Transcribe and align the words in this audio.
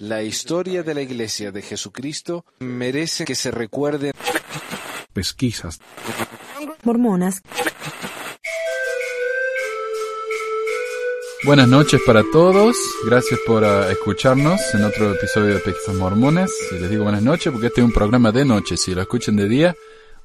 La 0.00 0.22
historia 0.22 0.82
de 0.82 0.94
la 0.94 1.00
Iglesia 1.00 1.52
de 1.52 1.62
Jesucristo 1.62 2.44
merece 2.60 3.24
que 3.24 3.34
se 3.34 3.50
recuerde. 3.50 4.12
Pesquisas. 5.12 5.80
Mormonas. 6.82 7.40
Buenas 11.44 11.68
noches 11.68 12.00
para 12.04 12.22
todos. 12.30 12.76
Gracias 13.06 13.40
por 13.46 13.62
uh, 13.62 13.90
escucharnos 13.90 14.60
en 14.74 14.84
otro 14.84 15.14
episodio 15.14 15.54
de 15.54 15.60
Pesquisas 15.60 15.94
Mormonas. 15.94 16.50
Y 16.72 16.78
les 16.78 16.90
digo 16.90 17.04
buenas 17.04 17.22
noches 17.22 17.50
porque 17.50 17.68
este 17.68 17.80
es 17.80 17.86
un 17.86 17.92
programa 17.92 18.32
de 18.32 18.44
noche. 18.44 18.76
Si 18.76 18.94
lo 18.94 19.00
escuchan 19.00 19.36
de 19.36 19.48
día, 19.48 19.74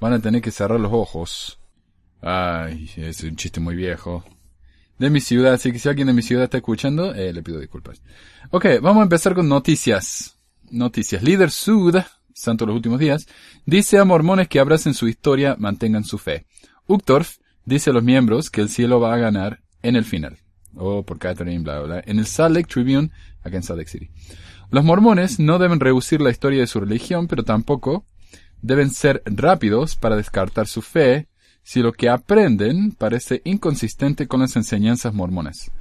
van 0.01 0.13
a 0.13 0.19
tener 0.19 0.41
que 0.41 0.51
cerrar 0.51 0.81
los 0.81 0.91
ojos. 0.91 1.59
Ay, 2.21 2.91
es 2.97 3.23
un 3.23 3.37
chiste 3.37 3.61
muy 3.61 3.75
viejo. 3.75 4.25
De 5.01 5.09
mi 5.09 5.19
ciudad, 5.19 5.53
así 5.53 5.71
que 5.71 5.79
si 5.79 5.89
alguien 5.89 6.05
de 6.05 6.13
mi 6.13 6.21
ciudad 6.21 6.43
está 6.43 6.57
escuchando, 6.57 7.15
eh, 7.15 7.33
le 7.33 7.41
pido 7.41 7.59
disculpas. 7.59 8.03
Ok, 8.51 8.67
vamos 8.83 9.01
a 9.01 9.05
empezar 9.05 9.33
con 9.33 9.49
noticias. 9.49 10.37
Noticias. 10.69 11.23
Líder 11.23 11.49
Sud, 11.49 11.95
santo 12.35 12.67
los 12.67 12.75
últimos 12.75 12.99
días, 12.99 13.25
dice 13.65 13.97
a 13.97 14.05
mormones 14.05 14.47
que 14.47 14.59
abracen 14.59 14.93
su 14.93 15.07
historia, 15.07 15.55
mantengan 15.57 16.03
su 16.03 16.19
fe. 16.19 16.45
Uchtdorf 16.85 17.37
dice 17.65 17.89
a 17.89 17.93
los 17.93 18.03
miembros 18.03 18.51
que 18.51 18.61
el 18.61 18.69
cielo 18.69 18.99
va 18.99 19.15
a 19.15 19.17
ganar 19.17 19.63
en 19.81 19.95
el 19.95 20.05
final. 20.05 20.37
O 20.75 21.03
por 21.03 21.17
Catherine, 21.17 21.63
bla, 21.63 21.79
bla, 21.79 21.87
bla. 21.87 22.03
En 22.05 22.19
el 22.19 22.27
Salt 22.27 22.55
Lake 22.55 22.69
Tribune, 22.71 23.09
acá 23.41 23.55
en 23.57 23.63
Salt 23.63 23.79
Lake 23.79 23.89
City. 23.89 24.11
Los 24.69 24.83
mormones 24.83 25.39
no 25.39 25.57
deben 25.57 25.79
reducir 25.79 26.21
la 26.21 26.29
historia 26.29 26.59
de 26.59 26.67
su 26.67 26.79
religión, 26.79 27.25
pero 27.25 27.41
tampoco 27.41 28.05
deben 28.61 28.91
ser 28.91 29.23
rápidos 29.25 29.95
para 29.95 30.15
descartar 30.15 30.67
su 30.67 30.83
fe 30.83 31.27
si 31.71 31.81
lo 31.81 31.93
que 31.93 32.09
aprenden 32.09 32.91
parece 32.91 33.41
inconsistente 33.45 34.27
con 34.27 34.41
las 34.41 34.57
enseñanzas 34.57 35.13
mormonas. 35.13 35.71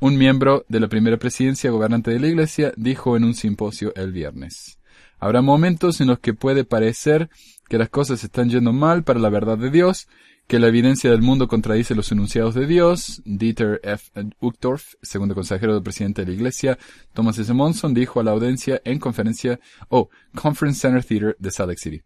Un 0.00 0.18
miembro 0.18 0.64
de 0.68 0.80
la 0.80 0.88
primera 0.88 1.16
presidencia 1.16 1.70
gobernante 1.70 2.10
de 2.10 2.18
la 2.18 2.26
Iglesia 2.26 2.72
dijo 2.76 3.16
en 3.16 3.22
un 3.22 3.34
simposio 3.34 3.94
el 3.94 4.10
viernes. 4.10 4.80
Habrá 5.20 5.40
momentos 5.40 6.00
en 6.00 6.08
los 6.08 6.18
que 6.18 6.34
puede 6.34 6.64
parecer 6.64 7.30
que 7.68 7.78
las 7.78 7.88
cosas 7.88 8.24
están 8.24 8.50
yendo 8.50 8.72
mal 8.72 9.04
para 9.04 9.20
la 9.20 9.28
verdad 9.28 9.56
de 9.56 9.70
Dios, 9.70 10.08
que 10.48 10.58
la 10.58 10.66
evidencia 10.66 11.08
del 11.08 11.22
mundo 11.22 11.46
contradice 11.46 11.94
los 11.94 12.10
enunciados 12.10 12.56
de 12.56 12.66
Dios. 12.66 13.22
Dieter 13.24 13.80
F. 13.84 14.10
Uchtdorf, 14.40 14.94
segundo 15.02 15.36
consejero 15.36 15.72
del 15.72 15.84
presidente 15.84 16.22
de 16.22 16.32
la 16.32 16.34
Iglesia, 16.34 16.78
Thomas 17.12 17.38
S. 17.38 17.54
Monson, 17.54 17.94
dijo 17.94 18.18
a 18.18 18.24
la 18.24 18.32
audiencia 18.32 18.82
en 18.84 18.98
conferencia, 18.98 19.60
oh, 19.88 20.08
Conference 20.34 20.80
Center 20.80 21.04
Theater 21.04 21.36
de 21.38 21.50
Salt 21.52 21.68
Lake 21.68 21.80
City. 21.80 22.02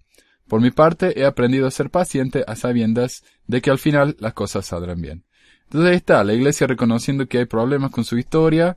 Por 0.53 0.61
mi 0.61 0.71
parte, 0.71 1.19
he 1.19 1.25
aprendido 1.25 1.67
a 1.67 1.71
ser 1.71 1.89
paciente 1.89 2.45
a 2.47 2.57
sabiendas 2.57 3.25
de 3.47 3.63
que 3.63 3.71
al 3.71 3.79
final 3.79 4.19
las 4.21 4.35
cosas 4.35 4.67
saldrán 4.67 5.01
bien. 5.01 5.25
Entonces 5.63 5.91
ahí 5.91 5.97
está, 5.97 6.23
la 6.25 6.35
iglesia 6.35 6.67
reconociendo 6.67 7.27
que 7.27 7.39
hay 7.39 7.47
problemas 7.47 7.91
con 7.91 8.05
su 8.05 8.19
historia. 8.19 8.77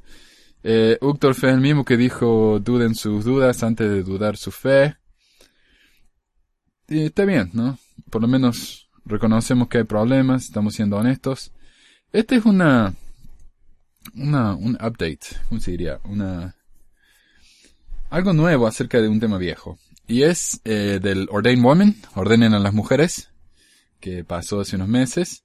Eh, 0.64 0.98
Uchtdorf 1.02 1.44
es 1.44 1.54
el 1.54 1.60
mismo 1.60 1.84
que 1.84 1.98
dijo 1.98 2.62
duden 2.62 2.96
sus 2.96 3.26
dudas 3.26 3.62
antes 3.62 3.90
de 3.90 4.04
dudar 4.04 4.38
su 4.38 4.52
fe. 4.52 4.96
Y 6.88 7.08
está 7.08 7.26
bien, 7.26 7.50
¿no? 7.52 7.78
Por 8.10 8.22
lo 8.22 8.30
menos 8.30 8.90
reconocemos 9.04 9.68
que 9.68 9.80
hay 9.80 9.84
problemas, 9.84 10.46
estamos 10.46 10.76
siendo 10.76 10.96
honestos. 10.96 11.52
Este 12.14 12.36
es 12.38 12.46
una, 12.46 12.94
una, 14.16 14.56
un 14.56 14.76
update, 14.76 15.28
¿cómo 15.50 15.60
se 15.60 15.72
diría? 15.72 16.00
Una, 16.06 16.56
algo 18.10 18.32
nuevo 18.32 18.66
acerca 18.66 19.02
de 19.02 19.10
un 19.10 19.20
tema 19.20 19.38
viejo. 19.38 19.78
Y 20.08 20.24
es 20.24 20.62
eh, 20.66 21.00
del 21.02 21.28
Ordained 21.32 21.64
Woman, 21.64 21.96
ordenen 22.14 22.54
a 22.54 22.60
las 22.60 22.74
mujeres, 22.74 23.32
que 24.00 24.24
pasó 24.24 24.60
hace 24.60 24.76
unos 24.76 24.88
meses. 24.88 25.44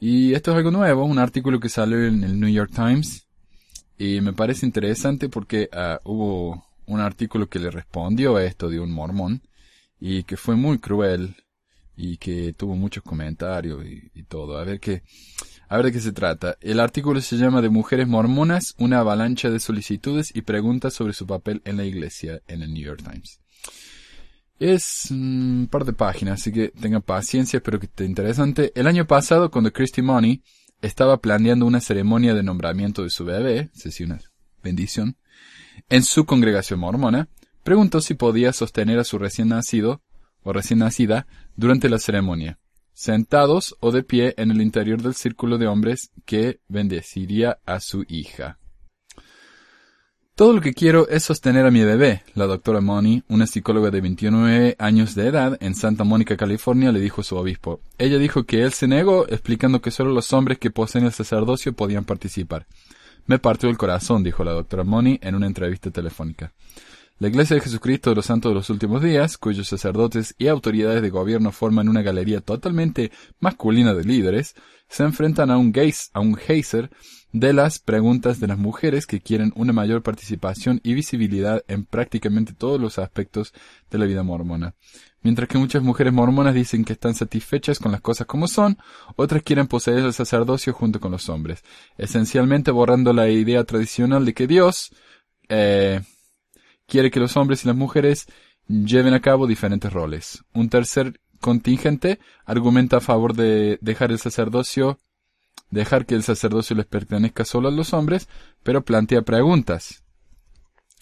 Y 0.00 0.34
esto 0.34 0.50
es 0.50 0.56
algo 0.56 0.70
nuevo, 0.70 1.04
un 1.04 1.18
artículo 1.18 1.60
que 1.60 1.68
salió 1.68 2.04
en 2.04 2.24
el 2.24 2.40
New 2.40 2.50
York 2.50 2.72
Times. 2.74 3.26
Y 3.98 4.20
me 4.20 4.32
parece 4.32 4.66
interesante 4.66 5.28
porque 5.28 5.68
uh, 5.72 6.10
hubo 6.10 6.66
un 6.86 7.00
artículo 7.00 7.48
que 7.48 7.58
le 7.58 7.70
respondió 7.70 8.36
a 8.36 8.44
esto 8.44 8.68
de 8.68 8.80
un 8.80 8.90
mormón. 8.90 9.42
Y 10.00 10.24
que 10.24 10.36
fue 10.36 10.56
muy 10.56 10.78
cruel. 10.78 11.36
Y 11.96 12.16
que 12.16 12.54
tuvo 12.54 12.74
muchos 12.74 13.04
comentarios 13.04 13.84
y, 13.84 14.10
y 14.14 14.22
todo. 14.24 14.58
A 14.58 14.64
ver 14.64 14.80
qué, 14.80 15.02
a 15.70 15.76
ver 15.76 15.86
de 15.86 15.92
qué 15.92 16.00
se 16.00 16.12
trata. 16.12 16.56
El 16.60 16.80
artículo 16.80 17.20
se 17.20 17.36
llama 17.36 17.62
De 17.62 17.68
mujeres 17.68 18.08
mormonas, 18.08 18.74
una 18.78 18.98
avalancha 18.98 19.50
de 19.50 19.60
solicitudes 19.60 20.34
y 20.34 20.42
preguntas 20.42 20.94
sobre 20.94 21.12
su 21.12 21.28
papel 21.28 21.62
en 21.64 21.76
la 21.76 21.84
iglesia 21.84 22.42
en 22.48 22.62
el 22.62 22.74
New 22.74 22.82
York 22.82 23.02
Times. 23.04 23.39
Es 24.60 25.10
un 25.10 25.68
par 25.70 25.86
de 25.86 25.94
páginas, 25.94 26.38
así 26.38 26.52
que 26.52 26.68
tenga 26.68 27.00
paciencia, 27.00 27.56
espero 27.56 27.80
que 27.80 27.86
esté 27.86 28.04
interesante. 28.04 28.72
El 28.74 28.86
año 28.86 29.06
pasado, 29.06 29.50
cuando 29.50 29.72
Christy 29.72 30.02
Money 30.02 30.42
estaba 30.82 31.16
planeando 31.16 31.64
una 31.64 31.80
ceremonia 31.80 32.34
de 32.34 32.42
nombramiento 32.42 33.02
de 33.02 33.08
su 33.08 33.24
bebé, 33.24 33.70
es 33.74 33.84
decir, 33.84 34.06
una 34.06 34.20
bendición, 34.62 35.16
en 35.88 36.02
su 36.02 36.26
congregación 36.26 36.78
mormona, 36.78 37.30
preguntó 37.64 38.02
si 38.02 38.12
podía 38.12 38.52
sostener 38.52 38.98
a 38.98 39.04
su 39.04 39.18
recién 39.18 39.48
nacido 39.48 40.02
o 40.42 40.52
recién 40.52 40.80
nacida 40.80 41.26
durante 41.56 41.88
la 41.88 41.98
ceremonia, 41.98 42.58
sentados 42.92 43.74
o 43.80 43.92
de 43.92 44.02
pie 44.02 44.34
en 44.36 44.50
el 44.50 44.60
interior 44.60 45.00
del 45.00 45.14
círculo 45.14 45.56
de 45.56 45.68
hombres 45.68 46.10
que 46.26 46.60
bendeciría 46.68 47.60
a 47.64 47.80
su 47.80 48.04
hija. 48.08 48.59
Todo 50.40 50.54
lo 50.54 50.62
que 50.62 50.72
quiero 50.72 51.06
es 51.10 51.24
sostener 51.24 51.66
a 51.66 51.70
mi 51.70 51.84
bebé, 51.84 52.22
la 52.34 52.46
doctora 52.46 52.80
Money, 52.80 53.22
una 53.28 53.46
psicóloga 53.46 53.90
de 53.90 54.00
29 54.00 54.74
años 54.78 55.14
de 55.14 55.26
edad 55.26 55.58
en 55.60 55.74
Santa 55.74 56.02
Mónica, 56.02 56.38
California, 56.38 56.92
le 56.92 57.00
dijo 57.00 57.20
a 57.20 57.24
su 57.24 57.36
obispo. 57.36 57.82
Ella 57.98 58.16
dijo 58.16 58.44
que 58.44 58.62
él 58.62 58.72
se 58.72 58.88
negó, 58.88 59.28
explicando 59.28 59.82
que 59.82 59.90
solo 59.90 60.12
los 60.12 60.32
hombres 60.32 60.56
que 60.56 60.70
poseen 60.70 61.04
el 61.04 61.12
sacerdocio 61.12 61.74
podían 61.74 62.06
participar. 62.06 62.66
Me 63.26 63.38
partió 63.38 63.68
el 63.68 63.76
corazón, 63.76 64.22
dijo 64.22 64.42
la 64.42 64.52
doctora 64.52 64.82
Money 64.82 65.18
en 65.20 65.34
una 65.34 65.46
entrevista 65.46 65.90
telefónica. 65.90 66.54
La 67.18 67.28
Iglesia 67.28 67.56
de 67.56 67.60
Jesucristo 67.60 68.08
de 68.08 68.16
los 68.16 68.24
Santos 68.24 68.50
de 68.50 68.54
los 68.54 68.70
Últimos 68.70 69.02
Días, 69.02 69.36
cuyos 69.36 69.68
sacerdotes 69.68 70.34
y 70.38 70.46
autoridades 70.46 71.02
de 71.02 71.10
gobierno 71.10 71.52
forman 71.52 71.90
una 71.90 72.00
galería 72.00 72.40
totalmente 72.40 73.12
masculina 73.40 73.92
de 73.92 74.04
líderes, 74.04 74.54
se 74.88 75.02
enfrentan 75.02 75.50
a 75.50 75.58
un, 75.58 75.70
gaze, 75.70 76.08
a 76.14 76.20
un 76.20 76.34
geyser 76.34 76.88
de 77.32 77.52
las 77.52 77.78
preguntas 77.78 78.40
de 78.40 78.48
las 78.48 78.58
mujeres 78.58 79.06
que 79.06 79.20
quieren 79.20 79.52
una 79.54 79.72
mayor 79.72 80.02
participación 80.02 80.80
y 80.82 80.94
visibilidad 80.94 81.62
en 81.68 81.84
prácticamente 81.84 82.52
todos 82.52 82.80
los 82.80 82.98
aspectos 82.98 83.52
de 83.90 83.98
la 83.98 84.06
vida 84.06 84.22
mormona. 84.22 84.74
Mientras 85.22 85.48
que 85.48 85.58
muchas 85.58 85.82
mujeres 85.82 86.12
mormonas 86.12 86.54
dicen 86.54 86.84
que 86.84 86.94
están 86.94 87.14
satisfechas 87.14 87.78
con 87.78 87.92
las 87.92 88.00
cosas 88.00 88.26
como 88.26 88.48
son, 88.48 88.78
otras 89.16 89.42
quieren 89.42 89.66
poseer 89.66 89.98
el 89.98 90.12
sacerdocio 90.12 90.72
junto 90.72 90.98
con 90.98 91.12
los 91.12 91.28
hombres, 91.28 91.62
esencialmente 91.98 92.70
borrando 92.70 93.12
la 93.12 93.28
idea 93.28 93.64
tradicional 93.64 94.24
de 94.24 94.34
que 94.34 94.46
Dios 94.46 94.92
eh, 95.48 96.00
quiere 96.86 97.10
que 97.10 97.20
los 97.20 97.36
hombres 97.36 97.64
y 97.64 97.68
las 97.68 97.76
mujeres 97.76 98.26
lleven 98.66 99.14
a 99.14 99.20
cabo 99.20 99.46
diferentes 99.46 99.92
roles. 99.92 100.42
Un 100.54 100.68
tercer 100.68 101.20
contingente 101.40 102.18
argumenta 102.44 102.98
a 102.98 103.00
favor 103.00 103.34
de 103.34 103.78
dejar 103.82 104.10
el 104.10 104.18
sacerdocio 104.18 104.98
dejar 105.70 106.06
que 106.06 106.14
el 106.14 106.22
sacerdocio 106.22 106.76
les 106.76 106.86
pertenezca 106.86 107.44
solo 107.44 107.68
a 107.68 107.72
los 107.72 107.92
hombres, 107.92 108.28
pero 108.62 108.84
plantea 108.84 109.22
preguntas. 109.22 110.02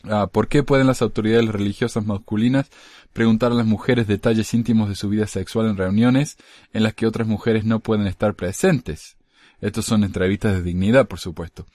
Ah, 0.04 0.28
¿Por 0.28 0.46
qué 0.46 0.62
pueden 0.62 0.86
las 0.86 1.02
autoridades 1.02 1.48
religiosas 1.48 2.06
masculinas 2.06 2.70
preguntar 3.12 3.50
a 3.50 3.56
las 3.56 3.66
mujeres 3.66 4.06
detalles 4.06 4.54
íntimos 4.54 4.88
de 4.88 4.94
su 4.94 5.08
vida 5.08 5.26
sexual 5.26 5.66
en 5.66 5.76
reuniones 5.76 6.36
en 6.72 6.84
las 6.84 6.94
que 6.94 7.06
otras 7.06 7.26
mujeres 7.26 7.64
no 7.64 7.80
pueden 7.80 8.06
estar 8.06 8.34
presentes? 8.34 9.16
Estos 9.60 9.86
son 9.86 10.04
entrevistas 10.04 10.54
de 10.54 10.62
dignidad, 10.62 11.08
por 11.08 11.18
supuesto. 11.18 11.66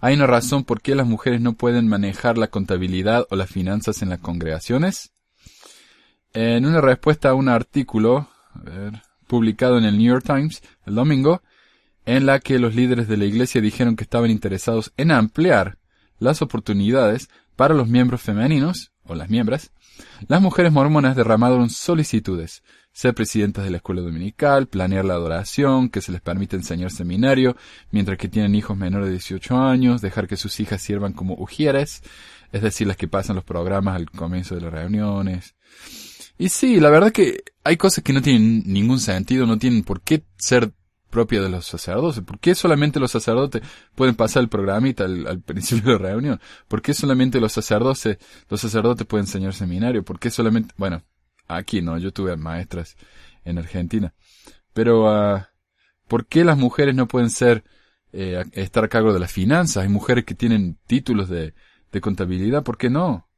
¿Hay 0.00 0.14
una 0.14 0.26
razón 0.26 0.64
por 0.64 0.80
qué 0.80 0.94
las 0.94 1.06
mujeres 1.06 1.42
no 1.42 1.52
pueden 1.52 1.86
manejar 1.86 2.38
la 2.38 2.46
contabilidad 2.46 3.26
o 3.28 3.36
las 3.36 3.50
finanzas 3.50 4.00
en 4.00 4.08
las 4.08 4.20
congregaciones? 4.20 5.12
En 6.32 6.64
una 6.64 6.80
respuesta 6.80 7.30
a 7.30 7.34
un 7.34 7.50
artículo 7.50 8.30
publicado 9.26 9.76
en 9.76 9.84
el 9.84 9.98
New 9.98 10.06
York 10.06 10.24
Times 10.24 10.62
el 10.86 10.94
domingo, 10.94 11.42
en 12.06 12.24
la 12.24 12.40
que 12.40 12.58
los 12.58 12.74
líderes 12.74 13.08
de 13.08 13.16
la 13.16 13.24
Iglesia 13.24 13.60
dijeron 13.60 13.96
que 13.96 14.04
estaban 14.04 14.30
interesados 14.30 14.92
en 14.96 15.10
ampliar 15.10 15.78
las 16.18 16.40
oportunidades 16.40 17.28
para 17.56 17.74
los 17.74 17.88
miembros 17.88 18.22
femeninos, 18.22 18.92
o 19.04 19.14
las 19.14 19.28
miembros, 19.28 19.70
las 20.28 20.40
mujeres 20.40 20.72
mormonas 20.72 21.16
derramaron 21.16 21.70
solicitudes, 21.70 22.62
ser 22.92 23.14
presidentas 23.14 23.64
de 23.64 23.70
la 23.70 23.78
escuela 23.78 24.02
dominical, 24.02 24.68
planear 24.68 25.04
la 25.04 25.14
adoración, 25.14 25.90
que 25.90 26.00
se 26.00 26.12
les 26.12 26.20
permite 26.20 26.56
enseñar 26.56 26.90
seminario, 26.90 27.56
mientras 27.90 28.18
que 28.18 28.28
tienen 28.28 28.54
hijos 28.54 28.76
menores 28.76 29.06
de 29.06 29.12
18 29.12 29.58
años, 29.58 30.00
dejar 30.00 30.26
que 30.26 30.36
sus 30.36 30.58
hijas 30.60 30.80
sirvan 30.80 31.12
como 31.12 31.34
ujieres, 31.34 32.02
es 32.52 32.62
decir, 32.62 32.86
las 32.86 32.96
que 32.96 33.08
pasan 33.08 33.36
los 33.36 33.44
programas 33.44 33.96
al 33.96 34.10
comienzo 34.10 34.54
de 34.54 34.62
las 34.62 34.72
reuniones. 34.72 35.54
Y 36.38 36.50
sí, 36.50 36.80
la 36.80 36.90
verdad 36.90 37.12
que 37.12 37.42
hay 37.64 37.76
cosas 37.76 38.04
que 38.04 38.12
no 38.12 38.22
tienen 38.22 38.62
ningún 38.66 39.00
sentido, 39.00 39.46
no 39.46 39.58
tienen 39.58 39.82
por 39.82 40.00
qué 40.02 40.24
ser 40.36 40.72
propia 41.10 41.40
de 41.40 41.48
los 41.48 41.66
sacerdotes. 41.66 42.22
¿Por 42.22 42.38
qué 42.38 42.54
solamente 42.54 43.00
los 43.00 43.10
sacerdotes 43.10 43.62
pueden 43.94 44.14
pasar 44.14 44.42
el 44.42 44.48
programita 44.48 45.04
al, 45.04 45.26
al, 45.26 45.40
principio 45.40 45.92
de 45.92 45.98
la 45.98 46.10
reunión? 46.10 46.40
¿Por 46.68 46.82
qué 46.82 46.94
solamente 46.94 47.40
los 47.40 47.52
sacerdotes, 47.52 48.18
los 48.48 48.60
sacerdotes 48.60 49.06
pueden 49.06 49.26
enseñar 49.26 49.54
seminario? 49.54 50.04
¿Por 50.04 50.18
qué 50.18 50.30
solamente, 50.30 50.74
bueno, 50.76 51.02
aquí 51.48 51.82
no, 51.82 51.98
yo 51.98 52.12
tuve 52.12 52.36
maestras 52.36 52.96
en 53.44 53.58
Argentina. 53.58 54.12
Pero, 54.74 55.06
uh, 55.06 55.40
¿por 56.08 56.26
qué 56.26 56.44
las 56.44 56.58
mujeres 56.58 56.94
no 56.94 57.08
pueden 57.08 57.30
ser, 57.30 57.64
eh, 58.12 58.44
estar 58.52 58.84
a 58.84 58.88
cargo 58.88 59.12
de 59.12 59.20
las 59.20 59.32
finanzas? 59.32 59.84
Hay 59.84 59.88
mujeres 59.88 60.24
que 60.24 60.34
tienen 60.34 60.78
títulos 60.86 61.28
de, 61.28 61.54
de 61.92 62.00
contabilidad, 62.00 62.62
¿por 62.62 62.76
qué 62.76 62.90
no? 62.90 63.28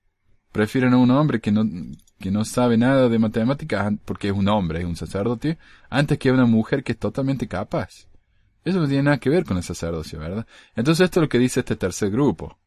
Prefieren 0.53 0.95
a 0.95 0.97
un 0.97 1.11
hombre 1.11 1.41
que 1.41 1.53
no, 1.53 1.65
que 2.19 2.31
no 2.31 2.45
sabe 2.45 2.77
nada 2.77 3.09
de 3.09 3.19
matemáticas 3.19 3.93
porque 4.05 4.29
es 4.29 4.35
un 4.35 4.49
hombre, 4.49 4.81
es 4.81 4.85
un 4.85 4.97
sacerdote, 4.97 5.59
antes 5.89 6.19
que 6.19 6.33
una 6.33 6.47
mujer 6.47 6.83
que 6.83 6.93
es 6.93 6.99
totalmente 6.99 7.47
capaz. 7.49 8.07
Eso 8.65 8.81
no 8.81 8.89
tiene 8.89 9.05
nada 9.05 9.19
que 9.19 9.31
ver 9.31 9.45
con 9.45 9.57
el 9.57 9.63
sacerdocio, 9.63 10.19
¿verdad? 10.19 10.47
Entonces 10.77 11.05
esto 11.05 11.21
es 11.21 11.23
lo 11.23 11.29
que 11.29 11.39
dice 11.39 11.61
este 11.61 11.77
tercer 11.77 12.11
grupo. 12.11 12.59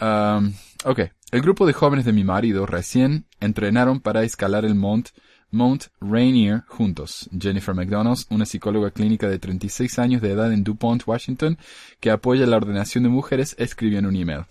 Um, 0.00 0.54
ok, 0.84 1.00
el 1.32 1.42
grupo 1.42 1.66
de 1.66 1.72
jóvenes 1.72 2.04
de 2.04 2.12
mi 2.12 2.24
marido 2.24 2.66
recién 2.66 3.26
entrenaron 3.40 4.00
para 4.00 4.22
escalar 4.22 4.64
el 4.64 4.74
Mount, 4.74 5.08
Mount 5.50 5.86
Rainier 6.00 6.62
juntos. 6.68 7.28
Jennifer 7.38 7.74
McDonald, 7.74 8.18
una 8.30 8.46
psicóloga 8.46 8.90
clínica 8.90 9.28
de 9.28 9.38
36 9.38 9.98
años 9.98 10.22
de 10.22 10.32
edad 10.32 10.52
en 10.52 10.64
DuPont, 10.64 11.02
Washington, 11.06 11.58
que 11.98 12.10
apoya 12.10 12.46
la 12.46 12.56
ordenación 12.56 13.04
de 13.04 13.10
mujeres, 13.10 13.54
escribió 13.58 13.98
en 13.98 14.06
un 14.06 14.16
email. 14.16 14.46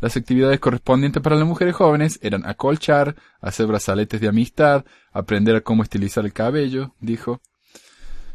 Las 0.00 0.16
actividades 0.16 0.60
correspondientes 0.60 1.22
para 1.22 1.36
las 1.36 1.46
mujeres 1.46 1.74
jóvenes 1.74 2.18
eran 2.22 2.46
acolchar, 2.46 3.16
hacer 3.40 3.66
brazaletes 3.66 4.20
de 4.20 4.28
amistad, 4.28 4.84
aprender 5.12 5.56
a 5.56 5.60
cómo 5.62 5.82
estilizar 5.82 6.24
el 6.24 6.32
cabello, 6.32 6.94
dijo. 7.00 7.40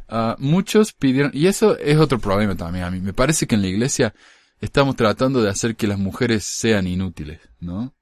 Uh, 0.10 0.36
muchos 0.40 0.92
pidieron, 0.92 1.32
y 1.34 1.48
eso 1.48 1.78
es 1.78 1.98
otro 1.98 2.20
problema 2.20 2.56
también 2.56 2.86
a 2.86 2.92
mí. 2.92 3.00
Me 3.00 3.14
parece 3.14 3.48
que 3.48 3.56
en 3.56 3.62
la 3.62 3.68
iglesia 3.68 4.14
estamos 4.60 4.96
tratando 4.96 5.42
de 5.42 5.50
hacer 5.50 5.76
que 5.76 5.88
las 5.88 6.00
mujeres 6.00 6.44
sean 6.44 6.88
inútiles, 6.88 7.40
¿no? 7.60 7.94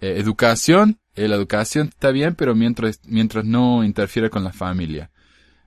Eh, 0.00 0.14
educación, 0.18 0.98
eh, 1.14 1.28
la 1.28 1.36
educación 1.36 1.88
está 1.88 2.10
bien, 2.10 2.34
pero 2.34 2.54
mientras, 2.54 3.00
mientras 3.04 3.44
no 3.44 3.84
interfiere 3.84 4.30
con 4.30 4.42
la 4.42 4.52
familia. 4.52 5.10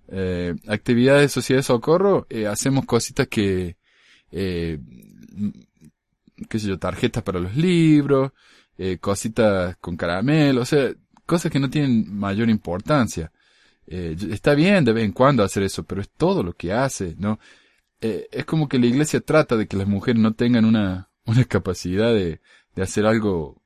Eh, 0.07 0.56
actividades 0.68 1.22
de 1.22 1.30
sociedad 1.30 1.60
de 1.60 1.63
socorro, 1.63 2.28
hacemos 2.50 2.86
cositas 2.86 3.28
que, 3.28 3.78
qué 6.50 6.60
sé 6.60 6.68
yo, 6.68 6.80
tarjetas 6.80 7.24
para 7.24 7.40
los 7.40 7.56
libros, 7.56 8.32
eh, 8.78 8.98
cositas 9.00 9.78
con 9.78 9.98
caramelo, 9.98 10.62
o 10.62 10.66
sea, 10.66 10.94
cosas 11.26 11.52
que 11.52 11.60
no 11.60 11.70
tienen 11.70 12.14
mayor 12.14 12.50
importancia. 12.50 13.32
Eh, 13.86 14.16
está 14.32 14.56
bien 14.56 14.86
de 14.86 14.94
vez 14.94 15.04
en 15.06 15.12
cuando 15.12 15.44
hacer 15.44 15.64
eso, 15.64 15.84
pero 15.84 16.02
es 16.02 16.10
todo 16.10 16.44
lo 16.44 16.54
que 16.54 16.74
hace, 16.74 17.16
¿no? 17.18 17.40
Eh, 18.02 18.28
es 18.32 18.46
como 18.46 18.68
que 18.68 18.80
la 18.80 18.86
iglesia 18.86 19.22
trata 19.22 19.56
de 19.56 19.68
que 19.68 19.78
las 19.78 19.88
mujeres 19.88 20.22
no 20.22 20.34
tengan 20.34 20.66
una, 20.66 21.10
una 21.26 21.46
capacidad 21.46 22.14
de, 22.14 22.42
de 22.76 22.82
hacer 22.82 23.06
algo 23.06 23.62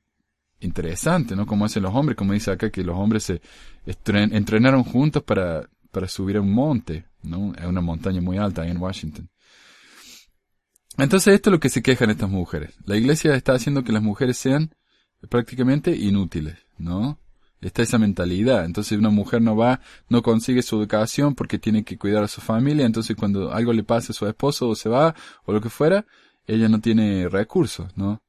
interesante, 0.60 1.36
¿no? 1.36 1.46
Como 1.46 1.64
hacen 1.64 1.82
los 1.82 1.94
hombres, 1.94 2.16
como 2.16 2.32
dice 2.32 2.50
acá, 2.50 2.70
que 2.70 2.82
los 2.84 2.96
hombres 2.96 3.24
se 3.24 3.40
entrenaron 4.06 4.84
juntos 4.84 5.22
para, 5.22 5.68
para 5.90 6.08
subir 6.08 6.36
a 6.36 6.40
un 6.40 6.52
monte, 6.52 7.06
¿no? 7.22 7.52
A 7.58 7.68
una 7.68 7.80
montaña 7.80 8.20
muy 8.20 8.38
alta 8.38 8.62
ahí 8.62 8.70
en 8.70 8.78
Washington. 8.78 9.30
Entonces 10.98 11.34
esto 11.34 11.50
es 11.50 11.52
lo 11.52 11.60
que 11.60 11.68
se 11.68 11.82
quejan 11.82 12.10
estas 12.10 12.28
mujeres. 12.28 12.74
La 12.84 12.96
iglesia 12.96 13.34
está 13.34 13.52
haciendo 13.52 13.84
que 13.84 13.92
las 13.92 14.02
mujeres 14.02 14.36
sean 14.36 14.74
prácticamente 15.28 15.96
inútiles, 15.96 16.58
¿no? 16.76 17.18
Está 17.60 17.82
esa 17.82 17.98
mentalidad. 17.98 18.64
Entonces 18.64 18.98
una 18.98 19.10
mujer 19.10 19.40
no 19.40 19.56
va, 19.56 19.80
no 20.08 20.22
consigue 20.22 20.62
su 20.62 20.76
educación 20.76 21.34
porque 21.34 21.58
tiene 21.58 21.84
que 21.84 21.98
cuidar 21.98 22.24
a 22.24 22.28
su 22.28 22.40
familia. 22.40 22.84
Entonces 22.84 23.16
cuando 23.16 23.52
algo 23.52 23.72
le 23.72 23.84
pase 23.84 24.12
a 24.12 24.14
su 24.14 24.26
esposo 24.26 24.68
o 24.68 24.74
se 24.74 24.88
va 24.88 25.14
o 25.44 25.52
lo 25.52 25.60
que 25.60 25.70
fuera, 25.70 26.04
ella 26.46 26.68
no 26.68 26.80
tiene 26.80 27.28
recursos, 27.28 27.96
¿no? 27.96 28.20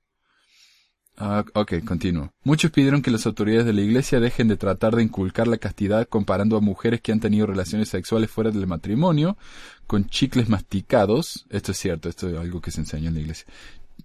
Ah, 1.22 1.44
ok, 1.54 1.84
continúo. 1.86 2.32
Muchos 2.46 2.72
pidieron 2.72 3.02
que 3.02 3.12
las 3.12 3.26
autoridades 3.26 3.66
de 3.66 3.74
la 3.74 3.82
iglesia 3.82 4.22
dejen 4.22 4.48
de 4.48 4.56
tratar 4.56 4.96
de 4.96 5.04
inculcar 5.04 5.50
la 5.50 5.58
castidad 5.58 6.08
comparando 6.08 6.56
a 6.56 6.62
mujeres 6.62 7.02
que 7.02 7.12
han 7.12 7.20
tenido 7.20 7.46
relaciones 7.46 7.90
sexuales 7.90 8.32
fuera 8.32 8.52
del 8.52 8.68
matrimonio 8.68 9.36
con 9.86 10.06
chicles 10.08 10.48
masticados. 10.48 11.46
Esto 11.50 11.74
es 11.74 11.78
cierto, 11.78 12.08
esto 12.08 12.30
es 12.30 12.38
algo 12.38 12.62
que 12.62 12.72
se 12.72 12.80
enseña 12.80 13.10
en 13.10 13.16
la 13.16 13.20
iglesia. 13.20 13.46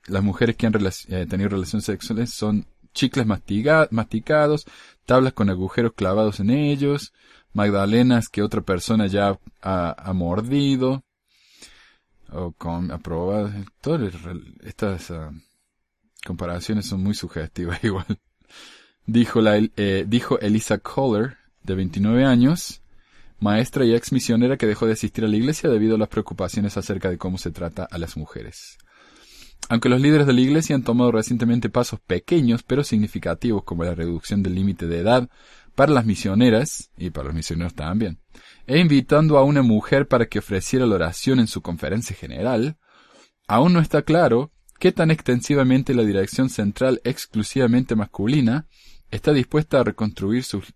Las 0.09 0.25
mujeres 0.25 0.57
que 0.57 0.67
han 0.67 0.75
eh, 0.75 1.27
tenido 1.31 1.51
relaciones 1.51 1.85
sexuales 1.85 2.31
son 2.31 2.67
chicles 2.93 3.27
masticados, 3.27 4.67
tablas 5.07 5.35
con 5.35 5.51
agujeros 5.51 5.93
clavados 5.93 6.41
en 6.41 6.51
ellos, 6.51 7.13
magdalenas 7.53 8.29
que 8.29 8.43
otra 8.43 8.61
persona 8.63 9.07
ya 9.07 9.39
ha, 9.63 10.13
mordido, 10.15 11.05
o 12.33 12.51
con 12.51 12.91
aprobadas, 12.91 13.55
todas 13.81 14.13
estas... 14.65 15.11
Uh, 15.11 15.31
comparaciones 16.25 16.87
son 16.87 17.03
muy 17.03 17.15
sugestivas 17.15 17.79
igual. 17.85 18.07
Dijo, 19.07 19.41
la, 19.41 19.59
eh, 19.59 20.05
dijo 20.09 20.39
Elisa 20.41 20.79
Kohler, 20.79 21.37
de 21.63 21.75
29 21.75 22.25
años, 22.25 22.83
maestra 23.39 23.85
y 23.85 23.95
ex 23.95 24.13
misionera 24.13 24.57
que 24.57 24.67
dejó 24.67 24.87
de 24.87 24.95
asistir 24.95 25.25
a 25.25 25.29
la 25.29 25.37
iglesia 25.37 25.69
debido 25.69 25.97
a 25.97 25.99
las 25.99 26.09
preocupaciones 26.09 26.77
acerca 26.77 27.11
de 27.11 27.19
cómo 27.19 27.39
se 27.39 27.51
trata 27.51 27.87
a 27.91 27.99
las 27.99 28.17
mujeres. 28.17 28.79
Aunque 29.69 29.89
los 29.89 30.01
líderes 30.01 30.27
de 30.27 30.33
la 30.33 30.41
iglesia 30.41 30.77
han 30.77 30.83
tomado 30.83 31.13
recientemente 31.13 31.71
pasos 31.71 32.01
pequeños 32.01 32.63
pero 32.63 32.85
significativos 32.85 33.65
como 33.65 33.85
la 33.85 33.95
reducción 33.95 34.43
del 34.43 34.55
límite 34.55 34.87
de 34.87 34.99
edad 34.99 35.29
para 35.75 35.93
las 35.93 36.07
misioneras, 36.07 36.91
y 36.97 37.11
para 37.11 37.27
los 37.27 37.35
misioneros 37.35 37.75
también, 37.75 38.21
e 38.67 38.79
invitando 38.79 39.39
a 39.39 39.43
una 39.43 39.63
mujer 39.63 40.07
para 40.07 40.27
que 40.27 40.39
ofreciera 40.39 40.87
la 40.87 40.95
oración 40.95 41.41
en 41.41 41.47
su 41.47 41.63
conferencia 41.63 42.15
general, 42.15 42.77
aún 43.49 43.73
no 43.73 43.81
está 43.81 44.03
claro 44.03 44.53
qué 44.85 44.93
tan 44.93 45.11
extensivamente 45.11 45.95
la 45.95 46.03
dirección 46.03 46.51
central 46.51 47.01
exclusivamente 47.05 47.97
masculina 47.97 48.67
está 49.11 49.33
dispuesta 49.33 49.81
a 49.81 49.83
reconstruir 49.83 50.45
sus, 50.45 50.75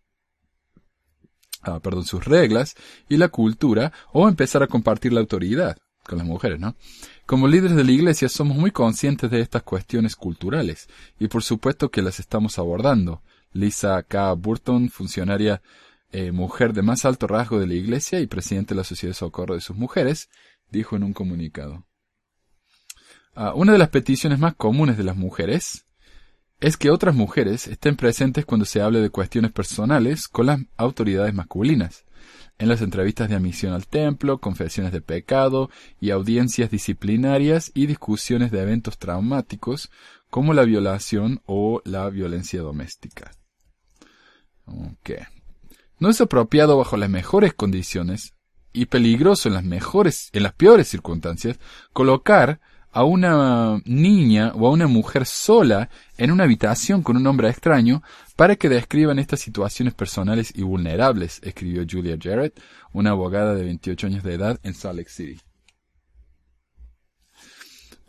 ah, 1.61 1.79
perdón, 1.81 2.07
sus 2.07 2.25
reglas 2.25 2.75
y 3.11 3.19
la 3.19 3.29
cultura 3.29 3.93
o 4.15 4.27
empezar 4.27 4.63
a 4.63 4.67
compartir 4.67 5.13
la 5.13 5.21
autoridad 5.21 5.77
con 6.05 6.17
las 6.17 6.27
mujeres, 6.27 6.59
¿no? 6.59 6.75
Como 7.27 7.49
líderes 7.49 7.77
de 7.77 7.85
la 7.85 7.93
Iglesia 7.93 8.31
somos 8.31 8.57
muy 8.57 8.71
conscientes 8.71 9.31
de 9.31 9.43
estas 9.43 9.63
cuestiones 9.63 10.17
culturales 10.17 10.89
y 11.19 11.29
por 11.29 11.43
supuesto 11.43 11.91
que 11.91 12.01
las 12.01 12.19
estamos 12.19 12.59
abordando. 12.59 13.23
Lisa 13.53 14.03
K. 14.05 14.33
Burton, 14.33 14.89
funcionaria 14.89 15.61
eh, 16.13 16.33
mujer 16.33 16.73
de 16.73 16.81
más 16.81 17.05
alto 17.05 17.27
rasgo 17.27 17.61
de 17.61 17.67
la 17.67 17.75
Iglesia 17.75 18.21
y 18.21 18.27
presidente 18.27 18.73
de 18.73 18.79
la 18.79 18.85
Sociedad 18.85 19.11
de 19.11 19.19
Socorro 19.19 19.53
de 19.53 19.61
sus 19.61 19.77
Mujeres, 19.77 20.31
dijo 20.71 20.97
en 20.97 21.03
un 21.03 21.13
comunicado. 21.13 21.88
Ah, 23.41 23.53
una 23.55 23.71
de 23.71 23.79
las 23.79 23.91
peticiones 23.91 24.41
más 24.41 24.57
comunes 24.57 24.97
de 24.97 25.05
las 25.05 25.15
mujeres 25.15 25.87
es 26.59 26.77
que 26.77 26.91
otras 26.91 27.15
mujeres 27.15 27.69
estén 27.69 27.95
presentes 27.95 28.45
cuando 28.45 28.65
se 28.67 28.83
hable 28.83 28.99
de 28.99 29.11
cuestiones 29.11 29.53
personales 29.53 30.27
con 30.27 30.47
las 30.47 30.59
autoridades 30.77 31.33
masculinas, 31.33 32.05
en 32.59 32.69
las 32.69 32.83
entrevistas 32.83 33.29
de 33.29 33.37
admisión 33.37 33.75
al 33.75 33.87
templo, 33.87 34.39
confesiones 34.39 34.91
de 34.91 35.03
pecado 35.03 35.71
y 36.01 36.11
audiencias 36.11 36.69
disciplinarias 36.69 37.71
y 37.75 37.87
discusiones 37.87 38.51
de 38.51 38.61
eventos 38.61 38.99
traumáticos 38.99 39.89
como 40.31 40.53
la 40.53 40.65
violación 40.65 41.41
o 41.47 41.81
la 41.85 42.11
violencia 42.11 42.61
doméstica. 42.61 43.31
No 46.01 46.11
es 46.11 46.21
apropiado 46.21 46.77
bajo 46.77 46.97
las 46.97 47.09
mejores 47.09 47.55
condiciones 47.55 48.35
y 48.73 48.87
peligroso 48.87 49.49
en 49.49 49.55
las 49.55 49.65
mejores, 49.65 50.29
en 50.33 50.43
las 50.43 50.55
peores 50.55 50.89
circunstancias, 50.89 51.61
colocar 51.93 52.59
a 52.93 53.05
una 53.05 53.81
niña 53.85 54.53
o 54.55 54.67
a 54.67 54.71
una 54.71 54.87
mujer 54.87 55.27
sola 55.27 55.91
en 56.17 56.31
una 56.31 56.45
habitación 56.45 57.03
con 57.03 57.17
un 57.17 57.27
hombre 57.27 57.49
extraño 57.49 58.03
para 58.37 58.57
que 58.57 58.69
describan 58.69 59.19
estas 59.19 59.41
situaciones 59.41 59.95
personales 59.95 60.53
y 60.55 60.63
vulnerables, 60.63 61.41
escribió 61.43 61.85
Julia 61.89 62.17
Jarrett, 62.21 62.61
una 62.93 63.11
abogada 63.11 63.55
de 63.55 63.65
28 63.65 64.07
años 64.07 64.23
de 64.23 64.35
edad 64.35 64.59
en 64.63 64.75
Salt 64.75 64.99
Lake 64.99 65.11
City. 65.11 65.41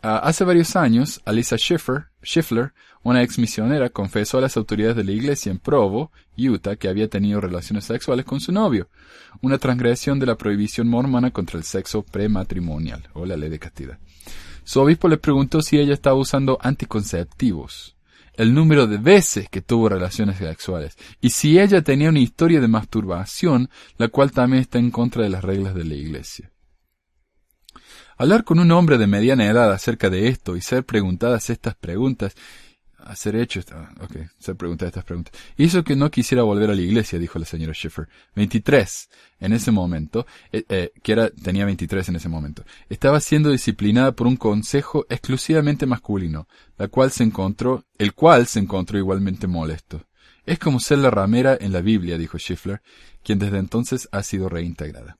Ah, 0.02 0.18
hace 0.24 0.44
varios 0.44 0.76
años, 0.76 1.20
Alisa 1.26 1.56
Schiffer, 1.58 2.06
Schiffler, 2.24 2.72
una 3.02 3.22
ex 3.22 3.38
misionera, 3.38 3.90
confesó 3.90 4.38
a 4.38 4.40
las 4.40 4.56
autoridades 4.56 4.96
de 4.96 5.04
la 5.04 5.12
iglesia 5.12 5.50
en 5.50 5.58
Provo, 5.58 6.10
Utah, 6.38 6.76
que 6.76 6.88
había 6.88 7.08
tenido 7.08 7.40
relaciones 7.40 7.84
sexuales 7.84 8.24
con 8.24 8.40
su 8.40 8.50
novio, 8.50 8.88
una 9.42 9.58
transgresión 9.58 10.18
de 10.18 10.26
la 10.26 10.36
prohibición 10.36 10.88
mormona 10.88 11.32
contra 11.32 11.58
el 11.58 11.64
sexo 11.64 12.02
prematrimonial, 12.02 13.08
o 13.12 13.26
la 13.26 13.36
ley 13.36 13.50
de 13.50 13.58
castidad. 13.58 13.98
Su 14.70 14.80
obispo 14.80 15.08
le 15.08 15.16
preguntó 15.16 15.62
si 15.62 15.80
ella 15.80 15.94
estaba 15.94 16.14
usando 16.14 16.56
anticonceptivos, 16.60 17.96
el 18.34 18.54
número 18.54 18.86
de 18.86 18.98
veces 18.98 19.48
que 19.48 19.62
tuvo 19.62 19.88
relaciones 19.88 20.36
sexuales, 20.38 20.96
y 21.20 21.30
si 21.30 21.58
ella 21.58 21.82
tenía 21.82 22.08
una 22.08 22.20
historia 22.20 22.60
de 22.60 22.68
masturbación, 22.68 23.68
la 23.98 24.06
cual 24.06 24.30
también 24.30 24.62
está 24.62 24.78
en 24.78 24.92
contra 24.92 25.24
de 25.24 25.28
las 25.28 25.42
reglas 25.42 25.74
de 25.74 25.84
la 25.84 25.94
iglesia. 25.96 26.52
Hablar 28.16 28.44
con 28.44 28.60
un 28.60 28.70
hombre 28.70 28.96
de 28.96 29.08
mediana 29.08 29.48
edad 29.48 29.72
acerca 29.72 30.08
de 30.08 30.28
esto 30.28 30.54
y 30.54 30.60
ser 30.60 30.84
preguntadas 30.84 31.50
estas 31.50 31.74
preguntas 31.74 32.36
hacer 33.04 33.36
hecho 33.36 33.60
esta, 33.60 33.92
ok, 34.00 34.16
se 34.38 34.54
pregunta 34.54 34.86
estas 34.86 35.04
preguntas. 35.04 35.34
Hizo 35.56 35.84
que 35.84 35.96
no 35.96 36.10
quisiera 36.10 36.42
volver 36.42 36.70
a 36.70 36.74
la 36.74 36.80
iglesia, 36.80 37.18
dijo 37.18 37.38
la 37.38 37.44
señora 37.44 37.74
Schiffer. 37.74 38.08
23, 38.34 39.08
en 39.40 39.52
ese 39.52 39.70
momento, 39.70 40.26
eh, 40.52 40.64
eh, 40.68 40.92
que 41.02 41.12
era, 41.12 41.30
tenía 41.30 41.64
23 41.64 42.08
en 42.08 42.16
ese 42.16 42.28
momento. 42.28 42.64
Estaba 42.88 43.20
siendo 43.20 43.50
disciplinada 43.50 44.12
por 44.12 44.26
un 44.26 44.36
consejo 44.36 45.06
exclusivamente 45.08 45.86
masculino, 45.86 46.46
la 46.78 46.88
cual 46.88 47.10
se 47.10 47.24
encontró, 47.24 47.84
el 47.98 48.14
cual 48.14 48.46
se 48.46 48.60
encontró 48.60 48.98
igualmente 48.98 49.46
molesto. 49.46 50.06
Es 50.46 50.58
como 50.58 50.80
ser 50.80 50.98
la 50.98 51.10
ramera 51.10 51.56
en 51.60 51.72
la 51.72 51.80
Biblia, 51.80 52.18
dijo 52.18 52.38
Schiffler, 52.38 52.82
quien 53.22 53.38
desde 53.38 53.58
entonces 53.58 54.08
ha 54.12 54.22
sido 54.22 54.48
reintegrada. 54.48 55.18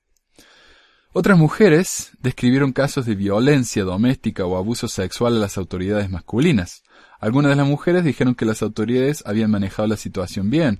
Otras 1.13 1.37
mujeres 1.37 2.11
describieron 2.21 2.71
casos 2.71 3.05
de 3.05 3.15
violencia 3.15 3.83
doméstica 3.83 4.45
o 4.45 4.55
abuso 4.55 4.87
sexual 4.87 5.35
a 5.35 5.39
las 5.39 5.57
autoridades 5.57 6.09
masculinas. 6.09 6.83
Algunas 7.21 7.51
de 7.51 7.55
las 7.55 7.67
mujeres 7.67 8.03
dijeron 8.03 8.33
que 8.33 8.45
las 8.45 8.63
autoridades 8.63 9.23
habían 9.27 9.51
manejado 9.51 9.87
la 9.87 9.95
situación 9.95 10.49
bien, 10.49 10.79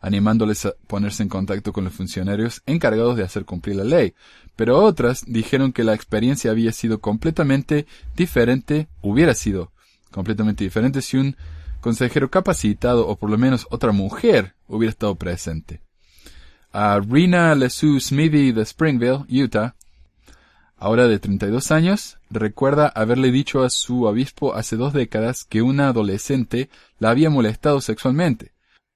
animándoles 0.00 0.64
a 0.64 0.74
ponerse 0.86 1.24
en 1.24 1.28
contacto 1.28 1.72
con 1.72 1.82
los 1.82 1.92
funcionarios 1.92 2.62
encargados 2.64 3.16
de 3.16 3.24
hacer 3.24 3.44
cumplir 3.44 3.74
la 3.74 3.82
ley, 3.82 4.14
pero 4.54 4.78
otras 4.78 5.24
dijeron 5.26 5.72
que 5.72 5.82
la 5.82 5.92
experiencia 5.92 6.52
había 6.52 6.70
sido 6.70 7.00
completamente 7.00 7.86
diferente, 8.14 8.86
hubiera 9.02 9.34
sido 9.34 9.72
completamente 10.12 10.62
diferente 10.62 11.02
si 11.02 11.16
un 11.16 11.36
consejero 11.80 12.30
capacitado 12.30 13.08
o 13.08 13.16
por 13.16 13.28
lo 13.28 13.36
menos 13.36 13.66
otra 13.70 13.90
mujer 13.90 14.54
hubiera 14.68 14.90
estado 14.90 15.16
presente. 15.16 15.80
A 16.72 17.00
Rena 17.00 17.52
LeSue 17.56 18.00
Smithy 18.00 18.52
de 18.52 18.62
Springville, 18.62 19.24
Utah, 19.28 19.74
ahora 20.76 21.08
de 21.08 21.18
32 21.18 21.72
años, 21.72 22.19
recuerda 22.30 22.88
haberle 22.88 23.30
dicho 23.30 23.62
a 23.62 23.70
su 23.70 24.04
obispo 24.04 24.54
hace 24.54 24.76
dos 24.76 24.92
décadas 24.92 25.44
que 25.44 25.62
una 25.62 25.88
adolescente 25.88 26.70
la 26.98 27.10
había 27.10 27.30
molestado 27.30 27.80
sexualmente. 27.80 28.52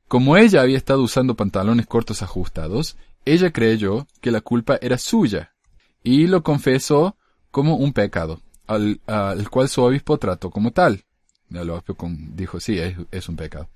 Como 0.08 0.36
ella 0.36 0.62
había 0.62 0.76
estado 0.76 1.02
usando 1.02 1.34
pantalones 1.34 1.86
cortos 1.86 2.22
ajustados, 2.22 2.96
ella 3.24 3.52
creyó 3.52 4.06
que 4.20 4.30
la 4.30 4.40
culpa 4.40 4.78
era 4.80 4.98
suya 4.98 5.54
y 6.02 6.26
lo 6.26 6.42
confesó 6.42 7.16
como 7.50 7.76
un 7.76 7.92
pecado, 7.92 8.40
al, 8.66 9.00
al 9.06 9.48
cual 9.50 9.68
su 9.68 9.82
obispo 9.82 10.18
trató 10.18 10.50
como 10.50 10.70
tal. 10.70 11.04
El 11.50 11.70
obispo 11.70 11.96
dijo, 12.08 12.58
sí, 12.58 12.78
es, 12.78 13.28
un 13.28 13.36
pecado. 13.36 13.68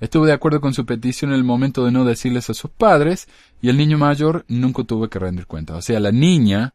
Estuvo 0.00 0.24
de 0.24 0.32
acuerdo 0.32 0.60
con 0.60 0.74
su 0.74 0.86
petición 0.86 1.32
en 1.32 1.36
el 1.36 1.44
momento 1.44 1.84
de 1.84 1.92
no 1.92 2.04
decirles 2.04 2.48
a 2.48 2.54
sus 2.54 2.70
padres 2.70 3.28
y 3.60 3.68
el 3.68 3.76
niño 3.76 3.98
mayor 3.98 4.44
nunca 4.48 4.84
tuvo 4.84 5.08
que 5.08 5.18
rendir 5.18 5.46
cuenta. 5.46 5.76
O 5.76 5.82
sea, 5.82 6.00
la 6.00 6.12
niña 6.12 6.74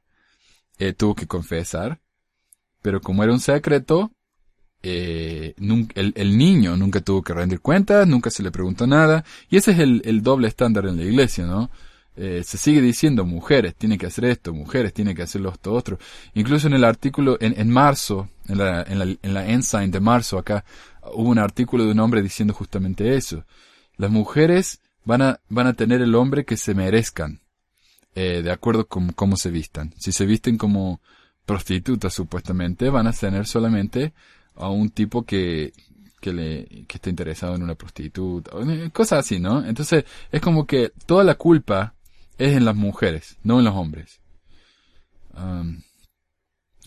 eh, 0.78 0.94
tuvo 0.94 1.16
que 1.16 1.28
confesar, 1.28 2.00
pero 2.84 3.02
como 3.02 3.24
era 3.24 3.34
un 3.34 3.40
secreto, 3.40 4.12
eh, 4.84 5.56
el, 5.96 6.38
niño 6.38 6.78
nunca 6.78 7.02
tuvo 7.02 7.24
que 7.24 7.34
rendir 7.34 7.62
cuenta, 7.62 8.06
nunca 8.06 8.30
se 8.30 8.44
le 8.44 8.52
preguntó 8.52 8.86
nada, 8.86 9.26
y 9.50 9.58
ese 9.58 9.72
es 9.72 9.80
el 9.80 10.22
doble 10.22 10.48
estándar 10.48 10.86
en 10.86 10.98
la 10.98 11.04
iglesia, 11.04 11.48
¿no? 11.48 11.72
Eh, 12.16 12.44
se 12.46 12.60
sigue 12.60 12.80
diciendo 12.80 13.26
mujeres 13.26 13.74
tienen 13.76 13.98
que 13.98 14.06
hacer 14.06 14.26
esto, 14.26 14.54
mujeres 14.54 14.94
tienen 14.94 15.16
que 15.16 15.24
hacer 15.24 15.44
esto 15.46 15.74
otro. 15.74 15.98
Incluso 16.36 16.68
en 16.68 16.74
el 16.74 16.84
artículo, 16.84 17.38
en, 17.40 17.60
en 17.60 17.70
marzo, 17.70 18.30
en 18.48 18.60
la, 18.60 18.84
en, 18.84 19.00
la, 19.00 19.06
en 19.06 19.34
la 19.34 19.50
Ensign 19.50 19.90
de 19.90 20.00
marzo 20.00 20.38
acá, 20.38 20.64
hubo 21.14 21.30
un 21.30 21.40
artículo 21.40 21.86
de 21.86 21.92
un 21.92 22.00
hombre 22.00 22.22
diciendo 22.22 22.54
justamente 22.54 23.16
eso. 23.16 23.46
Las 23.98 24.12
mujeres 24.12 24.80
van 25.06 25.22
a, 25.24 25.40
van 25.50 25.68
a 25.68 25.74
tener 25.74 26.02
el 26.02 26.14
hombre 26.14 26.46
que 26.46 26.58
se 26.58 26.76
merezcan, 26.76 27.42
eh, 28.14 28.42
de 28.44 28.52
acuerdo 28.52 28.88
con 28.88 29.12
cómo 29.14 29.36
se 29.36 29.50
vistan. 29.50 29.94
Si 29.98 30.12
se 30.12 30.28
visten 30.28 30.58
como 30.58 31.02
prostitutas 31.46 32.14
supuestamente, 32.14 32.90
van 32.90 33.08
a 33.08 33.14
tener 33.14 33.46
solamente 33.46 34.14
a 34.56 34.70
un 34.70 34.90
tipo 34.90 35.24
que, 35.24 35.74
que 36.22 36.34
le, 36.34 36.86
que 36.88 36.98
está 36.98 37.10
interesado 37.10 37.56
en 37.56 37.64
una 37.64 37.76
prostituta, 37.76 38.52
cosas 38.92 39.20
así, 39.20 39.40
¿no? 39.40 39.66
Entonces, 39.66 40.06
es 40.32 40.42
como 40.42 40.66
que 40.66 40.92
toda 41.06 41.24
la 41.24 41.36
culpa 41.36 41.96
es 42.38 42.56
en 42.56 42.66
las 42.66 42.76
mujeres, 42.76 43.38
no 43.44 43.60
en 43.60 43.66
los 43.66 43.76
hombres. 43.76 44.20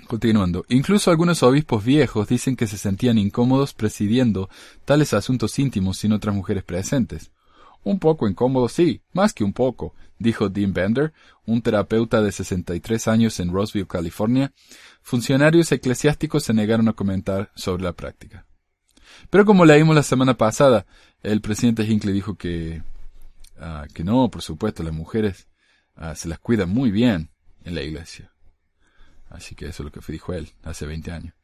continuando. 0.06 0.64
Incluso 0.68 1.10
algunos 1.10 1.42
obispos 1.42 1.84
viejos 1.84 2.28
dicen 2.28 2.56
que 2.56 2.66
se 2.66 2.78
sentían 2.78 3.18
incómodos 3.18 3.74
presidiendo 3.74 4.48
tales 4.84 5.12
asuntos 5.14 5.58
íntimos 5.58 5.98
sin 5.98 6.12
otras 6.12 6.34
mujeres 6.34 6.64
presentes. 6.64 7.30
Un 7.86 7.98
poco 7.98 8.28
incómodo, 8.28 8.68
sí, 8.68 9.02
más 9.12 9.32
que 9.32 9.44
un 9.44 9.52
poco, 9.52 9.94
dijo 10.18 10.48
Dean 10.48 10.72
Bender, 10.72 11.12
un 11.44 11.62
terapeuta 11.62 12.20
de 12.20 12.32
63 12.32 13.06
años 13.08 13.38
en 13.38 13.52
Roseville, 13.52 13.86
California. 13.86 14.52
Funcionarios 15.02 15.70
eclesiásticos 15.70 16.42
se 16.42 16.52
negaron 16.52 16.88
a 16.88 16.94
comentar 16.94 17.52
sobre 17.54 17.84
la 17.84 17.92
práctica. 17.92 18.44
Pero 19.30 19.44
como 19.44 19.64
leímos 19.64 19.94
la 19.94 20.02
semana 20.02 20.36
pasada, 20.36 20.86
el 21.22 21.40
presidente 21.40 21.84
Hinckley 21.84 22.12
dijo 22.12 22.34
que 22.34 22.82
Ah, 23.58 23.86
que 23.92 24.04
no, 24.04 24.30
por 24.30 24.42
supuesto, 24.42 24.82
las 24.82 24.92
mujeres 24.92 25.48
ah, 25.94 26.14
se 26.14 26.28
las 26.28 26.38
cuidan 26.38 26.68
muy 26.68 26.90
bien 26.90 27.30
en 27.64 27.74
la 27.74 27.82
iglesia. 27.82 28.32
Así 29.30 29.54
que 29.54 29.66
eso 29.66 29.82
es 29.82 29.84
lo 29.84 29.92
que 29.92 30.12
dijo 30.12 30.34
él 30.34 30.52
hace 30.62 30.86
20 30.86 31.10
años. 31.10 31.34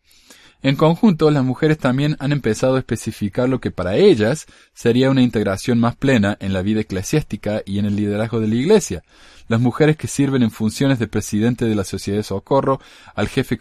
En 0.65 0.77
conjunto, 0.77 1.29
las 1.33 1.45
mujeres 1.45 1.77
también 1.77 2.17
han 2.21 2.31
empezado 2.31 2.77
a 2.77 2.79
especificar 2.79 3.49
lo 3.49 3.61
que 3.61 3.73
para 3.73 3.97
ellas 3.97 4.47
sería 4.75 5.11
una 5.11 5.21
integración 5.21 5.81
más 5.81 5.97
plena 5.97 6.37
en 6.39 6.53
la 6.53 6.63
vida 6.63 6.81
eclesiástica 6.81 7.63
y 7.67 7.81
en 7.81 7.87
el 7.87 7.97
liderazgo 7.97 8.39
de 8.39 8.47
la 8.47 8.55
Iglesia. 8.55 9.03
Las 9.49 9.61
mujeres 9.61 9.97
que 9.97 10.07
sirven 10.07 10.45
en 10.45 10.53
funciones 10.53 11.01
de 11.01 11.09
presidente 11.09 11.65
de 11.65 11.75
la 11.75 11.83
Sociedad 11.83 12.21
de 12.21 12.23
Socorro, 12.23 12.81
al 13.17 13.27
jefe 13.27 13.59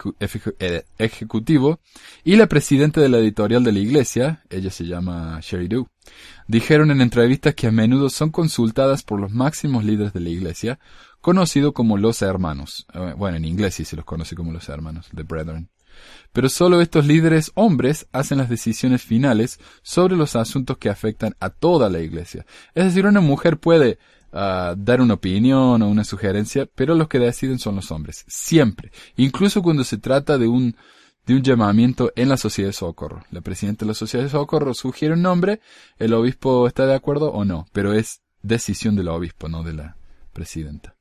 eh, 0.60 0.84
ejecutivo 1.00 1.80
y 2.24 2.36
la 2.36 2.46
presidenta 2.46 3.02
de 3.02 3.10
la 3.10 3.18
editorial 3.18 3.64
de 3.64 3.72
la 3.72 3.80
Iglesia, 3.80 4.44
ella 4.52 4.70
se 4.70 4.86
llama 4.86 5.40
Sherry 5.42 5.68
Dew, 5.68 5.88
dijeron 6.48 6.92
en 6.92 7.02
entrevistas 7.02 7.56
que 7.56 7.66
a 7.66 7.72
menudo 7.72 8.12
son 8.12 8.30
consultadas 8.30 9.02
por 9.02 9.20
los 9.20 9.32
máximos 9.32 9.84
líderes 9.84 10.14
de 10.14 10.20
la 10.20 10.30
Iglesia, 10.30 10.80
conocido 11.20 11.74
como 11.74 11.98
los 11.98 12.22
hermanos. 12.22 12.86
Eh, 12.94 13.16
bueno, 13.18 13.38
en 13.38 13.46
inglés 13.46 13.74
sí 13.74 13.86
se 13.86 13.96
los 13.96 14.06
conoce 14.06 14.36
como 14.36 14.52
los 14.52 14.70
hermanos, 14.70 15.10
the 15.16 15.24
brethren 15.24 15.68
pero 16.34 16.50
solo 16.50 16.82
estos 16.82 17.06
líderes 17.06 17.52
hombres 17.56 18.08
hacen 18.12 18.38
las 18.38 18.50
decisiones 18.50 19.02
finales 19.02 19.60
sobre 19.82 20.16
los 20.16 20.36
asuntos 20.36 20.78
que 20.78 20.90
afectan 20.90 21.36
a 21.40 21.50
toda 21.50 21.90
la 21.90 22.00
iglesia. 22.00 22.46
Es 22.74 22.86
decir, 22.86 23.06
una 23.06 23.22
mujer 23.22 23.58
puede 23.58 24.00
ah, 24.32 24.76
dar 24.78 25.02
una 25.02 25.16
opinión 25.16 25.82
o 25.82 25.90
una 25.90 26.04
sugerencia, 26.04 26.68
pero 26.74 26.96
los 26.96 27.08
que 27.08 27.20
deciden 27.20 27.60
son 27.60 27.76
los 27.76 27.92
hombres, 27.92 28.26
siempre, 28.28 28.92
incluso 29.18 29.62
cuando 29.62 29.84
se 29.84 29.98
trata 29.98 30.38
de 30.38 30.48
un 30.48 30.76
de 31.26 31.36
un 31.36 31.44
llamamiento 31.44 32.12
en 32.16 32.30
la 32.30 32.38
sociedad 32.38 32.70
de 32.70 32.74
socorro. 32.74 33.24
La 33.30 33.42
presidenta 33.42 33.86
de 33.86 33.90
la 33.90 33.94
sociedad 33.94 34.24
de 34.24 34.32
socorro 34.32 34.74
sugiere 34.74 35.14
un 35.14 35.22
nombre, 35.22 35.62
el 36.00 36.14
obispo 36.14 36.68
está 36.68 36.88
de 36.88 36.96
acuerdo 36.96 37.32
o 37.32 37.46
no, 37.46 37.68
pero 37.74 37.94
es 37.94 38.22
decisión 38.42 38.96
del 38.96 39.08
obispo, 39.08 39.48
no 39.48 39.64
de 39.64 39.74
la 39.74 39.98
presidenta. 40.34 40.96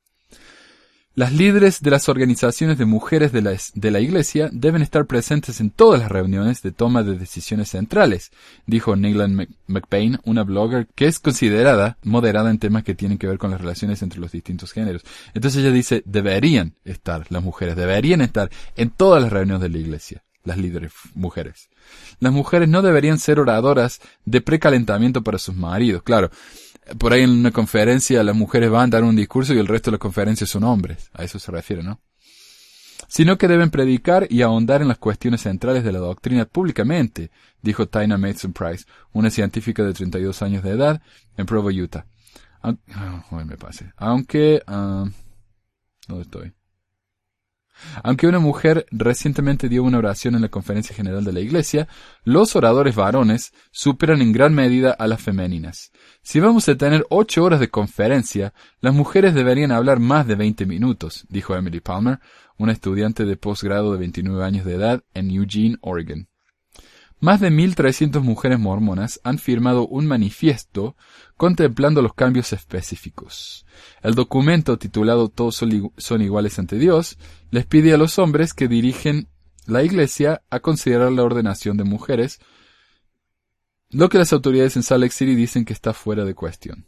Las 1.13 1.33
líderes 1.33 1.81
de 1.81 1.91
las 1.91 2.07
organizaciones 2.07 2.77
de 2.77 2.85
mujeres 2.85 3.33
de 3.33 3.41
la, 3.41 3.99
Iglesia 3.99 4.49
deben 4.53 4.81
estar 4.81 5.05
presentes 5.07 5.59
en 5.59 5.69
todas 5.69 5.99
las 5.99 6.09
reuniones 6.09 6.61
de 6.61 6.71
toma 6.71 7.03
de 7.03 7.17
decisiones 7.17 7.67
centrales, 7.67 8.31
dijo 8.65 8.95
Nayland 8.95 9.49
McPain, 9.67 10.19
una 10.23 10.43
blogger 10.43 10.87
que 10.95 11.07
es 11.07 11.19
considerada 11.19 11.97
moderada 12.03 12.49
en 12.49 12.59
temas 12.59 12.85
que 12.85 12.95
tienen 12.95 13.17
que 13.17 13.27
ver 13.27 13.39
con 13.39 13.51
las 13.51 13.59
relaciones 13.59 14.01
entre 14.01 14.21
los 14.21 14.31
distintos 14.31 14.71
géneros. 14.71 15.03
Entonces 15.33 15.61
ella 15.61 15.73
dice, 15.73 16.01
deberían 16.05 16.75
estar 16.85 17.29
las 17.29 17.43
mujeres, 17.43 17.75
deberían 17.75 18.21
estar 18.21 18.49
en 18.77 18.89
todas 18.89 19.21
las 19.21 19.33
reuniones 19.33 19.63
de 19.63 19.69
la 19.69 19.79
Iglesia, 19.79 20.23
las 20.45 20.57
líderes 20.57 20.93
mujeres. 21.13 21.69
Las 22.21 22.31
mujeres 22.31 22.69
no 22.69 22.81
deberían 22.81 23.19
ser 23.19 23.37
oradoras 23.37 23.99
de 24.23 24.39
precalentamiento 24.39 25.21
para 25.23 25.39
sus 25.39 25.55
maridos, 25.55 26.03
claro 26.03 26.31
por 26.97 27.13
ahí 27.13 27.23
en 27.23 27.31
una 27.31 27.51
conferencia 27.51 28.23
las 28.23 28.35
mujeres 28.35 28.69
van 28.69 28.89
a 28.89 28.97
dar 28.97 29.03
un 29.03 29.15
discurso 29.15 29.53
y 29.53 29.59
el 29.59 29.67
resto 29.67 29.91
de 29.91 29.95
la 29.95 29.99
conferencia 29.99 30.47
son 30.47 30.63
hombres. 30.63 31.09
A 31.13 31.23
eso 31.23 31.39
se 31.39 31.51
refiere, 31.51 31.83
¿no? 31.83 31.99
Sino 33.07 33.37
que 33.37 33.47
deben 33.47 33.71
predicar 33.71 34.27
y 34.29 34.41
ahondar 34.41 34.81
en 34.81 34.87
las 34.87 34.97
cuestiones 34.97 35.41
centrales 35.41 35.83
de 35.83 35.91
la 35.91 35.99
doctrina 35.99 36.45
públicamente, 36.45 37.31
dijo 37.61 37.87
Tina 37.87 38.17
Mason 38.17 38.53
Price, 38.53 38.85
una 39.11 39.29
científica 39.29 39.83
de 39.83 39.93
32 39.93 40.41
años 40.41 40.63
de 40.63 40.71
edad 40.71 41.01
en 41.35 41.45
Provo, 41.45 41.69
Utah. 41.69 42.05
Aunque, 42.61 42.81
ah, 42.93 43.43
me 43.45 43.57
pase. 43.57 43.91
Aunque, 43.97 44.61
uh, 44.67 45.09
¿dónde 46.07 46.21
estoy? 46.21 46.53
Aunque 48.03 48.27
una 48.27 48.39
mujer 48.39 48.85
recientemente 48.91 49.69
dio 49.69 49.83
una 49.83 49.97
oración 49.97 50.35
en 50.35 50.41
la 50.41 50.49
conferencia 50.49 50.95
general 50.95 51.23
de 51.23 51.33
la 51.33 51.39
iglesia, 51.39 51.87
los 52.23 52.55
oradores 52.55 52.95
varones 52.95 53.53
superan 53.71 54.21
en 54.21 54.31
gran 54.31 54.53
medida 54.53 54.91
a 54.91 55.07
las 55.07 55.21
femeninas. 55.21 55.91
Si 56.21 56.39
vamos 56.39 56.67
a 56.69 56.75
tener 56.75 57.05
ocho 57.09 57.43
horas 57.43 57.59
de 57.59 57.69
conferencia, 57.69 58.53
las 58.79 58.93
mujeres 58.93 59.33
deberían 59.33 59.71
hablar 59.71 59.99
más 59.99 60.27
de 60.27 60.35
veinte 60.35 60.65
minutos, 60.65 61.25
dijo 61.29 61.55
Emily 61.55 61.79
Palmer, 61.79 62.19
una 62.57 62.73
estudiante 62.73 63.25
de 63.25 63.37
posgrado 63.37 63.91
de 63.93 63.99
29 63.99 64.43
años 64.43 64.65
de 64.65 64.75
edad 64.75 65.03
en 65.13 65.31
Eugene, 65.31 65.77
Oregon. 65.81 66.27
Más 67.19 67.39
de 67.39 67.51
1.300 67.51 68.21
mujeres 68.21 68.57
mormonas 68.57 69.19
han 69.23 69.37
firmado 69.37 69.87
un 69.87 70.07
manifiesto 70.07 70.95
contemplando 71.41 72.03
los 72.03 72.13
cambios 72.13 72.53
específicos. 72.53 73.65
El 74.03 74.13
documento 74.13 74.77
titulado 74.77 75.27
Todos 75.27 75.55
son 75.97 76.21
iguales 76.21 76.59
ante 76.59 76.77
Dios 76.77 77.17
les 77.49 77.65
pide 77.65 77.95
a 77.95 77.97
los 77.97 78.19
hombres 78.19 78.53
que 78.53 78.67
dirigen 78.67 79.27
la 79.65 79.81
Iglesia 79.81 80.43
a 80.51 80.59
considerar 80.59 81.11
la 81.11 81.23
ordenación 81.23 81.77
de 81.77 81.83
mujeres, 81.83 82.39
lo 83.89 84.07
que 84.09 84.19
las 84.19 84.31
autoridades 84.33 84.75
en 84.75 84.83
Salt 84.83 85.01
Lake 85.01 85.15
City 85.15 85.33
dicen 85.33 85.65
que 85.65 85.73
está 85.73 85.95
fuera 85.95 86.25
de 86.25 86.35
cuestión. 86.35 86.85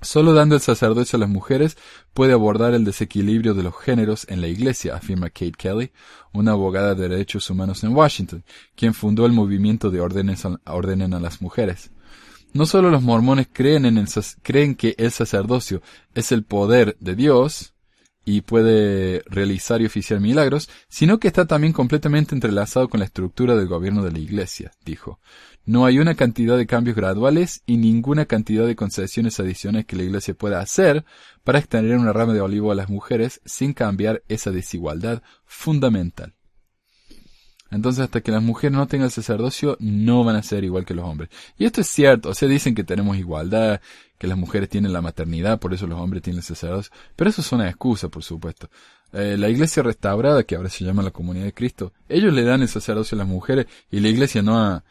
Solo 0.00 0.34
dando 0.34 0.54
el 0.54 0.60
sacerdocio 0.60 1.16
a 1.16 1.20
las 1.20 1.28
mujeres 1.28 1.76
puede 2.14 2.34
abordar 2.34 2.74
el 2.74 2.84
desequilibrio 2.84 3.54
de 3.54 3.64
los 3.64 3.76
géneros 3.76 4.24
en 4.28 4.40
la 4.40 4.46
iglesia, 4.46 4.94
afirma 4.94 5.30
Kate 5.30 5.54
Kelly, 5.58 5.90
una 6.32 6.52
abogada 6.52 6.94
de 6.94 7.08
derechos 7.08 7.50
humanos 7.50 7.82
en 7.82 7.92
Washington, 7.92 8.44
quien 8.76 8.94
fundó 8.94 9.26
el 9.26 9.32
movimiento 9.32 9.90
de 9.90 10.00
ordenen 10.00 11.14
a 11.14 11.18
las 11.18 11.42
mujeres. 11.42 11.90
No 12.52 12.66
solo 12.66 12.90
los 12.90 13.02
mormones 13.02 13.48
creen, 13.52 13.86
en 13.86 13.98
el, 13.98 14.08
creen 14.42 14.74
que 14.74 14.94
el 14.98 15.10
sacerdocio 15.10 15.82
es 16.14 16.32
el 16.32 16.44
poder 16.44 16.96
de 17.00 17.14
Dios, 17.14 17.72
y 18.24 18.42
puede 18.42 19.22
realizar 19.26 19.82
y 19.82 19.86
oficiar 19.86 20.20
milagros, 20.20 20.68
sino 20.88 21.18
que 21.18 21.28
está 21.28 21.46
también 21.46 21.72
completamente 21.72 22.34
entrelazado 22.34 22.88
con 22.88 23.00
la 23.00 23.06
estructura 23.06 23.56
del 23.56 23.66
gobierno 23.66 24.04
de 24.04 24.12
la 24.12 24.18
Iglesia, 24.18 24.72
dijo. 24.84 25.18
No 25.64 25.86
hay 25.86 25.98
una 25.98 26.14
cantidad 26.14 26.56
de 26.56 26.66
cambios 26.66 26.96
graduales 26.96 27.62
y 27.66 27.76
ninguna 27.76 28.26
cantidad 28.26 28.66
de 28.66 28.76
concesiones 28.76 29.38
adicionales 29.38 29.86
que 29.86 29.96
la 29.96 30.02
Iglesia 30.02 30.34
pueda 30.34 30.60
hacer 30.60 31.04
para 31.44 31.58
extender 31.58 31.96
una 31.96 32.12
rama 32.12 32.32
de 32.32 32.40
olivo 32.40 32.72
a 32.72 32.74
las 32.74 32.88
mujeres 32.88 33.40
sin 33.44 33.72
cambiar 33.72 34.22
esa 34.28 34.50
desigualdad 34.50 35.22
fundamental. 35.44 36.34
Entonces, 37.72 38.04
hasta 38.04 38.20
que 38.20 38.30
las 38.30 38.42
mujeres 38.42 38.76
no 38.76 38.86
tengan 38.86 39.06
el 39.06 39.10
sacerdocio, 39.10 39.76
no 39.80 40.24
van 40.24 40.36
a 40.36 40.42
ser 40.42 40.62
igual 40.62 40.84
que 40.84 40.94
los 40.94 41.06
hombres. 41.06 41.30
Y 41.56 41.64
esto 41.64 41.80
es 41.80 41.88
cierto. 41.88 42.28
O 42.28 42.34
sea, 42.34 42.48
dicen 42.48 42.74
que 42.74 42.84
tenemos 42.84 43.16
igualdad, 43.16 43.80
que 44.18 44.26
las 44.26 44.36
mujeres 44.36 44.68
tienen 44.68 44.92
la 44.92 45.00
maternidad, 45.00 45.58
por 45.58 45.72
eso 45.72 45.86
los 45.86 45.98
hombres 45.98 46.22
tienen 46.22 46.38
el 46.38 46.44
sacerdocio. 46.44 46.92
Pero 47.16 47.30
eso 47.30 47.40
es 47.40 47.50
una 47.50 47.68
excusa, 47.68 48.08
por 48.08 48.22
supuesto. 48.22 48.68
Eh, 49.12 49.36
la 49.38 49.48
iglesia 49.48 49.82
restaurada, 49.82 50.44
que 50.44 50.56
ahora 50.56 50.68
se 50.68 50.84
llama 50.84 51.02
la 51.02 51.10
comunidad 51.10 51.46
de 51.46 51.54
Cristo, 51.54 51.92
ellos 52.08 52.32
le 52.32 52.44
dan 52.44 52.62
el 52.62 52.68
sacerdocio 52.68 53.16
a 53.16 53.20
las 53.20 53.28
mujeres 53.28 53.66
y 53.90 54.00
la 54.00 54.08
iglesia 54.08 54.42
no 54.42 54.58
ha, 54.58 54.84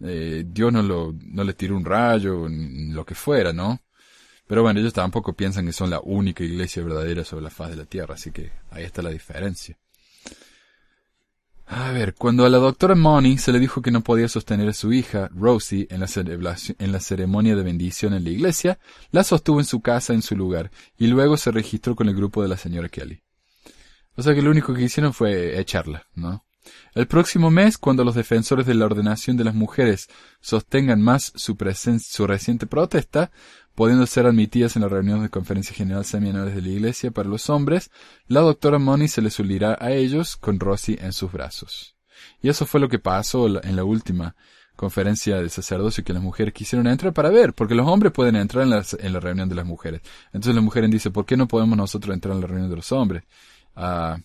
eh, 0.00 0.44
Dios 0.46 0.72
no 0.72 0.82
lo, 0.82 1.14
no 1.18 1.42
les 1.42 1.56
tiró 1.56 1.76
un 1.76 1.84
rayo, 1.84 2.48
ni 2.48 2.92
lo 2.92 3.04
que 3.04 3.14
fuera, 3.14 3.52
¿no? 3.52 3.80
Pero 4.46 4.62
bueno, 4.62 4.78
ellos 4.80 4.92
tampoco 4.92 5.32
piensan 5.32 5.66
que 5.66 5.72
son 5.72 5.90
la 5.90 6.00
única 6.00 6.44
iglesia 6.44 6.82
verdadera 6.82 7.24
sobre 7.24 7.44
la 7.44 7.50
faz 7.50 7.70
de 7.70 7.76
la 7.76 7.86
tierra, 7.86 8.14
así 8.14 8.30
que 8.30 8.52
ahí 8.70 8.84
está 8.84 9.02
la 9.02 9.10
diferencia. 9.10 9.76
A 11.68 11.90
ver, 11.90 12.14
cuando 12.14 12.46
a 12.46 12.48
la 12.48 12.58
doctora 12.58 12.94
Money 12.94 13.38
se 13.38 13.50
le 13.50 13.58
dijo 13.58 13.82
que 13.82 13.90
no 13.90 14.00
podía 14.00 14.28
sostener 14.28 14.68
a 14.68 14.72
su 14.72 14.92
hija, 14.92 15.28
Rosie, 15.34 15.88
en 15.90 15.98
la, 15.98 16.06
en 16.78 16.92
la, 16.92 17.00
ceremonia 17.00 17.56
de 17.56 17.64
bendición 17.64 18.14
en 18.14 18.22
la 18.22 18.30
iglesia, 18.30 18.78
la 19.10 19.24
sostuvo 19.24 19.58
en 19.58 19.64
su 19.64 19.80
casa 19.80 20.14
en 20.14 20.22
su 20.22 20.36
lugar, 20.36 20.70
y 20.96 21.08
luego 21.08 21.36
se 21.36 21.50
registró 21.50 21.96
con 21.96 22.08
el 22.08 22.14
grupo 22.14 22.40
de 22.40 22.48
la 22.48 22.56
señora 22.56 22.88
Kelly. 22.88 23.20
O 24.14 24.22
sea 24.22 24.32
que 24.32 24.42
lo 24.42 24.50
único 24.50 24.74
que 24.74 24.82
hicieron 24.82 25.12
fue 25.12 25.58
echarla, 25.58 26.06
¿no? 26.14 26.44
El 26.94 27.08
próximo 27.08 27.50
mes, 27.50 27.78
cuando 27.78 28.04
los 28.04 28.14
defensores 28.14 28.66
de 28.66 28.74
la 28.74 28.86
ordenación 28.86 29.36
de 29.36 29.44
las 29.44 29.54
mujeres 29.54 30.08
sostengan 30.40 31.02
más 31.02 31.32
su, 31.34 31.56
su 32.00 32.26
reciente 32.26 32.66
protesta, 32.66 33.30
pudiendo 33.76 34.06
ser 34.06 34.26
admitidas 34.26 34.74
en 34.74 34.82
la 34.82 34.88
reunión 34.88 35.22
de 35.22 35.28
conferencia 35.28 35.76
general 35.76 36.04
seminales 36.04 36.54
de 36.54 36.62
la 36.62 36.68
Iglesia 36.68 37.10
para 37.12 37.28
los 37.28 37.48
hombres, 37.50 37.90
la 38.26 38.40
doctora 38.40 38.78
Money 38.78 39.06
se 39.06 39.22
les 39.22 39.38
unirá 39.38 39.76
a 39.78 39.92
ellos 39.92 40.36
con 40.36 40.58
Rosie 40.58 40.98
en 41.00 41.12
sus 41.12 41.30
brazos. 41.30 41.94
Y 42.42 42.48
eso 42.48 42.64
fue 42.66 42.80
lo 42.80 42.88
que 42.88 42.98
pasó 42.98 43.46
en 43.62 43.76
la 43.76 43.84
última 43.84 44.34
conferencia 44.76 45.36
de 45.40 45.48
sacerdocio 45.50 46.02
que 46.04 46.14
las 46.14 46.22
mujeres 46.22 46.54
quisieron 46.54 46.86
entrar 46.86 47.12
para 47.12 47.28
ver, 47.28 47.52
porque 47.52 47.74
los 47.74 47.86
hombres 47.86 48.12
pueden 48.12 48.36
entrar 48.36 48.64
en 48.64 48.70
la, 48.70 48.84
en 48.98 49.12
la 49.12 49.20
reunión 49.20 49.48
de 49.48 49.54
las 49.54 49.66
mujeres. 49.66 50.00
Entonces 50.28 50.54
la 50.54 50.62
mujer 50.62 50.88
dice, 50.88 51.10
¿por 51.10 51.26
qué 51.26 51.36
no 51.36 51.46
podemos 51.46 51.76
nosotros 51.76 52.14
entrar 52.14 52.34
en 52.34 52.40
la 52.40 52.46
reunión 52.46 52.70
de 52.70 52.76
los 52.76 52.90
hombres? 52.92 53.24
Ah, 53.74 54.18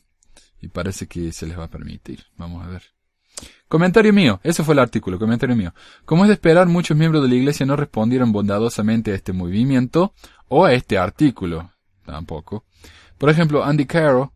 y 0.61 0.69
parece 0.69 1.07
que 1.07 1.33
se 1.33 1.45
les 1.45 1.59
va 1.59 1.65
a 1.65 1.69
permitir. 1.69 2.23
Vamos 2.37 2.65
a 2.65 2.69
ver. 2.69 2.83
Comentario 3.67 4.11
mío, 4.11 4.39
ese 4.43 4.63
fue 4.63 4.73
el 4.73 4.79
artículo, 4.79 5.17
comentario 5.17 5.55
mío. 5.55 5.73
Como 6.05 6.23
es 6.23 6.27
de 6.27 6.33
esperar, 6.33 6.67
muchos 6.67 6.97
miembros 6.97 7.23
de 7.23 7.29
la 7.29 7.35
Iglesia 7.35 7.65
no 7.65 7.75
respondieron 7.75 8.31
bondadosamente 8.31 9.11
a 9.11 9.15
este 9.15 9.33
movimiento 9.33 10.13
o 10.47 10.65
a 10.65 10.73
este 10.73 10.97
artículo. 10.97 11.71
Tampoco. 12.05 12.65
Por 13.17 13.29
ejemplo, 13.29 13.63
Andy 13.63 13.85
Caro, 13.85 14.33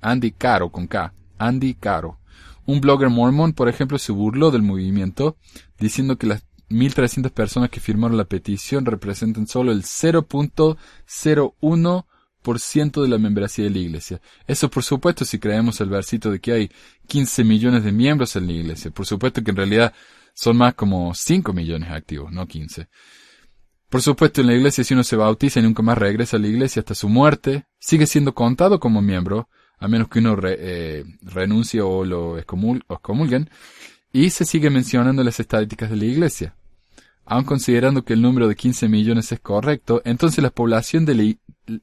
Andy 0.00 0.32
Caro 0.32 0.70
con 0.70 0.86
K, 0.86 1.12
Andy 1.38 1.74
Caro, 1.74 2.18
un 2.66 2.80
blogger 2.80 3.08
mormón, 3.08 3.52
por 3.52 3.68
ejemplo, 3.68 3.98
se 3.98 4.12
burló 4.12 4.50
del 4.50 4.62
movimiento, 4.62 5.36
diciendo 5.78 6.18
que 6.18 6.26
las 6.26 6.44
1.300 6.68 7.30
personas 7.30 7.70
que 7.70 7.80
firmaron 7.80 8.16
la 8.16 8.24
petición 8.24 8.84
representan 8.84 9.46
solo 9.46 9.70
el 9.72 9.84
0.01 9.84 12.06
ciento 12.58 13.02
de 13.02 13.08
la 13.08 13.18
membresía 13.18 13.64
de 13.64 13.70
la 13.70 13.78
iglesia. 13.78 14.20
Eso 14.46 14.70
por 14.70 14.82
supuesto 14.82 15.24
si 15.24 15.38
creemos 15.38 15.80
el 15.80 15.88
versito 15.88 16.30
de 16.30 16.40
que 16.40 16.52
hay 16.52 16.70
15 17.08 17.44
millones 17.44 17.84
de 17.84 17.92
miembros 17.92 18.36
en 18.36 18.46
la 18.46 18.52
iglesia. 18.52 18.90
Por 18.90 19.06
supuesto 19.06 19.42
que 19.42 19.50
en 19.50 19.56
realidad 19.56 19.92
son 20.34 20.56
más 20.56 20.74
como 20.74 21.14
5 21.14 21.52
millones 21.52 21.90
activos, 21.90 22.30
no 22.30 22.46
15. 22.46 22.88
Por 23.88 24.02
supuesto, 24.02 24.40
en 24.40 24.48
la 24.48 24.54
iglesia 24.54 24.84
si 24.84 24.94
uno 24.94 25.04
se 25.04 25.16
bautiza 25.16 25.60
y 25.60 25.62
nunca 25.62 25.82
más 25.82 25.96
regresa 25.96 26.36
a 26.36 26.40
la 26.40 26.48
iglesia 26.48 26.80
hasta 26.80 26.94
su 26.94 27.08
muerte, 27.08 27.66
sigue 27.78 28.06
siendo 28.06 28.34
contado 28.34 28.80
como 28.80 29.00
miembro, 29.00 29.48
a 29.78 29.88
menos 29.88 30.08
que 30.08 30.18
uno 30.18 30.36
eh, 30.42 31.04
renuncie 31.22 31.80
o 31.80 32.04
lo 32.04 32.38
excomulguen, 32.38 33.48
y 34.12 34.30
se 34.30 34.44
sigue 34.44 34.70
mencionando 34.70 35.22
las 35.22 35.38
estadísticas 35.38 35.90
de 35.90 35.96
la 35.96 36.04
iglesia. 36.04 36.56
Aun 37.24 37.44
considerando 37.44 38.04
que 38.04 38.12
el 38.12 38.22
número 38.22 38.48
de 38.48 38.56
15 38.56 38.88
millones 38.88 39.30
es 39.32 39.40
correcto, 39.40 40.02
entonces 40.04 40.42
la 40.42 40.50
población 40.50 41.04
de 41.04 41.14
la, 41.14 41.34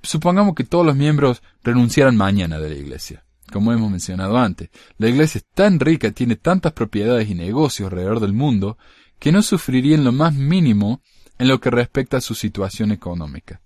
supongamos 0.01 0.55
que 0.55 0.63
todos 0.63 0.83
los 0.83 0.95
miembros 0.95 1.43
renunciaran 1.63 2.17
mañana 2.17 2.59
de 2.59 2.69
la 2.69 2.75
iglesia 2.75 3.23
como 3.51 3.73
hemos 3.73 3.89
mencionado 3.89 4.37
antes. 4.37 4.69
La 4.99 5.09
iglesia 5.09 5.39
es 5.39 5.45
tan 5.55 5.79
rica, 5.79 6.11
tiene 6.11 6.35
tantas 6.35 6.71
propiedades 6.73 7.29
y 7.29 7.33
negocios 7.33 7.87
alrededor 7.87 8.19
del 8.19 8.33
mundo, 8.33 8.77
que 9.19 9.31
no 9.31 9.41
sufriría 9.41 9.95
en 9.95 10.03
lo 10.03 10.11
más 10.11 10.33
mínimo 10.33 11.01
en 11.37 11.47
lo 11.47 11.59
que 11.59 11.69
respecta 11.69 12.17
a 12.17 12.21
su 12.21 12.35
situación 12.35 12.91
económica. 12.91 13.61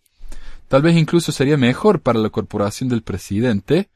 Tal 0.67 0.81
vez 0.81 0.95
incluso 0.95 1.31
sería 1.31 1.57
mejor 1.57 2.01
para 2.01 2.19
la 2.19 2.29
corporación 2.29 2.89
del 2.89 3.03
presidente, 3.03 3.89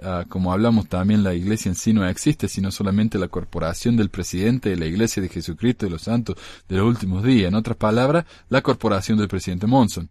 ah, 0.00 0.24
como 0.28 0.52
hablamos 0.52 0.88
también 0.88 1.22
la 1.22 1.34
iglesia 1.34 1.68
en 1.68 1.74
sí 1.74 1.92
no 1.92 2.06
existe, 2.06 2.48
sino 2.48 2.70
solamente 2.70 3.18
la 3.18 3.28
corporación 3.28 3.96
del 3.96 4.10
presidente 4.10 4.70
de 4.70 4.76
la 4.76 4.86
iglesia 4.86 5.22
de 5.22 5.28
Jesucristo 5.28 5.86
de 5.86 5.90
los 5.90 6.02
santos 6.02 6.36
de 6.68 6.76
los 6.76 6.86
últimos 6.86 7.22
días, 7.22 7.48
en 7.48 7.54
otras 7.54 7.76
palabras, 7.76 8.24
la 8.48 8.62
corporación 8.62 9.18
del 9.18 9.28
presidente 9.28 9.66
Monson. 9.66 10.10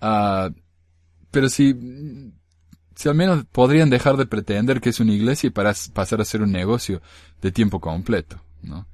Ah, 0.00 0.50
pero 1.30 1.48
si 1.48 1.74
si 2.94 3.08
al 3.08 3.14
menos 3.14 3.44
podrían 3.50 3.90
dejar 3.90 4.16
de 4.16 4.26
pretender 4.26 4.80
que 4.80 4.90
es 4.90 5.00
una 5.00 5.12
iglesia 5.12 5.48
y 5.48 5.50
para 5.50 5.74
pasar 5.92 6.20
a 6.20 6.24
ser 6.24 6.42
un 6.42 6.52
negocio 6.52 7.02
de 7.42 7.50
tiempo 7.50 7.80
completo, 7.80 8.40
¿no? 8.62 8.86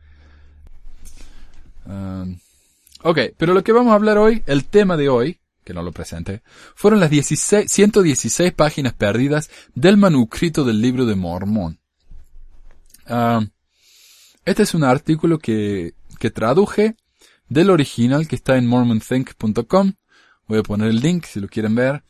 Ah, 1.90 2.24
ok, 3.02 3.18
pero 3.36 3.52
lo 3.52 3.64
que 3.64 3.72
vamos 3.72 3.90
a 3.90 3.96
hablar 3.96 4.16
hoy, 4.16 4.44
el 4.46 4.64
tema 4.64 4.96
de 4.96 5.08
hoy, 5.08 5.40
que 5.64 5.74
no 5.74 5.82
lo 5.82 5.90
presenté, 5.90 6.42
fueron 6.76 7.00
las 7.00 7.10
16, 7.10 7.70
116 7.70 8.52
páginas 8.52 8.94
perdidas 8.94 9.50
del 9.74 9.96
manuscrito 9.96 10.64
del 10.64 10.80
libro 10.80 11.04
de 11.04 11.16
Mormón. 11.16 11.80
Ah, 13.06 13.44
este 14.44 14.62
es 14.62 14.74
un 14.74 14.84
artículo 14.84 15.38
que, 15.38 15.94
que 16.20 16.30
traduje 16.30 16.94
del 17.48 17.70
original 17.70 18.28
que 18.28 18.36
está 18.36 18.56
en 18.56 18.68
mormonthink.com. 18.68 19.94
Voy 20.46 20.58
a 20.58 20.62
poner 20.62 20.88
el 20.88 21.00
link 21.00 21.24
si 21.24 21.40
lo 21.40 21.48
quieren 21.48 21.74
ver. 21.74 22.04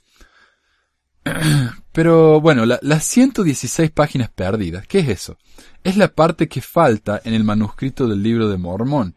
Pero 1.92 2.40
bueno, 2.40 2.66
las 2.66 3.04
116 3.04 3.90
páginas 3.90 4.30
perdidas, 4.30 4.86
¿qué 4.86 5.00
es 5.00 5.08
eso? 5.08 5.38
Es 5.82 5.96
la 5.96 6.08
parte 6.08 6.48
que 6.48 6.60
falta 6.60 7.20
en 7.24 7.34
el 7.34 7.44
manuscrito 7.44 8.06
del 8.06 8.22
libro 8.22 8.48
de 8.48 8.58
Mormón. 8.58 9.16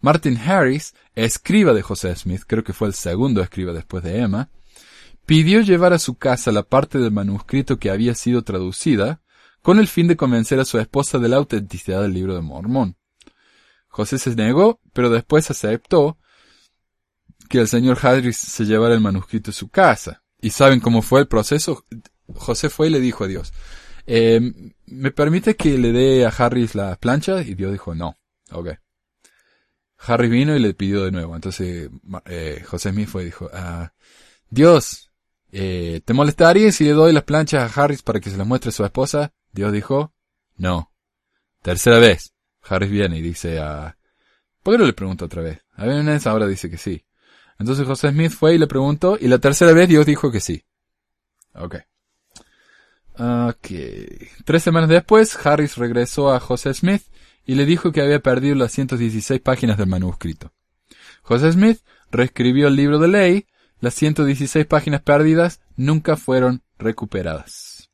Martin 0.00 0.38
Harris, 0.38 0.94
escriba 1.14 1.74
de 1.74 1.82
José 1.82 2.14
Smith, 2.16 2.42
creo 2.46 2.64
que 2.64 2.72
fue 2.72 2.88
el 2.88 2.94
segundo 2.94 3.42
escriba 3.42 3.72
después 3.72 4.02
de 4.02 4.18
Emma, 4.18 4.50
pidió 5.26 5.60
llevar 5.60 5.92
a 5.92 5.98
su 5.98 6.14
casa 6.14 6.52
la 6.52 6.62
parte 6.62 6.98
del 6.98 7.12
manuscrito 7.12 7.78
que 7.78 7.90
había 7.90 8.14
sido 8.14 8.42
traducida, 8.42 9.20
con 9.62 9.78
el 9.78 9.88
fin 9.88 10.08
de 10.08 10.16
convencer 10.16 10.58
a 10.58 10.64
su 10.64 10.78
esposa 10.78 11.18
de 11.18 11.28
la 11.28 11.36
autenticidad 11.36 12.00
del 12.02 12.14
libro 12.14 12.34
de 12.34 12.40
Mormón. 12.40 12.96
José 13.88 14.18
se 14.18 14.34
negó, 14.34 14.80
pero 14.92 15.10
después 15.10 15.50
aceptó 15.50 16.18
que 17.48 17.58
el 17.58 17.68
señor 17.68 17.98
Harris 18.00 18.38
se 18.38 18.64
llevara 18.64 18.94
el 18.94 19.00
manuscrito 19.00 19.50
a 19.50 19.54
su 19.54 19.68
casa. 19.68 20.22
¿Y 20.40 20.50
saben 20.50 20.80
cómo 20.80 21.02
fue 21.02 21.20
el 21.20 21.28
proceso? 21.28 21.84
José 22.34 22.70
fue 22.70 22.86
y 22.86 22.90
le 22.90 23.00
dijo 23.00 23.24
a 23.24 23.26
Dios, 23.26 23.52
eh, 24.06 24.40
¿me 24.86 25.10
permite 25.10 25.56
que 25.56 25.76
le 25.76 25.92
dé 25.92 26.24
a 26.24 26.30
Harris 26.30 26.74
la 26.74 26.96
plancha? 26.96 27.42
Y 27.42 27.54
Dios 27.54 27.72
dijo, 27.72 27.94
no. 27.94 28.16
Ok. 28.52 28.70
Harris 30.00 30.30
vino 30.30 30.56
y 30.56 30.58
le 30.60 30.74
pidió 30.74 31.04
de 31.04 31.10
nuevo. 31.10 31.34
Entonces 31.34 31.90
eh, 32.26 32.64
José 32.66 32.90
Smith 32.90 33.08
fue 33.08 33.22
y 33.22 33.26
dijo, 33.26 33.50
ah, 33.52 33.92
Dios, 34.48 35.10
eh, 35.52 36.00
¿te 36.04 36.14
molestaría 36.14 36.72
si 36.72 36.84
le 36.84 36.92
doy 36.92 37.12
las 37.12 37.24
planchas 37.24 37.76
a 37.76 37.82
Harris 37.82 38.02
para 38.02 38.20
que 38.20 38.30
se 38.30 38.36
las 38.36 38.46
muestre 38.46 38.70
a 38.70 38.72
su 38.72 38.84
esposa? 38.84 39.32
Dios 39.52 39.72
dijo, 39.72 40.12
no. 40.56 40.92
Tercera 41.62 41.98
vez. 41.98 42.32
Harris 42.62 42.90
viene 42.90 43.18
y 43.18 43.22
dice, 43.22 43.58
ah, 43.58 43.96
¿por 44.62 44.74
qué 44.74 44.78
no 44.78 44.86
le 44.86 44.92
pregunto 44.92 45.26
otra 45.26 45.42
vez? 45.42 45.60
A 45.74 45.86
ver, 45.86 46.20
ahora 46.26 46.46
dice 46.46 46.70
que 46.70 46.78
sí. 46.78 47.04
Entonces 47.58 47.86
José 47.86 48.10
Smith 48.10 48.32
fue 48.32 48.54
y 48.54 48.58
le 48.58 48.66
preguntó, 48.66 49.18
y 49.20 49.28
la 49.28 49.38
tercera 49.38 49.72
vez 49.72 49.88
Dios 49.88 50.06
dijo 50.06 50.30
que 50.30 50.40
sí. 50.40 50.64
Ok. 51.54 51.76
Ok. 53.18 53.66
Tres 54.44 54.62
semanas 54.62 54.88
después, 54.88 55.36
Harris 55.44 55.76
regresó 55.76 56.32
a 56.32 56.40
José 56.40 56.72
Smith 56.72 57.02
y 57.44 57.54
le 57.54 57.66
dijo 57.66 57.92
que 57.92 58.02
había 58.02 58.20
perdido 58.20 58.54
las 58.54 58.72
116 58.72 59.40
páginas 59.40 59.78
del 59.78 59.88
manuscrito. 59.88 60.52
José 61.22 61.52
Smith 61.52 61.80
reescribió 62.10 62.68
el 62.68 62.76
libro 62.76 62.98
de 62.98 63.08
ley, 63.08 63.46
las 63.80 63.94
116 63.94 64.66
páginas 64.66 65.02
perdidas 65.02 65.60
nunca 65.76 66.16
fueron 66.16 66.62
recuperadas. 66.78 67.90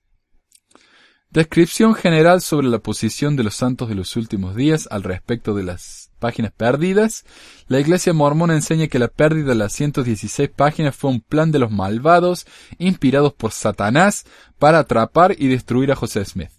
Descripción 1.31 1.95
general 1.95 2.41
sobre 2.41 2.69
la 2.69 2.79
posición 2.79 3.37
de 3.37 3.45
los 3.45 3.57
santos 3.57 3.89
de 3.89 3.95
los 3.95 4.17
últimos 4.17 4.57
días 4.57 4.89
al 4.91 5.03
respecto 5.03 5.55
de 5.55 5.65
las 5.65 6.11
páginas 6.19 6.53
perdidas. 6.53 7.25
La 7.69 7.79
iglesia 7.79 8.13
mormona 8.15 8.55
enseña 8.55 8.89
que 8.89 8.99
la 8.99 9.09
pérdida 9.09 9.49
de 9.49 9.55
las 9.57 9.73
116 9.75 10.49
páginas 10.49 10.97
fue 10.97 11.11
un 11.11 11.21
plan 11.21 11.53
de 11.53 11.59
los 11.59 11.71
malvados 11.71 12.47
inspirados 12.79 13.35
por 13.35 13.53
Satanás 13.53 14.25
para 14.59 14.79
atrapar 14.79 15.35
y 15.39 15.49
destruir 15.49 15.93
a 15.93 15.97
José 15.97 16.25
Smith. 16.25 16.56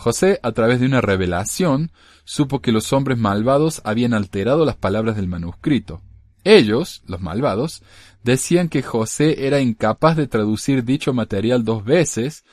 José, 0.00 0.40
a 0.42 0.52
través 0.52 0.80
de 0.80 0.86
una 0.86 1.02
revelación, 1.02 1.92
supo 2.24 2.60
que 2.62 2.72
los 2.72 2.94
hombres 2.94 3.18
malvados 3.18 3.82
habían 3.84 4.14
alterado 4.14 4.64
las 4.64 4.76
palabras 4.76 5.14
del 5.14 5.28
manuscrito. 5.28 6.00
Ellos, 6.42 7.02
los 7.06 7.20
malvados, 7.20 7.82
decían 8.24 8.70
que 8.70 8.82
José 8.82 9.46
era 9.46 9.60
incapaz 9.60 10.16
de 10.16 10.26
traducir 10.26 10.84
dicho 10.84 11.12
material 11.12 11.64
dos 11.64 11.84
veces, 11.84 12.44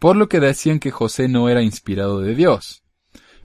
por 0.00 0.16
lo 0.16 0.28
que 0.28 0.40
decían 0.40 0.80
que 0.80 0.90
José 0.90 1.28
no 1.28 1.48
era 1.48 1.62
inspirado 1.62 2.20
de 2.20 2.34
Dios. 2.34 2.82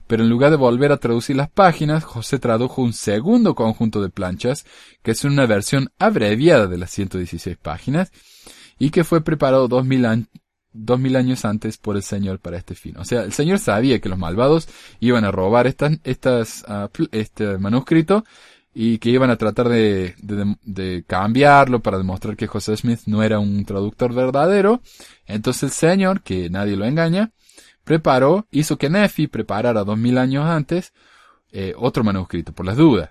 Pero 0.08 0.24
en 0.24 0.28
lugar 0.28 0.50
de 0.50 0.56
volver 0.56 0.90
a 0.90 0.96
traducir 0.96 1.36
las 1.36 1.48
páginas, 1.48 2.02
José 2.02 2.40
tradujo 2.40 2.82
un 2.82 2.92
segundo 2.92 3.54
conjunto 3.54 4.02
de 4.02 4.10
planchas, 4.10 4.66
que 5.04 5.12
es 5.12 5.24
una 5.24 5.46
versión 5.46 5.92
abreviada 6.00 6.66
de 6.66 6.78
las 6.78 6.90
116 6.90 7.58
páginas, 7.58 8.10
y 8.76 8.90
que 8.90 9.04
fue 9.04 9.22
preparado 9.22 9.68
dos 9.68 9.86
mil, 9.86 10.04
años 11.16 11.44
antes 11.44 11.76
por 11.78 11.96
el 11.96 12.02
Señor 12.02 12.38
para 12.38 12.56
este 12.56 12.74
fin. 12.74 12.96
O 12.98 13.04
sea, 13.04 13.22
el 13.22 13.32
Señor 13.32 13.58
sabía 13.58 14.00
que 14.00 14.08
los 14.08 14.18
malvados 14.18 14.68
iban 15.00 15.24
a 15.24 15.30
robar 15.30 15.66
estas, 15.66 15.98
estas, 16.04 16.64
ah, 16.68 16.88
este 17.12 17.58
manuscrito 17.58 18.24
y 18.74 18.98
que 18.98 19.10
iban 19.10 19.30
a 19.30 19.36
tratar 19.36 19.68
de, 19.68 20.14
de, 20.18 21.04
cambiarlo 21.06 21.80
para 21.80 21.98
demostrar 21.98 22.36
que 22.36 22.46
José 22.46 22.76
Smith 22.76 23.00
no 23.06 23.22
era 23.22 23.38
un 23.38 23.64
traductor 23.64 24.14
verdadero. 24.14 24.80
Entonces 25.26 25.64
el 25.64 25.70
Señor, 25.70 26.22
que 26.22 26.48
nadie 26.48 26.76
lo 26.76 26.86
engaña, 26.86 27.32
preparó, 27.84 28.46
hizo 28.50 28.78
que 28.78 28.88
Nefi 28.88 29.26
preparara 29.26 29.84
dos 29.84 29.98
mil 29.98 30.16
años 30.16 30.46
antes 30.46 30.92
eh, 31.50 31.74
otro 31.76 32.02
manuscrito, 32.02 32.52
por 32.52 32.64
las 32.64 32.76
dudas. 32.78 33.10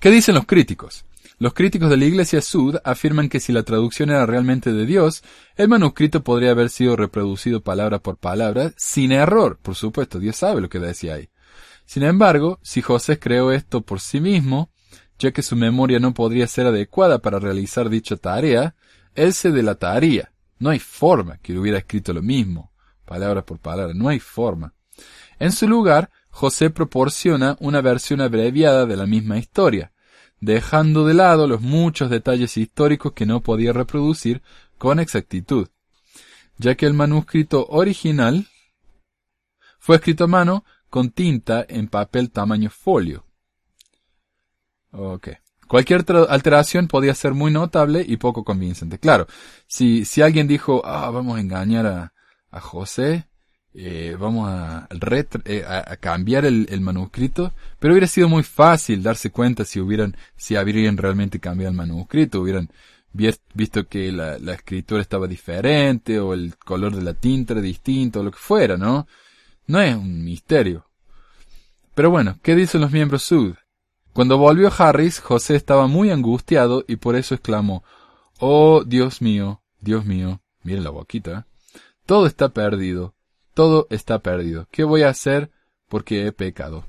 ¿Qué 0.00 0.10
dicen 0.10 0.34
los 0.34 0.46
críticos? 0.46 1.04
Los 1.38 1.52
críticos 1.52 1.90
de 1.90 1.98
la 1.98 2.06
Iglesia 2.06 2.40
Sud 2.40 2.76
afirman 2.82 3.28
que 3.28 3.40
si 3.40 3.52
la 3.52 3.62
traducción 3.62 4.08
era 4.08 4.24
realmente 4.24 4.72
de 4.72 4.86
Dios, 4.86 5.22
el 5.56 5.68
manuscrito 5.68 6.24
podría 6.24 6.52
haber 6.52 6.70
sido 6.70 6.96
reproducido 6.96 7.60
palabra 7.62 7.98
por 7.98 8.16
palabra, 8.16 8.72
sin 8.78 9.12
error. 9.12 9.58
Por 9.60 9.74
supuesto, 9.74 10.18
Dios 10.18 10.36
sabe 10.36 10.62
lo 10.62 10.70
que 10.70 10.78
decía 10.78 11.14
ahí. 11.16 11.28
Sin 11.84 12.04
embargo, 12.04 12.58
si 12.62 12.80
José 12.80 13.18
creó 13.18 13.52
esto 13.52 13.82
por 13.82 14.00
sí 14.00 14.18
mismo, 14.18 14.70
ya 15.18 15.30
que 15.30 15.42
su 15.42 15.56
memoria 15.56 15.98
no 15.98 16.14
podría 16.14 16.46
ser 16.46 16.68
adecuada 16.68 17.18
para 17.18 17.38
realizar 17.38 17.90
dicha 17.90 18.16
tarea, 18.16 18.74
él 19.14 19.34
se 19.34 19.50
delataría. 19.50 20.32
No 20.58 20.70
hay 20.70 20.78
forma 20.78 21.36
que 21.42 21.58
hubiera 21.58 21.76
escrito 21.76 22.14
lo 22.14 22.22
mismo, 22.22 22.72
palabra 23.04 23.44
por 23.44 23.58
palabra, 23.58 23.92
no 23.92 24.08
hay 24.08 24.20
forma. 24.20 24.72
En 25.38 25.52
su 25.52 25.68
lugar, 25.68 26.10
José 26.30 26.70
proporciona 26.70 27.58
una 27.60 27.82
versión 27.82 28.22
abreviada 28.22 28.86
de 28.86 28.96
la 28.96 29.06
misma 29.06 29.36
historia, 29.36 29.92
dejando 30.40 31.06
de 31.06 31.14
lado 31.14 31.46
los 31.46 31.60
muchos 31.60 32.10
detalles 32.10 32.56
históricos 32.56 33.12
que 33.12 33.26
no 33.26 33.40
podía 33.40 33.72
reproducir 33.72 34.42
con 34.78 35.00
exactitud, 35.00 35.68
ya 36.58 36.74
que 36.74 36.86
el 36.86 36.94
manuscrito 36.94 37.66
original 37.68 38.46
fue 39.78 39.96
escrito 39.96 40.24
a 40.24 40.28
mano 40.28 40.64
con 40.90 41.10
tinta 41.10 41.64
en 41.68 41.88
papel 41.88 42.30
tamaño 42.30 42.70
folio. 42.70 43.24
Ok. 44.92 45.28
Cualquier 45.68 46.04
alteración 46.28 46.86
podía 46.86 47.14
ser 47.14 47.34
muy 47.34 47.50
notable 47.50 48.04
y 48.06 48.18
poco 48.18 48.44
convincente. 48.44 48.98
Claro, 48.98 49.26
si, 49.66 50.04
si 50.04 50.22
alguien 50.22 50.46
dijo, 50.46 50.82
ah, 50.84 51.10
vamos 51.10 51.36
a 51.36 51.40
engañar 51.40 51.86
a, 51.86 52.12
a 52.50 52.60
José, 52.60 53.28
eh, 53.78 54.16
vamos 54.18 54.48
a, 54.48 54.88
eh, 55.44 55.64
a, 55.66 55.96
cambiar 55.98 56.46
el, 56.46 56.66
el, 56.70 56.80
manuscrito, 56.80 57.52
pero 57.78 57.92
hubiera 57.92 58.06
sido 58.06 58.28
muy 58.28 58.42
fácil 58.42 59.02
darse 59.02 59.30
cuenta 59.30 59.66
si 59.66 59.80
hubieran, 59.80 60.16
si 60.36 60.56
habrían 60.56 60.96
realmente 60.96 61.40
cambiado 61.40 61.72
el 61.72 61.76
manuscrito, 61.76 62.40
hubieran 62.40 62.70
visto 63.12 63.86
que 63.86 64.12
la, 64.12 64.38
la 64.38 64.54
escritura 64.54 65.02
estaba 65.02 65.26
diferente 65.26 66.18
o 66.18 66.32
el 66.32 66.56
color 66.56 66.94
de 66.96 67.02
la 67.02 67.14
tinta 67.14 67.52
era 67.54 67.62
distinto 67.62 68.20
o 68.20 68.22
lo 68.22 68.30
que 68.30 68.38
fuera, 68.38 68.76
¿no? 68.76 69.06
No 69.66 69.80
es 69.80 69.94
un 69.94 70.24
misterio. 70.24 70.86
Pero 71.94 72.10
bueno, 72.10 72.38
¿qué 72.42 72.54
dicen 72.54 72.80
los 72.80 72.92
miembros 72.92 73.22
Sud? 73.24 73.56
Cuando 74.12 74.38
volvió 74.38 74.72
Harris, 74.76 75.20
José 75.20 75.56
estaba 75.56 75.86
muy 75.86 76.10
angustiado 76.10 76.84
y 76.88 76.96
por 76.96 77.16
eso 77.16 77.34
exclamó, 77.34 77.84
Oh, 78.38 78.84
Dios 78.84 79.20
mío, 79.20 79.62
Dios 79.80 80.06
mío, 80.06 80.40
miren 80.62 80.84
la 80.84 80.90
boquita, 80.90 81.46
todo 82.06 82.26
está 82.26 82.50
perdido, 82.50 83.15
todo 83.56 83.86
está 83.88 84.18
perdido. 84.18 84.68
¿Qué 84.70 84.84
voy 84.84 85.02
a 85.02 85.08
hacer? 85.08 85.50
Porque 85.88 86.26
he 86.26 86.32
pecado. 86.32 86.84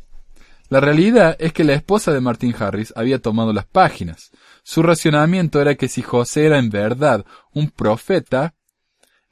La 0.67 0.81
realidad 0.81 1.37
es 1.39 1.53
que 1.53 1.63
la 1.63 1.73
esposa 1.73 2.11
de 2.11 2.19
Martin 2.19 2.53
Harris 2.59 2.91
había 2.97 3.21
tomado 3.21 3.53
las 3.53 3.65
páginas. 3.65 4.31
Su 4.63 4.83
racionamiento 4.83 5.61
era 5.61 5.75
que 5.75 5.87
si 5.87 6.01
José 6.01 6.45
era 6.45 6.59
en 6.59 6.69
verdad 6.69 7.25
un 7.53 7.69
profeta, 7.69 8.53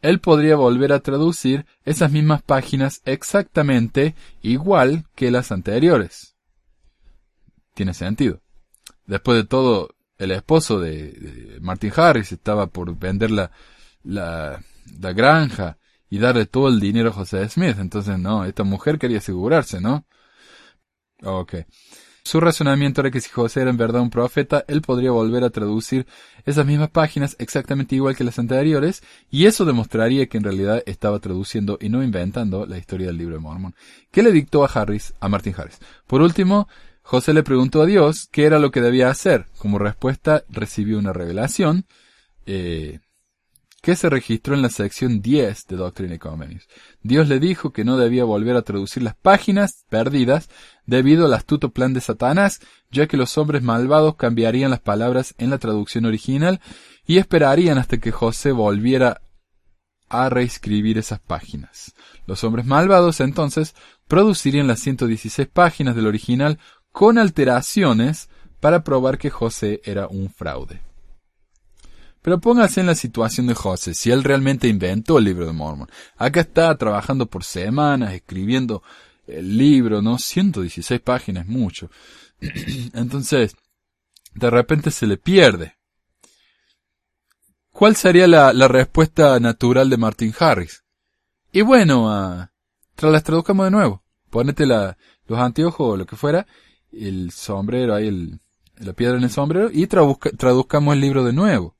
él 0.02 0.21
podría 0.21 0.56
volver 0.56 0.93
a 0.93 1.02
traducir 1.02 1.65
esas 1.84 2.10
mismas 2.10 2.41
páginas 2.41 3.02
exactamente 3.04 4.15
igual 4.41 5.04
que 5.13 5.30
las 5.30 5.52
anteriores. 5.52 6.38
Tiene 7.74 7.93
sentido. 7.93 8.39
Después 9.08 9.39
de 9.39 9.43
todo, 9.43 9.89
el 10.17 10.32
esposo 10.32 10.80
de, 10.80 11.58
Martin 11.60 11.91
Harris 11.98 12.32
estaba 12.32 12.67
por 12.67 12.98
vender 12.98 13.32
la, 13.32 13.52
la, 14.04 14.63
la, 15.02 15.12
granja 15.12 15.78
y 16.10 16.20
darle 16.20 16.46
todo 16.46 16.68
el 16.70 16.80
dinero 16.80 17.10
a 17.10 17.13
José 17.13 17.48
Smith. 17.50 17.78
Entonces, 17.80 18.20
no, 18.20 18.46
esta 18.46 18.63
mujer 18.63 19.00
quería 19.00 19.20
asegurarse, 19.20 19.82
¿no? 19.82 20.06
Ok. 21.24 21.56
Su 22.24 22.39
razonamiento 22.39 23.02
era 23.02 23.12
que 23.12 23.22
si 23.22 23.30
José 23.30 23.62
era 23.62 23.70
en 23.70 23.78
verdad 23.78 24.02
un 24.02 24.10
profeta, 24.10 24.65
él 24.68 24.82
podría 24.82 25.12
volver 25.12 25.44
a 25.44 25.52
traducir 25.52 26.08
esas 26.44 26.65
mismas 26.65 26.89
páginas 26.89 27.36
exactamente 27.38 27.96
igual 27.96 28.15
que 28.15 28.24
las 28.24 28.39
anteriores, 28.39 29.04
y 29.30 29.46
eso 29.46 29.63
demostraría 29.63 30.26
que 30.26 30.39
en 30.39 30.44
realidad 30.44 30.82
estaba 30.88 31.20
traduciendo 31.20 31.78
y 31.80 31.89
no 31.89 32.02
inventando 32.02 32.65
la 32.65 32.80
historia 32.80 33.08
del 33.08 33.18
libro 33.18 33.36
de 33.36 33.41
Mormon. 33.41 33.76
¿Qué 34.10 34.24
le 34.24 34.32
dictó 34.32 34.65
a 34.65 34.68
Harris, 34.68 35.13
a 35.20 35.30
Martin 35.30 35.54
Harris? 35.56 35.78
Por 36.08 36.24
último, 36.24 36.68
José 37.04 37.32
le 37.32 37.44
preguntó 37.44 37.84
a 37.84 37.86
Dios 37.86 38.28
qué 38.32 38.46
era 38.46 38.58
lo 38.58 38.72
que 38.72 38.82
debía 38.82 39.12
hacer. 39.12 39.46
Como 39.60 39.78
respuesta 39.78 40.44
recibió 40.50 40.98
una 40.98 41.13
revelación 41.13 41.86
eh, 42.48 43.02
que 43.86 43.95
se 43.95 44.10
registró 44.10 44.56
en 44.56 44.63
la 44.63 44.71
sección 44.71 45.21
10 45.21 45.67
de 45.67 45.76
Doctrina 45.76 46.15
y. 46.15 46.19
Dios 47.04 47.28
le 47.30 47.39
dijo 47.39 47.71
que 47.71 47.86
no 47.86 47.98
debía 47.98 48.24
volver 48.24 48.56
a 48.56 48.63
traducir 48.63 49.04
las 49.04 49.15
páginas 49.15 49.86
perdidas 49.91 50.50
debido 50.88 51.28
al 51.28 51.36
astuto 51.36 51.69
plan 51.69 51.93
de 51.93 52.02
Satanás, 52.02 52.62
ya 52.89 53.06
que 53.06 53.15
los 53.15 53.38
hombres 53.38 53.62
malvados 53.62 54.15
cambiarían 54.15 54.71
las 54.71 54.80
palabras 54.80 55.36
en 55.38 55.52
la 55.52 55.60
traducción 55.60 56.06
original 56.06 56.62
y 57.06 57.19
esperarían 57.19 57.78
hasta 57.78 58.00
que 58.00 58.12
José 58.12 58.52
volviera 58.54 59.21
a 60.10 60.30
reescribir 60.30 60.98
esas 60.98 61.19
páginas. 61.19 61.93
Los 62.26 62.43
hombres 62.43 62.65
malvados 62.65 63.19
entonces 63.19 63.76
producirían 64.08 64.65
las 64.65 64.80
116 64.80 65.48
páginas 65.48 65.95
del 65.95 66.08
original 66.08 66.58
con 66.91 67.19
alteraciones 67.19 68.30
para 68.60 68.84
probar 68.84 69.19
que 69.19 69.30
José 69.30 69.80
era 69.84 70.08
un 70.08 70.32
fraude. 70.32 70.85
Pero 72.26 72.40
póngase 72.40 72.80
en 72.80 72.88
la 72.88 72.96
situación 72.96 73.46
de 73.46 73.54
José, 73.54 73.94
si 73.94 74.10
él 74.10 74.24
realmente 74.24 74.68
inventó 74.68 75.20
el 75.20 75.26
libro 75.26 75.46
de 75.46 75.54
Mormon. 75.54 75.88
Acá 76.18 76.42
está 76.42 76.76
trabajando 76.76 77.28
por 77.28 77.44
semanas, 77.44 78.16
escribiendo 78.16 78.82
el 79.28 79.56
libro, 79.60 80.02
¿no? 80.02 80.18
116 80.18 81.02
páginas, 81.02 81.46
mucho. 81.46 81.92
Entonces, 82.96 83.56
de 84.34 84.50
repente 84.50 84.90
se 84.90 85.06
le 85.06 85.18
pierde. 85.18 85.76
¿Cuál 87.70 87.96
sería 87.96 88.26
la, 88.26 88.68
respuesta 88.70 89.40
natural 89.40 89.92
de 89.92 89.98
Martin 89.98 90.34
Harris? 90.40 90.84
Y 91.52 91.62
bueno, 91.62 92.06
uh, 92.08 93.06
las 93.06 93.24
traduzcamos 93.24 93.68
de 93.68 93.72
nuevo. 93.72 94.04
Ponete 94.32 94.66
la, 94.66 94.98
los 95.28 95.38
anteojos 95.38 95.94
o 95.94 95.96
lo 95.96 96.08
que 96.08 96.16
fuera, 96.16 96.48
el 96.92 97.30
sombrero, 97.30 97.94
ahí 97.94 98.08
el, 98.08 98.40
la 98.78 98.94
piedra 98.94 99.16
en 99.16 99.26
el 99.26 99.30
sombrero, 99.30 99.70
y 99.72 99.86
traduzcamos 99.86 100.96
el 100.96 101.02
libro 101.02 101.24
de 101.24 101.32
nuevo. 101.32 101.75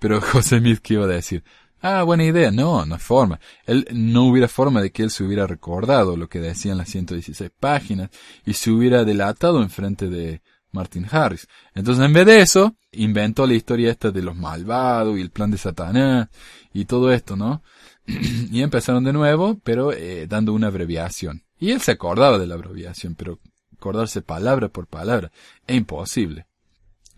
Pero 0.00 0.20
José 0.32 0.58
Smith, 0.58 0.80
¿qué 0.82 0.94
iba 0.94 1.04
a 1.04 1.08
decir? 1.08 1.44
Ah, 1.80 2.02
buena 2.02 2.24
idea. 2.24 2.50
No, 2.50 2.84
no 2.84 2.94
hay 2.96 3.00
forma. 3.00 3.38
Él 3.64 3.86
no 3.92 4.24
hubiera 4.24 4.48
forma 4.48 4.82
de 4.82 4.90
que 4.90 5.04
él 5.04 5.10
se 5.10 5.22
hubiera 5.22 5.46
recordado 5.46 6.16
lo 6.16 6.28
que 6.28 6.40
decían 6.40 6.78
las 6.78 6.90
116 6.90 7.50
páginas 7.58 8.10
y 8.44 8.54
se 8.54 8.70
hubiera 8.70 9.04
delatado 9.04 9.62
en 9.62 9.70
frente 9.70 10.08
de 10.08 10.42
Martin 10.72 11.06
Harris. 11.10 11.46
Entonces, 11.74 12.04
en 12.04 12.12
vez 12.12 12.26
de 12.26 12.40
eso, 12.40 12.76
inventó 12.92 13.46
la 13.46 13.54
historia 13.54 13.90
esta 13.90 14.10
de 14.10 14.22
los 14.22 14.36
malvados 14.36 15.18
y 15.18 15.22
el 15.22 15.30
plan 15.30 15.50
de 15.50 15.58
Satanás 15.58 16.28
y 16.72 16.84
todo 16.84 17.12
esto, 17.12 17.36
¿no? 17.36 17.62
y 18.06 18.62
empezaron 18.62 19.04
de 19.04 19.12
nuevo, 19.12 19.58
pero 19.62 19.92
eh, 19.92 20.26
dando 20.26 20.52
una 20.52 20.66
abreviación. 20.66 21.44
Y 21.58 21.70
él 21.70 21.80
se 21.80 21.92
acordaba 21.92 22.38
de 22.38 22.46
la 22.46 22.54
abreviación, 22.54 23.14
pero 23.14 23.38
acordarse 23.76 24.22
palabra 24.22 24.68
por 24.68 24.86
palabra 24.86 25.30
es 25.66 25.76
imposible. 25.76 26.46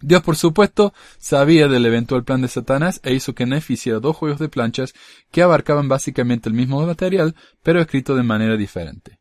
Dios, 0.02 0.22
por 0.22 0.36
supuesto, 0.36 0.92
sabía 1.18 1.68
del 1.68 1.86
eventual 1.86 2.24
plan 2.24 2.42
de 2.42 2.48
Satanás 2.48 3.00
e 3.04 3.14
hizo 3.14 3.34
que 3.34 3.46
Nefi 3.46 3.74
hiciera 3.74 4.00
dos 4.00 4.16
juegos 4.16 4.40
de 4.40 4.48
planchas 4.48 4.94
que 5.30 5.42
abarcaban 5.42 5.88
básicamente 5.88 6.48
el 6.48 6.54
mismo 6.54 6.84
material, 6.84 7.36
pero 7.62 7.80
escrito 7.80 8.16
de 8.16 8.24
manera 8.24 8.56
diferente. 8.56 9.20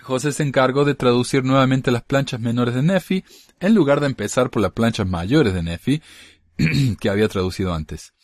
José 0.00 0.32
se 0.32 0.44
encargó 0.44 0.84
de 0.84 0.94
traducir 0.94 1.44
nuevamente 1.44 1.90
las 1.90 2.04
planchas 2.04 2.40
menores 2.40 2.74
de 2.74 2.82
Nefi, 2.82 3.24
en 3.60 3.74
lugar 3.74 4.00
de 4.00 4.06
empezar 4.06 4.48
por 4.48 4.62
las 4.62 4.72
planchas 4.72 5.06
mayores 5.06 5.52
de 5.52 5.62
Nefi, 5.62 6.00
que 7.00 7.10
había 7.10 7.28
traducido 7.28 7.74
antes. 7.74 8.14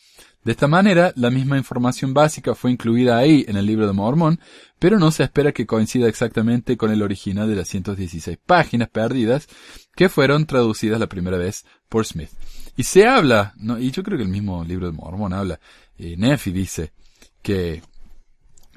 De 0.45 0.51
esta 0.51 0.67
manera, 0.67 1.11
la 1.15 1.31
misma 1.31 1.57
información 1.57 2.13
básica 2.13 2.53
fue 2.53 2.69
incluida 2.69 3.17
ahí 3.17 3.43
en 3.47 3.57
el 3.57 3.65
libro 3.65 3.87
de 3.87 3.93
Mormón, 3.93 4.39
pero 4.77 4.99
no 4.99 5.09
se 5.09 5.23
espera 5.23 5.51
que 5.51 5.65
coincida 5.65 6.07
exactamente 6.07 6.77
con 6.77 6.91
el 6.91 7.01
original 7.01 7.49
de 7.49 7.55
las 7.55 7.67
116 7.67 8.37
páginas 8.45 8.89
perdidas 8.89 9.47
que 9.95 10.07
fueron 10.07 10.45
traducidas 10.45 10.99
la 10.99 11.09
primera 11.09 11.39
vez 11.39 11.65
por 11.89 12.05
Smith. 12.05 12.29
Y 12.77 12.83
se 12.83 13.07
habla, 13.07 13.55
¿no? 13.57 13.79
y 13.79 13.89
yo 13.89 14.03
creo 14.03 14.19
que 14.19 14.23
el 14.23 14.29
mismo 14.29 14.63
libro 14.63 14.85
de 14.85 14.93
Mormón 14.93 15.33
habla, 15.33 15.59
eh, 15.97 16.15
Nefi 16.15 16.51
dice 16.51 16.93
que 17.41 17.81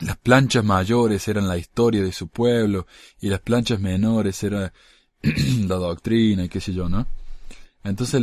las 0.00 0.16
planchas 0.16 0.64
mayores 0.64 1.28
eran 1.28 1.48
la 1.48 1.58
historia 1.58 2.02
de 2.02 2.12
su 2.12 2.28
pueblo 2.28 2.86
y 3.20 3.28
las 3.28 3.40
planchas 3.40 3.78
menores 3.78 4.42
eran 4.42 4.72
la 5.68 5.74
doctrina 5.74 6.44
y 6.44 6.48
qué 6.48 6.62
sé 6.62 6.72
yo, 6.72 6.88
¿no? 6.88 7.06
Entonces, 7.84 8.20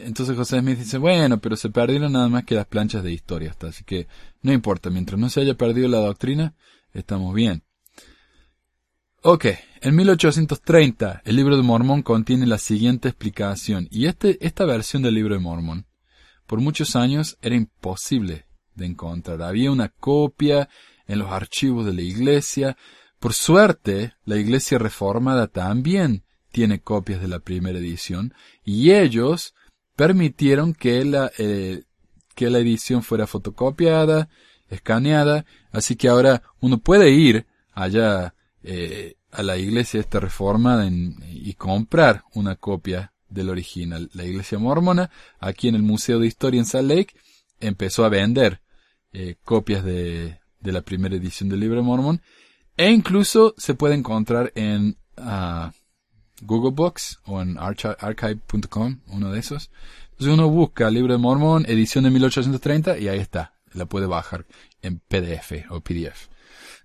entonces 0.00 0.36
José 0.36 0.60
Smith 0.60 0.78
dice, 0.78 0.98
bueno, 0.98 1.38
pero 1.38 1.56
se 1.56 1.70
perdieron 1.70 2.12
nada 2.12 2.28
más 2.28 2.44
que 2.44 2.54
las 2.54 2.66
planchas 2.66 3.02
de 3.02 3.12
historia, 3.12 3.50
hasta, 3.50 3.68
así 3.68 3.84
que 3.84 4.08
no 4.42 4.52
importa, 4.52 4.90
mientras 4.90 5.18
no 5.18 5.30
se 5.30 5.40
haya 5.40 5.54
perdido 5.54 5.88
la 5.88 5.98
doctrina, 5.98 6.54
estamos 6.92 7.34
bien. 7.34 7.62
Ok, 9.22 9.46
en 9.80 9.96
1830 9.96 11.22
el 11.24 11.36
libro 11.36 11.56
de 11.56 11.62
Mormón 11.62 12.02
contiene 12.02 12.46
la 12.46 12.58
siguiente 12.58 13.08
explicación, 13.08 13.88
y 13.90 14.06
este, 14.06 14.44
esta 14.44 14.64
versión 14.64 15.02
del 15.02 15.14
libro 15.14 15.34
de 15.34 15.40
Mormón 15.40 15.86
por 16.46 16.60
muchos 16.60 16.96
años 16.96 17.36
era 17.42 17.56
imposible 17.56 18.46
de 18.74 18.86
encontrar. 18.86 19.42
Había 19.42 19.70
una 19.70 19.88
copia 19.88 20.68
en 21.06 21.18
los 21.18 21.30
archivos 21.30 21.84
de 21.86 21.92
la 21.92 22.02
iglesia. 22.02 22.76
Por 23.18 23.32
suerte, 23.32 24.14
la 24.24 24.36
iglesia 24.36 24.78
reformada 24.78 25.48
también 25.48 26.24
tiene 26.56 26.80
copias 26.80 27.20
de 27.20 27.28
la 27.28 27.40
primera 27.40 27.78
edición 27.78 28.32
y 28.64 28.92
ellos 28.92 29.54
permitieron 29.94 30.72
que 30.72 31.04
la, 31.04 31.30
eh, 31.36 31.82
que 32.34 32.48
la 32.48 32.60
edición 32.60 33.02
fuera 33.02 33.26
fotocopiada, 33.26 34.30
escaneada, 34.70 35.44
así 35.70 35.96
que 35.96 36.08
ahora 36.08 36.42
uno 36.58 36.78
puede 36.78 37.10
ir 37.10 37.44
allá 37.72 38.34
eh, 38.62 39.16
a 39.30 39.42
la 39.42 39.58
iglesia 39.58 40.00
esta 40.00 40.18
reformada 40.18 40.88
y 40.90 41.52
comprar 41.58 42.24
una 42.32 42.56
copia 42.56 43.12
del 43.28 43.50
original. 43.50 44.08
La 44.14 44.24
iglesia 44.24 44.58
mormona, 44.58 45.10
aquí 45.38 45.68
en 45.68 45.74
el 45.74 45.82
Museo 45.82 46.20
de 46.20 46.26
Historia 46.26 46.58
en 46.58 46.64
Salt 46.64 46.88
Lake, 46.88 47.16
empezó 47.60 48.06
a 48.06 48.08
vender 48.08 48.62
eh, 49.12 49.36
copias 49.44 49.84
de, 49.84 50.40
de, 50.60 50.72
la 50.72 50.80
primera 50.80 51.16
edición 51.16 51.50
del 51.50 51.60
libro 51.60 51.76
de 51.76 51.86
Mormon 51.86 52.22
e 52.78 52.90
incluso 52.90 53.54
se 53.58 53.74
puede 53.74 53.94
encontrar 53.94 54.52
en 54.54 54.96
uh, 55.18 55.70
Google 56.42 56.72
Books 56.72 57.20
o 57.24 57.40
en 57.40 57.56
archive.com, 57.58 59.00
uno 59.08 59.30
de 59.30 59.38
esos. 59.38 59.70
Entonces 60.12 60.34
uno 60.34 60.48
busca 60.48 60.90
Libro 60.90 61.12
de 61.12 61.18
Mormón, 61.18 61.64
edición 61.68 62.04
de 62.04 62.10
1830 62.10 62.98
y 62.98 63.08
ahí 63.08 63.18
está. 63.18 63.52
La 63.72 63.86
puede 63.86 64.06
bajar 64.06 64.46
en 64.82 64.98
PDF 64.98 65.70
o 65.70 65.80
PDF. 65.80 66.28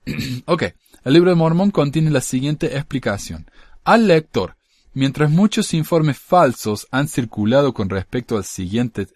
ok, 0.45 0.63
el 1.03 1.13
Libro 1.13 1.29
de 1.29 1.35
Mormón 1.35 1.71
contiene 1.71 2.09
la 2.09 2.21
siguiente 2.21 2.75
explicación. 2.75 3.49
Al 3.83 4.07
lector, 4.07 4.57
mientras 4.93 5.31
muchos 5.31 5.73
informes 5.73 6.19
falsos 6.19 6.87
han 6.91 7.07
circulado 7.07 7.73
con 7.73 7.89
respecto 7.89 8.37
al 8.37 8.43
siguiente, 8.43 9.07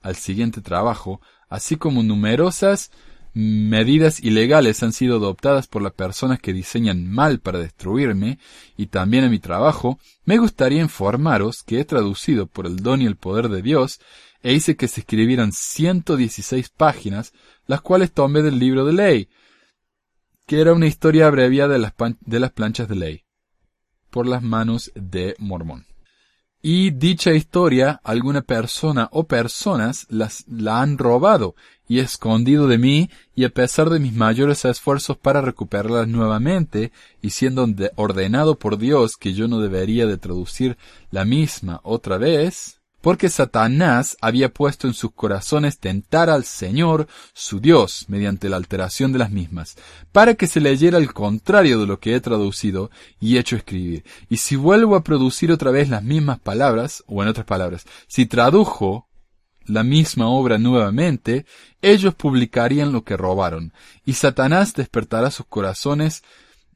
al 0.00 0.16
siguiente 0.16 0.60
trabajo, 0.60 1.20
así 1.48 1.76
como 1.76 2.02
numerosas 2.02 2.90
medidas 3.34 4.20
ilegales 4.20 4.82
han 4.84 4.92
sido 4.92 5.16
adoptadas 5.16 5.66
por 5.66 5.82
las 5.82 5.92
personas 5.92 6.38
que 6.38 6.52
diseñan 6.52 7.06
mal 7.06 7.40
para 7.40 7.58
destruirme 7.58 8.38
y 8.76 8.86
también 8.86 9.24
en 9.24 9.32
mi 9.32 9.40
trabajo, 9.40 9.98
me 10.24 10.38
gustaría 10.38 10.80
informaros 10.80 11.64
que 11.64 11.80
he 11.80 11.84
traducido 11.84 12.46
por 12.46 12.66
el 12.66 12.76
don 12.76 13.02
y 13.02 13.06
el 13.06 13.16
poder 13.16 13.48
de 13.48 13.60
Dios 13.60 14.00
e 14.42 14.52
hice 14.52 14.76
que 14.76 14.88
se 14.88 15.00
escribieran 15.00 15.52
116 15.52 16.68
páginas, 16.68 17.32
las 17.66 17.80
cuales 17.80 18.12
tomé 18.12 18.42
del 18.42 18.58
libro 18.58 18.84
de 18.84 18.92
ley, 18.92 19.28
que 20.46 20.60
era 20.60 20.74
una 20.74 20.86
historia 20.86 21.26
abreviada 21.26 21.72
de 21.72 21.78
las, 21.80 21.94
de 22.20 22.40
las 22.40 22.52
planchas 22.52 22.88
de 22.88 22.94
ley, 22.94 23.24
por 24.10 24.28
las 24.28 24.42
manos 24.42 24.92
de 24.94 25.34
Mormón 25.38 25.86
y 26.66 26.92
dicha 26.92 27.34
historia 27.34 28.00
alguna 28.04 28.40
persona 28.40 29.10
o 29.12 29.24
personas 29.24 30.06
las, 30.08 30.46
la 30.48 30.80
han 30.80 30.96
robado 30.96 31.56
y 31.86 31.98
escondido 31.98 32.68
de 32.68 32.78
mí 32.78 33.10
y 33.34 33.44
a 33.44 33.50
pesar 33.50 33.90
de 33.90 34.00
mis 34.00 34.14
mayores 34.14 34.64
esfuerzos 34.64 35.18
para 35.18 35.42
recuperarlas 35.42 36.08
nuevamente 36.08 36.90
y 37.20 37.30
siendo 37.30 37.68
ordenado 37.96 38.58
por 38.58 38.78
Dios 38.78 39.18
que 39.18 39.34
yo 39.34 39.46
no 39.46 39.60
debería 39.60 40.06
de 40.06 40.16
traducir 40.16 40.78
la 41.10 41.26
misma 41.26 41.80
otra 41.82 42.16
vez, 42.16 42.80
porque 43.04 43.28
Satanás 43.28 44.16
había 44.22 44.48
puesto 44.48 44.86
en 44.86 44.94
sus 44.94 45.12
corazones 45.12 45.78
tentar 45.78 46.30
al 46.30 46.42
Señor, 46.44 47.06
su 47.34 47.60
Dios, 47.60 48.06
mediante 48.08 48.48
la 48.48 48.56
alteración 48.56 49.12
de 49.12 49.18
las 49.18 49.30
mismas, 49.30 49.76
para 50.10 50.32
que 50.32 50.46
se 50.46 50.58
leyera 50.58 50.96
el 50.96 51.12
contrario 51.12 51.78
de 51.78 51.86
lo 51.86 52.00
que 52.00 52.14
he 52.14 52.20
traducido 52.22 52.90
y 53.20 53.36
hecho 53.36 53.56
escribir. 53.56 54.04
Y 54.30 54.38
si 54.38 54.56
vuelvo 54.56 54.96
a 54.96 55.04
producir 55.04 55.52
otra 55.52 55.70
vez 55.70 55.90
las 55.90 56.02
mismas 56.02 56.40
palabras, 56.40 57.04
o 57.06 57.22
en 57.22 57.28
otras 57.28 57.44
palabras, 57.44 57.84
si 58.06 58.24
tradujo 58.24 59.06
la 59.66 59.82
misma 59.82 60.28
obra 60.28 60.56
nuevamente, 60.56 61.44
ellos 61.82 62.14
publicarían 62.14 62.90
lo 62.90 63.04
que 63.04 63.18
robaron, 63.18 63.74
y 64.06 64.14
Satanás 64.14 64.72
despertará 64.72 65.30
sus 65.30 65.44
corazones, 65.44 66.22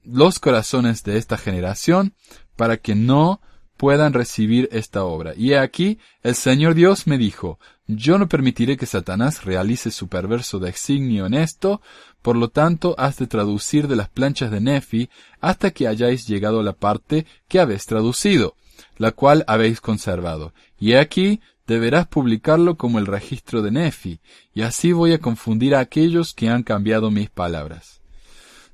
los 0.05 0.41
corazones 0.41 1.05
de 1.05 1.17
esta 1.17 1.39
generación, 1.39 2.13
para 2.55 2.77
que 2.77 2.95
no 2.95 3.41
puedan 3.79 4.13
recibir 4.13 4.69
esta 4.73 5.05
obra. 5.05 5.33
Y 5.35 5.55
aquí 5.55 5.99
el 6.23 6.35
Señor 6.35 6.75
Dios 6.75 7.07
me 7.07 7.17
dijo, 7.17 7.59
yo 7.87 8.19
no 8.19 8.29
permitiré 8.29 8.77
que 8.77 8.85
Satanás 8.85 9.45
realice 9.45 9.91
su 9.91 10.09
perverso 10.09 10.59
designio 10.59 11.25
en 11.25 11.33
esto, 11.33 11.81
por 12.21 12.37
lo 12.37 12.49
tanto 12.49 12.95
has 12.99 13.17
de 13.17 13.27
traducir 13.27 13.89
de 13.89 13.97
las 13.97 14.11
planchas 14.11 14.51
de 14.51 14.61
Nefi 14.61 15.09
hasta 15.41 15.71
que 15.71 15.89
hayáis 15.89 16.27
llegado 16.27 16.61
a 16.61 16.63
la 16.63 16.75
parte 16.75 17.25
que 17.49 17.61
habéis 17.61 17.87
traducido, 17.87 18.57
la 18.99 19.13
cual 19.13 19.45
habéis 19.47 19.81
conservado. 19.81 20.53
Y 20.79 20.95
aquí 20.95 21.41
deberás 21.67 22.09
publicarlo 22.09 22.77
como 22.77 22.99
el 22.99 23.07
registro 23.07 23.63
de 23.63 23.71
Nefi, 23.71 24.21
y 24.53 24.63
así 24.63 24.93
voy 24.93 25.13
a 25.13 25.19
confundir 25.19 25.75
a 25.77 25.81
aquellos 25.81 26.35
que 26.35 26.49
han 26.49 26.65
cambiado 26.65 27.11
mis 27.11 27.31
palabras. 27.31 27.98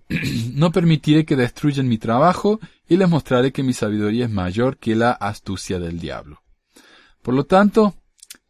no 0.54 0.72
permitiré 0.72 1.24
que 1.24 1.36
destruyan 1.36 1.88
mi 1.88 1.98
trabajo, 1.98 2.60
y 2.88 2.96
les 2.96 3.08
mostraré 3.08 3.52
que 3.52 3.62
mi 3.62 3.72
sabiduría 3.72 4.26
es 4.26 4.30
mayor 4.30 4.76
que 4.76 4.94
la 4.94 5.12
astucia 5.12 5.78
del 5.78 6.00
diablo. 6.00 6.42
Por 7.22 7.34
lo 7.34 7.44
tanto, 7.44 7.94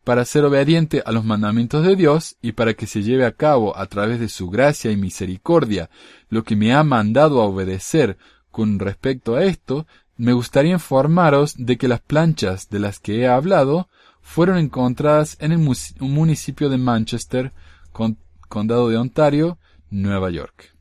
para 0.02 0.24
ser 0.24 0.44
obediente 0.44 1.02
a 1.06 1.12
los 1.12 1.24
mandamientos 1.24 1.84
de 1.84 1.96
Dios 1.96 2.36
y 2.42 2.52
para 2.52 2.74
que 2.74 2.86
se 2.86 3.02
lleve 3.02 3.24
a 3.24 3.32
cabo 3.32 3.76
a 3.76 3.86
través 3.86 4.20
de 4.20 4.28
su 4.28 4.50
gracia 4.50 4.90
y 4.90 4.96
misericordia 4.96 5.88
lo 6.28 6.44
que 6.44 6.56
me 6.56 6.74
ha 6.74 6.84
mandado 6.84 7.40
a 7.40 7.46
obedecer 7.46 8.18
con 8.50 8.78
respecto 8.78 9.34
a 9.36 9.44
esto, 9.44 9.86
me 10.16 10.32
gustaría 10.32 10.72
informaros 10.72 11.54
de 11.56 11.76
que 11.76 11.88
las 11.88 12.00
planchas 12.00 12.68
de 12.68 12.78
las 12.80 13.00
que 13.00 13.20
he 13.20 13.28
hablado 13.28 13.88
fueron 14.20 14.58
encontradas 14.58 15.36
en 15.40 15.52
el 15.52 15.58
municipio 15.58 16.68
de 16.68 16.78
Manchester, 16.78 17.52
condado 18.48 18.88
de 18.88 18.96
Ontario, 18.96 19.58
Nueva 19.90 20.30
York. 20.30 20.73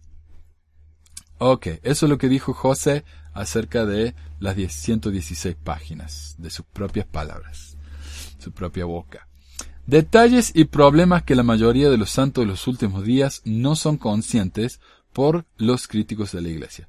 Ok, 1.46 1.68
eso 1.84 2.06
es 2.06 2.10
lo 2.10 2.18
que 2.18 2.30
dijo 2.30 2.54
José 2.54 3.04
acerca 3.34 3.86
de 3.86 4.16
las 4.40 4.56
116 4.56 5.58
páginas, 5.62 6.36
de 6.38 6.50
sus 6.50 6.66
propias 6.66 7.06
palabras, 7.06 7.76
su 8.40 8.54
propia 8.54 8.86
boca. 8.86 9.28
Detalles 9.86 10.54
y 10.56 10.64
problemas 10.64 11.24
que 11.24 11.36
la 11.36 11.44
mayoría 11.44 11.90
de 11.90 11.98
los 11.98 12.12
santos 12.12 12.44
de 12.44 12.48
los 12.48 12.66
últimos 12.66 13.04
días 13.04 13.42
no 13.44 13.76
son 13.76 13.98
conscientes 13.98 14.80
por 15.12 15.46
los 15.58 15.90
críticos 15.90 16.32
de 16.32 16.44
la 16.44 16.48
Iglesia. 16.48 16.88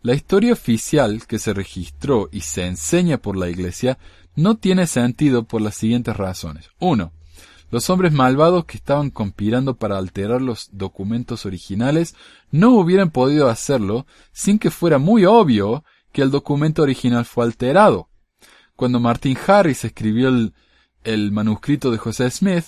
La 0.00 0.14
historia 0.14 0.54
oficial 0.54 1.26
que 1.26 1.38
se 1.38 1.52
registró 1.52 2.30
y 2.32 2.40
se 2.40 2.64
enseña 2.64 3.18
por 3.18 3.36
la 3.36 3.50
Iglesia 3.50 3.98
no 4.36 4.54
tiene 4.54 4.86
sentido 4.86 5.44
por 5.44 5.60
las 5.60 5.74
siguientes 5.74 6.16
razones. 6.16 6.70
Uno, 6.78 7.12
los 7.70 7.90
hombres 7.90 8.12
malvados 8.12 8.64
que 8.64 8.76
estaban 8.76 9.10
conspirando 9.10 9.76
para 9.76 9.98
alterar 9.98 10.40
los 10.40 10.68
documentos 10.72 11.46
originales 11.46 12.14
no 12.50 12.70
hubieran 12.70 13.10
podido 13.10 13.48
hacerlo 13.48 14.06
sin 14.32 14.58
que 14.58 14.70
fuera 14.70 14.98
muy 14.98 15.24
obvio 15.24 15.84
que 16.12 16.22
el 16.22 16.30
documento 16.30 16.82
original 16.82 17.24
fue 17.24 17.44
alterado. 17.44 18.08
Cuando 18.76 19.00
Martin 19.00 19.36
Harris 19.46 19.84
escribió 19.84 20.28
el, 20.28 21.32
manuscrito 21.32 21.90
de 21.90 21.98
José 21.98 22.30
Smith, 22.30 22.64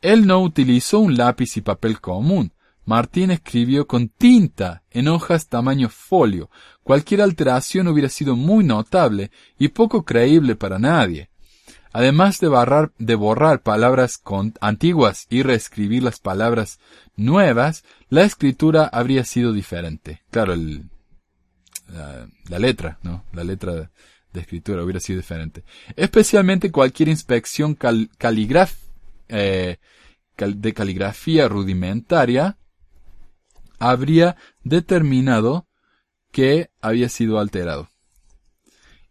él 0.00 0.26
no 0.26 0.40
utilizó 0.40 1.00
un 1.00 1.16
lápiz 1.16 1.56
y 1.56 1.60
papel 1.60 2.00
común. 2.00 2.52
Martin 2.84 3.32
escribió 3.32 3.86
con 3.86 4.08
tinta 4.08 4.82
en 4.90 5.08
hojas 5.08 5.48
tamaño 5.48 5.88
folio. 5.88 6.48
Cualquier 6.82 7.20
alteración 7.22 7.88
hubiera 7.88 8.08
sido 8.08 8.34
muy 8.34 8.64
notable 8.64 9.30
y 9.58 9.68
poco 9.68 10.04
creíble 10.04 10.56
para 10.56 10.78
nadie. 10.78 11.27
Además 11.92 12.38
de, 12.40 12.48
de 12.98 13.14
borrar 13.14 13.62
palabras 13.62 14.22
antiguas 14.60 15.26
y 15.30 15.42
reescribir 15.42 16.02
las 16.02 16.20
palabras 16.20 16.78
nuevas, 17.16 17.84
la 18.08 18.22
escritura 18.24 18.84
habría 18.84 19.24
sido 19.24 19.52
diferente. 19.52 20.22
Claro, 20.30 20.54
la, 21.88 22.58
letra, 22.58 22.98
¿no? 23.02 23.24
La 23.32 23.44
letra 23.44 23.74
de, 23.74 23.88
escritura 24.34 24.84
hubiera 24.84 25.00
sido 25.00 25.18
diferente. 25.18 25.64
Especialmente 25.96 26.70
cualquier 26.70 27.08
inspección 27.08 27.76
eh, 29.28 29.76
de 30.36 30.74
caligrafía 30.74 31.48
rudimentaria 31.48 32.56
habría 33.78 34.36
determinado 34.62 35.66
que 36.30 36.70
había 36.80 37.08
sido 37.08 37.40
alterado. 37.40 37.88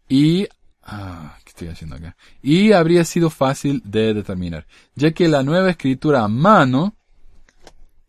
Y 0.08 0.48
ah, 0.82 1.38
haciendo 1.66 1.96
acá. 1.96 2.16
Y 2.40 2.72
habría 2.72 3.04
sido 3.04 3.30
fácil 3.30 3.82
de 3.84 4.14
determinar, 4.14 4.66
ya 4.94 5.10
que 5.10 5.28
la 5.28 5.42
nueva 5.42 5.70
escritura 5.70 6.22
a 6.22 6.28
mano 6.28 6.94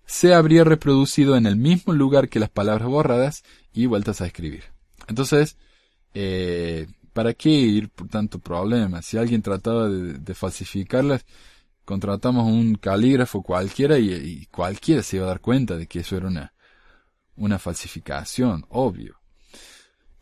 se 0.05 0.33
habría 0.33 0.63
reproducido 0.63 1.37
en 1.37 1.45
el 1.45 1.55
mismo 1.55 1.93
lugar 1.93 2.29
que 2.29 2.39
las 2.39 2.49
palabras 2.49 2.87
borradas 2.87 3.43
y 3.73 3.85
vueltas 3.85 4.21
a 4.21 4.25
escribir. 4.25 4.63
Entonces, 5.07 5.55
eh, 6.15 6.87
¿para 7.13 7.33
qué 7.33 7.49
ir 7.49 7.89
por 7.89 8.07
tanto 8.07 8.39
problema? 8.39 9.01
Si 9.01 9.17
alguien 9.17 9.41
trataba 9.41 9.87
de, 9.87 10.33
falsificarlas, 10.33 11.25
contratamos 11.85 12.45
un 12.45 12.75
calígrafo 12.75 13.43
cualquiera 13.43 13.99
y, 13.99 14.47
cualquiera 14.47 15.03
se 15.03 15.17
iba 15.17 15.25
a 15.25 15.29
dar 15.29 15.41
cuenta 15.41 15.77
de 15.77 15.87
que 15.87 15.99
eso 15.99 16.17
era 16.17 16.27
una, 16.27 16.53
una 17.35 17.59
falsificación, 17.59 18.65
obvio. 18.69 19.19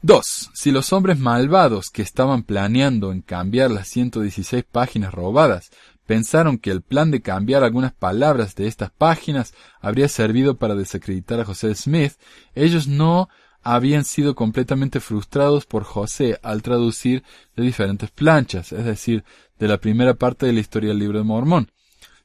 2. 0.03 0.51
Si 0.53 0.71
los 0.71 0.93
hombres 0.93 1.17
malvados 1.17 1.89
que 1.89 2.03
estaban 2.03 2.43
planeando 2.43 3.11
en 3.11 3.21
cambiar 3.21 3.71
las 3.71 3.87
116 3.87 4.63
páginas 4.63 5.13
robadas 5.13 5.71
pensaron 6.05 6.59
que 6.59 6.71
el 6.71 6.81
plan 6.81 7.11
de 7.11 7.21
cambiar 7.21 7.63
algunas 7.63 7.93
palabras 7.93 8.55
de 8.55 8.67
estas 8.67 8.91
páginas 8.91 9.53
habría 9.81 10.07
servido 10.07 10.57
para 10.57 10.75
desacreditar 10.75 11.39
a 11.39 11.45
José 11.45 11.73
Smith, 11.75 12.13
ellos 12.55 12.87
no 12.87 13.27
habían 13.63 14.05
sido 14.05 14.33
completamente 14.33 14.99
frustrados 15.01 15.65
por 15.65 15.83
José 15.83 16.39
al 16.43 16.61
traducir 16.61 17.23
de 17.55 17.63
diferentes 17.63 18.09
planchas, 18.11 18.71
es 18.71 18.85
decir, 18.85 19.25
de 19.59 19.67
la 19.67 19.79
primera 19.79 20.13
parte 20.13 20.45
de 20.45 20.53
la 20.53 20.61
historia 20.61 20.89
del 20.89 20.99
libro 20.99 21.17
de 21.17 21.25
Mormón. 21.25 21.69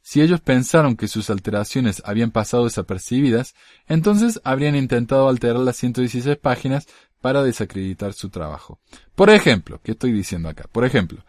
Si 0.02 0.20
ellos 0.20 0.40
pensaron 0.40 0.96
que 0.96 1.08
sus 1.08 1.30
alteraciones 1.30 2.02
habían 2.04 2.32
pasado 2.32 2.64
desapercibidas, 2.64 3.54
entonces 3.86 4.40
habrían 4.44 4.76
intentado 4.76 5.28
alterar 5.28 5.60
las 5.60 5.76
116 5.76 6.36
páginas 6.38 6.86
para 7.22 7.42
desacreditar 7.42 8.12
su 8.12 8.28
trabajo. 8.28 8.78
Por 9.14 9.30
ejemplo, 9.30 9.80
¿qué 9.82 9.92
estoy 9.92 10.12
diciendo 10.12 10.50
acá? 10.50 10.66
Por 10.70 10.84
ejemplo, 10.84 11.24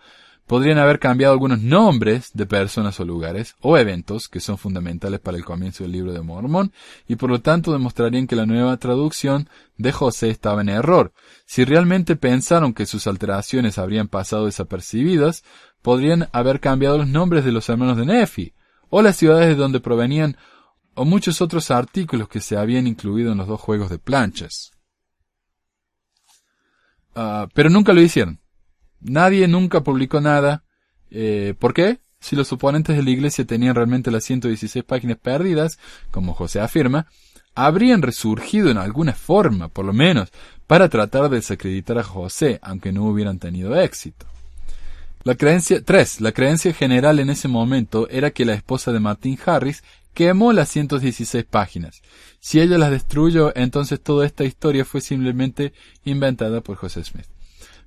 podrían 0.48 0.78
haber 0.80 1.00
cambiado 1.00 1.34
algunos 1.34 1.62
nombres 1.62 2.32
de 2.34 2.46
personas 2.46 3.00
o 3.00 3.06
lugares 3.06 3.56
o 3.62 3.78
eventos 3.78 4.28
que 4.28 4.42
son 4.42 4.58
fundamentales 4.58 5.22
para 5.22 5.38
el 5.38 5.46
comienzo 5.46 5.84
del 5.84 5.94
libro 5.94 6.12
de 6.12 6.22
Mormón 6.22 6.74
y 7.08 7.16
por 7.16 7.30
lo 7.30 7.42
tanto 7.42 7.72
demostrarían 7.72 8.28
que 8.28 8.36
la 8.36 8.46
nueva 8.46 8.76
traducción 8.78 9.48
de 9.78 9.94
José 9.94 10.30
estaba 10.30 10.62
en 10.62 10.70
error. 10.70 11.14
Si 11.46 11.64
realmente 11.64 12.16
pensaron 12.16 12.74
que 12.74 12.86
sus 12.86 13.08
alteraciones 13.08 13.78
habrían 13.78 14.10
pasado 14.10 14.46
desapercibidas, 14.46 15.44
podrían 15.82 16.28
haber 16.34 16.60
cambiado 16.60 16.98
los 16.98 17.08
nombres 17.08 17.46
de 17.46 17.52
los 17.52 17.70
hermanos 17.70 17.98
de 17.98 18.06
Nefi 18.06 18.54
o 18.90 19.02
las 19.02 19.16
ciudades 19.16 19.48
de 19.48 19.56
donde 19.56 19.80
provenían 19.80 20.38
o 20.96 21.06
muchos 21.06 21.42
otros 21.42 21.72
artículos 21.72 22.28
que 22.28 22.42
se 22.42 22.58
habían 22.58 22.86
incluido 22.86 23.32
en 23.32 23.38
los 23.38 23.48
dos 23.48 23.62
juegos 23.62 23.90
de 23.90 23.98
planchas. 23.98 24.73
Ah, 27.16 27.48
pero 27.54 27.70
nunca 27.70 27.94
lo 27.94 28.02
hicieron. 28.02 28.40
Nadie 29.02 29.48
nunca 29.48 29.82
publicó 29.84 30.22
nada. 30.22 30.64
Eh, 31.12 31.54
¿Por 31.60 31.74
qué? 31.74 32.00
Si 32.20 32.36
los 32.36 32.52
oponentes 32.54 32.96
de 32.96 33.04
la 33.04 33.10
iglesia 33.10 33.46
tenían 33.46 33.76
realmente 33.76 34.10
las 34.10 34.24
116 34.24 34.84
páginas 34.86 35.18
perdidas, 35.18 35.78
como 36.10 36.34
José 36.34 36.62
afirma, 36.62 37.08
habrían 37.54 38.02
resurgido 38.02 38.72
en 38.72 38.78
alguna 38.78 39.14
forma, 39.14 39.68
por 39.68 39.86
lo 39.86 39.94
menos, 39.94 40.32
para 40.66 40.90
tratar 40.90 41.30
de 41.30 41.38
desacreditar 41.38 41.98
a 41.98 42.04
José, 42.04 42.60
aunque 42.62 42.92
no 42.92 43.04
hubieran 43.04 43.40
tenido 43.40 43.80
éxito. 43.80 44.26
La 45.24 45.36
creencia 45.36 45.84
3. 45.84 46.22
La 46.22 46.32
creencia 46.32 46.74
general 46.74 47.20
en 47.20 47.30
ese 47.30 47.48
momento 47.48 48.10
era 48.10 48.32
que 48.32 48.46
la 48.46 48.54
esposa 48.54 48.92
de 48.92 49.00
Martin 49.00 49.38
Harris 49.46 49.84
quemó 50.14 50.54
las 50.54 50.70
116 50.70 51.46
páginas. 51.46 52.02
Si 52.44 52.60
ella 52.60 52.78
las 52.78 52.92
destruyó, 52.92 53.56
entonces 53.56 54.02
toda 54.02 54.26
esta 54.26 54.44
historia 54.44 54.84
fue 54.84 55.00
simplemente 55.00 55.72
inventada 56.04 56.60
por 56.60 56.76
José 56.76 57.02
Smith. 57.02 57.28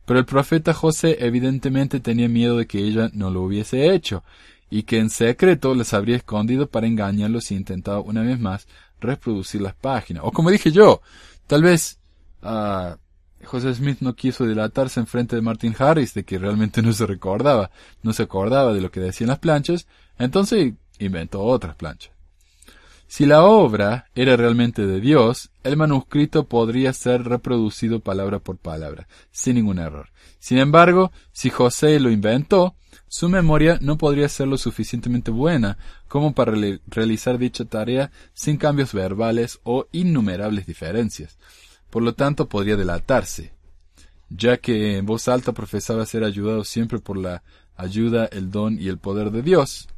Pero 0.07 0.19
el 0.19 0.25
profeta 0.25 0.73
José 0.73 1.19
evidentemente 1.21 2.01
tenía 2.01 2.27
miedo 2.27 2.57
de 2.57 2.67
que 2.67 2.79
ella 2.79 3.11
no 3.13 3.29
lo 3.29 3.43
hubiese 3.43 3.93
hecho, 3.93 4.25
y 4.71 4.85
que 4.85 4.99
en 4.99 5.11
secreto 5.11 5.75
las 5.75 5.93
habría 5.93 6.17
escondido 6.17 6.71
para 6.71 6.87
engañarlos 6.87 7.51
y 7.51 7.55
intentaba 7.55 8.01
una 8.01 8.23
vez 8.23 8.41
más 8.41 8.67
reproducir 8.99 9.61
las 9.61 9.75
páginas. 9.75 10.23
O 10.25 10.33
como 10.33 10.51
dije 10.51 10.73
yo, 10.73 11.03
tal 11.47 11.63
vez 11.63 11.99
uh, 12.43 12.97
José 13.45 13.75
Smith 13.75 13.99
no 14.01 14.17
quiso 14.17 14.47
dilatarse 14.47 15.01
en 15.01 15.07
frente 15.07 15.37
de 15.37 15.43
Martin 15.43 15.77
Harris 15.79 16.15
de 16.15 16.25
que 16.25 16.39
realmente 16.39 16.81
no 16.81 16.95
se 16.95 17.05
recordaba, 17.05 17.71
no 18.03 18.15
se 18.15 18.23
acordaba 18.23 18.73
de 18.73 18.81
lo 18.81 18.91
que 18.91 19.01
decían 19.01 19.29
las 19.29 19.39
planchas, 19.39 19.87
entonces 20.19 20.73
inventó 20.99 21.43
otras 21.43 21.77
planchas. 21.77 22.16
Si 23.09 23.25
la 23.25 23.45
obra 23.45 24.07
era 24.15 24.37
realmente 24.37 24.87
de 24.87 25.01
Dios, 25.01 25.51
el 25.63 25.77
manuscrito 25.77 26.45
podría 26.45 26.93
ser 26.93 27.23
reproducido 27.25 28.01
palabra 28.01 28.41
por 28.41 28.57
palabra, 28.57 29.07
sin 29.31 29.55
ningún 29.55 29.79
error. 29.79 30.11
Sin 30.39 30.59
embargo, 30.59 31.13
si 31.33 31.51
José 31.51 32.01
lo 32.01 32.11
inventó, 32.11 32.75
su 33.09 33.29
memoria 33.29 33.79
no 33.81 33.97
podría 33.97 34.29
ser 34.29 34.49
lo 34.49 34.59
suficientemente 34.59 35.31
buena 35.31 35.79
como 36.09 36.35
para 36.35 36.53
realizar 36.89 37.39
dicha 37.39 37.65
tarea 37.65 38.11
sin 38.35 38.57
cambios 38.57 38.93
verbales 38.93 39.61
o 39.63 39.87
innumerables 39.93 40.67
diferencias. 40.67 41.39
Por 41.91 42.03
lo 42.03 42.15
tanto, 42.15 42.49
podría 42.49 42.77
delatarse. 42.77 43.53
ya 44.29 44.57
que 44.57 44.97
en 44.97 45.07
voz 45.07 45.29
alta 45.29 45.53
profesaba 45.53 46.05
ser 46.05 46.25
ayudado 46.25 46.65
siempre 46.65 46.99
por 46.99 47.17
la 47.17 47.45
ayuda, 47.77 48.27
el 48.27 48.51
don 48.51 48.77
y 48.81 48.89
el 48.89 48.99
poder 48.99 49.31
de 49.31 49.43
Dios. 49.43 49.89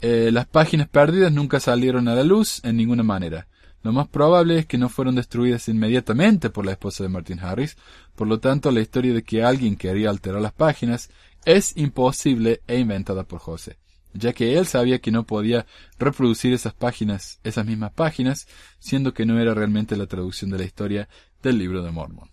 Eh, 0.00 0.30
las 0.32 0.46
páginas 0.46 0.88
perdidas 0.88 1.32
nunca 1.32 1.58
salieron 1.58 2.08
a 2.08 2.14
la 2.14 2.22
luz 2.22 2.60
en 2.64 2.76
ninguna 2.76 3.02
manera. 3.02 3.48
Lo 3.82 3.92
más 3.92 4.08
probable 4.08 4.58
es 4.58 4.66
que 4.66 4.78
no 4.78 4.88
fueron 4.88 5.14
destruidas 5.14 5.68
inmediatamente 5.68 6.50
por 6.50 6.66
la 6.66 6.72
esposa 6.72 7.04
de 7.04 7.08
Martin 7.08 7.40
Harris, 7.40 7.76
por 8.14 8.26
lo 8.26 8.40
tanto 8.40 8.70
la 8.70 8.80
historia 8.80 9.14
de 9.14 9.22
que 9.22 9.42
alguien 9.42 9.76
quería 9.76 10.10
alterar 10.10 10.40
las 10.40 10.52
páginas 10.52 11.10
es 11.44 11.76
imposible 11.76 12.60
e 12.66 12.78
inventada 12.78 13.24
por 13.24 13.38
José, 13.38 13.78
ya 14.12 14.32
que 14.32 14.58
él 14.58 14.66
sabía 14.66 14.98
que 14.98 15.12
no 15.12 15.24
podía 15.24 15.64
reproducir 15.98 16.52
esas 16.52 16.74
páginas, 16.74 17.40
esas 17.44 17.64
mismas 17.66 17.92
páginas, 17.92 18.48
siendo 18.80 19.14
que 19.14 19.26
no 19.26 19.40
era 19.40 19.54
realmente 19.54 19.96
la 19.96 20.06
traducción 20.06 20.50
de 20.50 20.58
la 20.58 20.64
historia 20.64 21.08
del 21.42 21.58
libro 21.58 21.82
de 21.82 21.90
Mormon. 21.92 22.30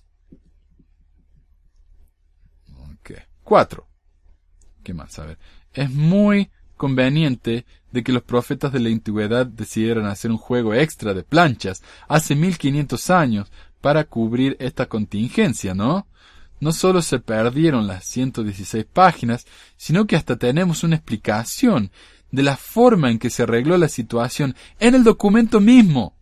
Okay. 3.00 3.18
Cuatro. 3.44 3.88
¿Qué 4.84 4.94
más? 4.94 5.18
A 5.20 5.26
ver. 5.28 5.38
Es 5.74 5.92
muy 5.92 6.50
conveniente 6.76 7.66
de 7.92 8.04
que 8.04 8.12
los 8.12 8.24
profetas 8.24 8.74
de 8.74 8.80
la 8.80 8.90
antigüedad 8.90 9.46
decidieran 9.46 10.06
hacer 10.06 10.32
un 10.32 10.38
juego 10.38 10.74
extra 10.74 11.14
de 11.14 11.24
planchas 11.24 11.82
hace 12.08 12.36
1500 12.36 13.10
años 13.10 13.52
para 13.82 14.04
cubrir 14.04 14.58
esta 14.60 14.88
contingencia, 14.88 15.74
¿no? 15.74 16.08
No 16.60 16.72
solo 16.72 17.02
se 17.02 17.20
perdieron 17.20 17.88
las 17.88 18.06
116 18.06 18.86
páginas, 18.86 19.46
sino 19.78 20.08
que 20.08 20.16
hasta 20.16 20.38
tenemos 20.38 20.84
una 20.84 20.96
explicación 20.96 21.92
de 22.32 22.44
la 22.44 22.58
forma 22.58 23.12
en 23.12 23.20
que 23.20 23.30
se 23.30 23.44
arregló 23.44 23.78
la 23.78 23.88
situación 23.88 24.56
en 24.80 24.96
el 24.96 25.04
documento 25.04 25.60
mismo. 25.60 26.18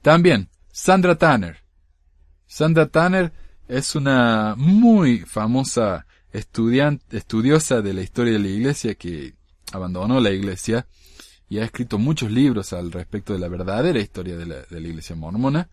También, 0.00 0.48
Sandra 0.72 1.16
Tanner. 1.16 1.62
Sandra 2.46 2.88
Tanner 2.88 3.32
es 3.68 3.94
una 3.94 4.54
muy 4.56 5.20
famosa 5.20 6.06
estudiante, 6.32 7.18
estudiosa 7.18 7.82
de 7.82 7.92
la 7.92 8.02
historia 8.02 8.32
de 8.32 8.38
la 8.38 8.48
iglesia 8.48 8.94
que 8.94 9.34
abandonó 9.72 10.20
la 10.20 10.30
iglesia 10.30 10.86
y 11.48 11.58
ha 11.58 11.64
escrito 11.64 11.98
muchos 11.98 12.30
libros 12.30 12.72
al 12.72 12.92
respecto 12.92 13.32
de 13.32 13.38
la 13.38 13.48
verdadera 13.48 14.00
historia 14.00 14.36
de 14.36 14.46
la, 14.46 14.62
de 14.62 14.80
la 14.80 14.88
iglesia 14.88 15.16
mormona. 15.16 15.68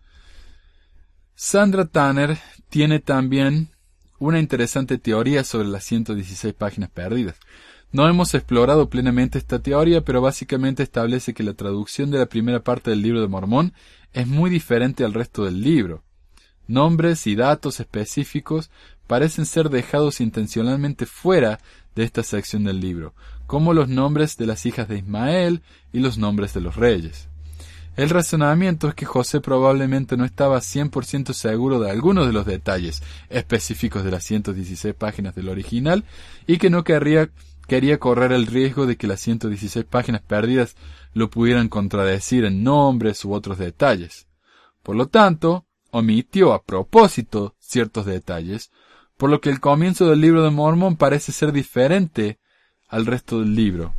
Sandra 1.34 1.86
Tanner 1.86 2.38
tiene 2.68 2.98
también 2.98 3.70
una 4.18 4.38
interesante 4.38 4.98
teoría 4.98 5.42
sobre 5.44 5.68
las 5.68 5.84
116 5.84 6.52
páginas 6.54 6.90
perdidas. 6.90 7.36
No 7.92 8.08
hemos 8.08 8.34
explorado 8.34 8.88
plenamente 8.88 9.38
esta 9.38 9.58
teoría, 9.58 10.02
pero 10.02 10.20
básicamente 10.20 10.82
establece 10.82 11.34
que 11.34 11.42
la 11.42 11.54
traducción 11.54 12.10
de 12.10 12.18
la 12.18 12.26
primera 12.26 12.62
parte 12.62 12.90
del 12.90 13.02
libro 13.02 13.20
de 13.20 13.26
Mormón 13.26 13.72
es 14.12 14.28
muy 14.28 14.48
diferente 14.48 15.04
al 15.04 15.14
resto 15.14 15.44
del 15.44 15.60
libro. 15.60 16.04
Nombres 16.68 17.26
y 17.26 17.34
datos 17.34 17.80
específicos 17.80 18.70
parecen 19.08 19.44
ser 19.44 19.70
dejados 19.70 20.20
intencionalmente 20.20 21.04
fuera 21.04 21.58
de 21.94 22.04
esta 22.04 22.22
sección 22.22 22.64
del 22.64 22.80
libro, 22.80 23.14
como 23.46 23.74
los 23.74 23.88
nombres 23.88 24.36
de 24.36 24.46
las 24.46 24.66
hijas 24.66 24.88
de 24.88 24.98
Ismael 24.98 25.62
y 25.92 26.00
los 26.00 26.18
nombres 26.18 26.54
de 26.54 26.60
los 26.60 26.76
reyes. 26.76 27.28
El 27.96 28.08
razonamiento 28.08 28.88
es 28.88 28.94
que 28.94 29.04
José 29.04 29.40
probablemente 29.40 30.16
no 30.16 30.24
estaba 30.24 30.58
100% 30.58 31.32
seguro 31.32 31.80
de 31.80 31.90
algunos 31.90 32.26
de 32.26 32.32
los 32.32 32.46
detalles 32.46 33.02
específicos 33.28 34.04
de 34.04 34.10
las 34.12 34.24
116 34.24 34.94
páginas 34.94 35.34
del 35.34 35.48
original 35.48 36.04
y 36.46 36.58
que 36.58 36.70
no 36.70 36.84
quería 36.84 37.28
correr 37.98 38.32
el 38.32 38.46
riesgo 38.46 38.86
de 38.86 38.96
que 38.96 39.06
las 39.06 39.20
116 39.20 39.84
páginas 39.84 40.22
perdidas 40.22 40.76
lo 41.12 41.28
pudieran 41.28 41.68
contradecir 41.68 42.44
en 42.44 42.62
nombres 42.62 43.24
u 43.24 43.34
otros 43.34 43.58
detalles. 43.58 44.28
Por 44.82 44.96
lo 44.96 45.08
tanto, 45.08 45.66
omitió 45.90 46.52
a 46.52 46.62
propósito 46.62 47.56
ciertos 47.58 48.06
detalles, 48.06 48.70
por 49.20 49.28
lo 49.28 49.42
que 49.42 49.50
el 49.50 49.60
comienzo 49.60 50.08
del 50.08 50.22
libro 50.22 50.42
de 50.42 50.48
Mormón 50.48 50.96
parece 50.96 51.30
ser 51.30 51.52
diferente 51.52 52.38
al 52.88 53.04
resto 53.04 53.40
del 53.40 53.54
libro. 53.54 53.92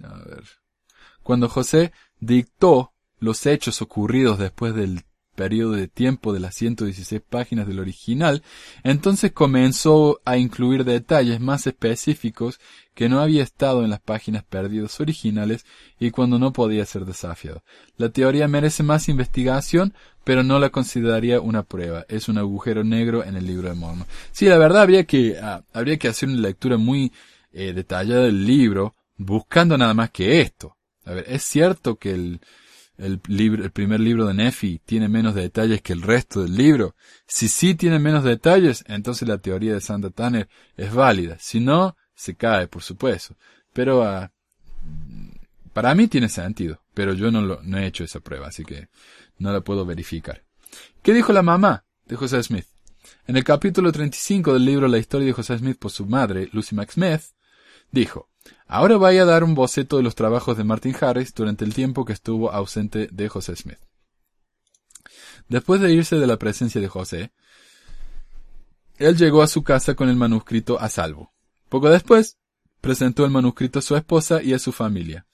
A 0.00 0.14
ver. 0.18 0.44
Cuando 1.24 1.48
José 1.48 1.92
dictó 2.20 2.92
los 3.18 3.46
hechos 3.46 3.82
ocurridos 3.82 4.38
después 4.38 4.76
del 4.76 5.02
periodo 5.34 5.72
de 5.72 5.88
tiempo 5.88 6.32
de 6.32 6.40
las 6.40 6.54
116 6.54 7.20
páginas 7.28 7.66
del 7.66 7.80
original, 7.80 8.42
entonces 8.84 9.32
comenzó 9.32 10.20
a 10.24 10.36
incluir 10.36 10.84
detalles 10.84 11.40
más 11.40 11.66
específicos 11.66 12.60
que 12.94 13.08
no 13.08 13.20
había 13.20 13.42
estado 13.42 13.84
en 13.84 13.90
las 13.90 14.00
páginas 14.00 14.44
perdidas 14.44 15.00
originales 15.00 15.64
y 15.98 16.10
cuando 16.10 16.38
no 16.38 16.52
podía 16.52 16.84
ser 16.84 17.04
desafiado. 17.04 17.62
La 17.96 18.10
teoría 18.10 18.48
merece 18.48 18.82
más 18.82 19.08
investigación, 19.08 19.94
pero 20.24 20.42
no 20.42 20.58
la 20.58 20.70
consideraría 20.70 21.40
una 21.40 21.62
prueba. 21.62 22.04
Es 22.08 22.28
un 22.28 22.38
agujero 22.38 22.84
negro 22.84 23.24
en 23.24 23.36
el 23.36 23.46
libro 23.46 23.68
de 23.68 23.74
Mormon. 23.74 24.06
Sí, 24.30 24.46
la 24.46 24.58
verdad 24.58 24.82
habría 24.82 25.04
que, 25.04 25.38
ah, 25.40 25.64
habría 25.72 25.96
que 25.96 26.08
hacer 26.08 26.28
una 26.28 26.40
lectura 26.40 26.76
muy 26.76 27.12
eh, 27.52 27.72
detallada 27.72 28.24
del 28.24 28.46
libro, 28.46 28.94
buscando 29.16 29.76
nada 29.78 29.94
más 29.94 30.10
que 30.10 30.40
esto. 30.40 30.76
A 31.04 31.12
ver, 31.12 31.24
es 31.28 31.42
cierto 31.42 31.96
que 31.96 32.12
el, 32.12 32.40
el, 33.02 33.20
libro, 33.26 33.64
el 33.64 33.72
primer 33.72 34.00
libro 34.00 34.26
de 34.26 34.34
Nefi 34.34 34.80
tiene 34.84 35.08
menos 35.08 35.34
detalles 35.34 35.82
que 35.82 35.92
el 35.92 36.02
resto 36.02 36.42
del 36.42 36.56
libro. 36.56 36.94
Si 37.26 37.48
sí 37.48 37.74
tiene 37.74 37.98
menos 37.98 38.22
detalles, 38.24 38.84
entonces 38.86 39.26
la 39.26 39.38
teoría 39.38 39.74
de 39.74 39.80
Santa 39.80 40.10
Tanner 40.10 40.48
es 40.76 40.94
válida. 40.94 41.36
Si 41.40 41.60
no, 41.60 41.96
se 42.14 42.36
cae, 42.36 42.68
por 42.68 42.82
supuesto. 42.82 43.36
Pero 43.72 44.02
uh, 44.02 44.28
para 45.72 45.94
mí 45.94 46.06
tiene 46.06 46.28
sentido, 46.28 46.82
pero 46.94 47.14
yo 47.14 47.30
no, 47.30 47.42
lo, 47.42 47.60
no 47.62 47.78
he 47.78 47.86
hecho 47.86 48.04
esa 48.04 48.20
prueba, 48.20 48.48
así 48.48 48.64
que 48.64 48.88
no 49.38 49.52
la 49.52 49.62
puedo 49.62 49.84
verificar. 49.84 50.44
¿Qué 51.02 51.12
dijo 51.12 51.32
la 51.32 51.42
mamá 51.42 51.84
de 52.06 52.16
José 52.16 52.42
Smith? 52.42 52.66
En 53.26 53.36
el 53.36 53.44
capítulo 53.44 53.90
35 53.90 54.52
del 54.54 54.64
libro 54.64 54.86
La 54.86 54.98
historia 54.98 55.26
de 55.26 55.32
José 55.32 55.58
Smith 55.58 55.78
por 55.78 55.90
su 55.90 56.06
madre, 56.06 56.48
Lucy 56.52 56.76
McSmith, 56.76 57.22
dijo, 57.90 58.28
Ahora 58.66 58.96
voy 58.96 59.18
a 59.18 59.24
dar 59.24 59.44
un 59.44 59.54
boceto 59.54 59.98
de 59.98 60.02
los 60.02 60.14
trabajos 60.14 60.56
de 60.56 60.64
Martin 60.64 60.96
Harris 61.00 61.34
durante 61.34 61.64
el 61.64 61.74
tiempo 61.74 62.04
que 62.04 62.12
estuvo 62.12 62.50
ausente 62.52 63.08
de 63.10 63.28
José 63.28 63.54
Smith. 63.56 63.78
Después 65.48 65.80
de 65.80 65.92
irse 65.92 66.16
de 66.16 66.26
la 66.26 66.38
presencia 66.38 66.80
de 66.80 66.88
José, 66.88 67.32
él 68.96 69.16
llegó 69.16 69.42
a 69.42 69.48
su 69.48 69.62
casa 69.62 69.94
con 69.94 70.08
el 70.08 70.16
manuscrito 70.16 70.80
a 70.80 70.88
salvo. 70.88 71.32
Poco 71.68 71.90
después, 71.90 72.38
presentó 72.80 73.24
el 73.24 73.30
manuscrito 73.30 73.78
a 73.78 73.82
su 73.82 73.96
esposa 73.96 74.42
y 74.42 74.54
a 74.54 74.58
su 74.58 74.72
familia. 74.72 75.26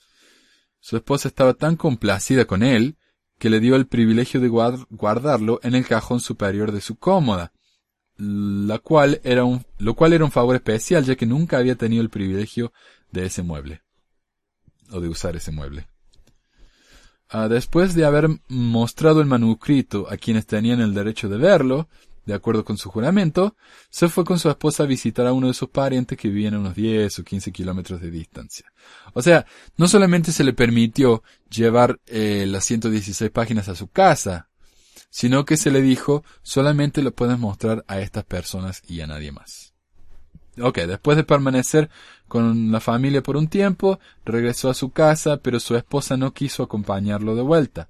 Su 0.81 0.97
esposa 0.97 1.29
estaba 1.29 1.55
tan 1.55 1.77
complacida 1.77 2.45
con 2.45 2.63
él 2.63 2.97
que 3.39 3.51
le 3.51 3.61
dio 3.61 3.77
el 3.77 3.87
privilegio 3.87 4.41
de 4.41 4.49
guardarlo 4.49 5.61
en 5.63 5.75
el 5.75 5.87
cajón 5.87 6.21
superior 6.21 6.73
de 6.73 6.81
su 6.81 6.97
cómoda, 6.97 7.53
lo 8.17 8.83
cual 8.83 9.21
era 9.23 9.45
un 9.45 10.31
favor 10.31 10.57
especial 10.57 11.05
ya 11.05 11.15
que 11.15 11.27
nunca 11.27 11.59
había 11.59 11.77
tenido 11.77 12.03
el 12.03 12.11
privilegio 12.11 12.73
de 13.11 13.27
ese 13.27 13.43
mueble 13.43 13.83
o 14.91 15.01
de 15.01 15.09
usar 15.09 15.37
ese 15.37 15.53
mueble. 15.53 15.89
Ah, 17.29 17.49
después 17.49 17.95
de 17.95 18.07
haber 18.07 18.29
mostrado 18.49 19.21
el 19.21 19.27
manuscrito 19.27 20.07
a 20.11 20.17
quienes 20.17 20.47
tenían 20.47 20.81
el 20.81 20.95
derecho 20.95 21.29
de 21.29 21.37
verlo, 21.37 21.89
de 22.25 22.35
acuerdo 22.35 22.65
con 22.65 22.77
su 22.77 22.91
juramento, 22.91 23.57
se 23.91 24.09
fue 24.09 24.25
con 24.25 24.39
su 24.39 24.49
esposa 24.49 24.83
a 24.83 24.87
visitar 24.87 25.27
a 25.27 25.33
uno 25.33 25.49
de 25.49 25.55
sus 25.55 25.71
parientes 25.71 26.17
que 26.17 26.29
vivían 26.29 26.55
a 26.55 26.59
unos 26.59 26.75
10 26.75 27.19
o 27.19 27.25
15 27.25 27.53
kilómetros 27.53 28.01
de 28.01 28.11
distancia. 28.11 28.71
O 29.15 29.23
sea, 29.23 29.47
no 29.77 29.89
solamente 29.89 30.33
se 30.33 30.45
le 30.45 30.53
permitió 30.53 31.23
llevar 31.51 32.01
eh, 32.07 32.45
las 32.47 32.65
116 32.65 33.31
páginas 33.31 33.69
a 33.69 33.75
su 33.75 33.89
casa, 33.89 34.51
sino 35.11 35.45
que 35.45 35.57
se 35.57 35.71
le 35.71 35.81
dijo 35.81 36.23
solamente 36.43 37.03
lo 37.03 37.15
puedes 37.15 37.39
mostrar 37.39 37.85
a 37.89 38.01
estas 38.01 38.25
personas 38.25 38.83
y 38.87 39.01
a 39.01 39.07
nadie 39.07 39.33
más. 39.33 39.75
Ok, 40.61 40.79
después 40.81 41.17
de 41.17 41.25
permanecer 41.25 41.91
con 42.27 42.73
la 42.73 42.81
familia 42.81 43.23
por 43.23 43.37
un 43.37 43.49
tiempo, 43.49 43.99
regresó 44.25 44.71
a 44.71 44.75
su 44.75 44.91
casa, 44.91 45.39
pero 45.39 45.61
su 45.61 45.77
esposa 45.77 46.17
no 46.17 46.33
quiso 46.33 46.63
acompañarlo 46.63 47.35
de 47.35 47.43
vuelta. 47.43 47.89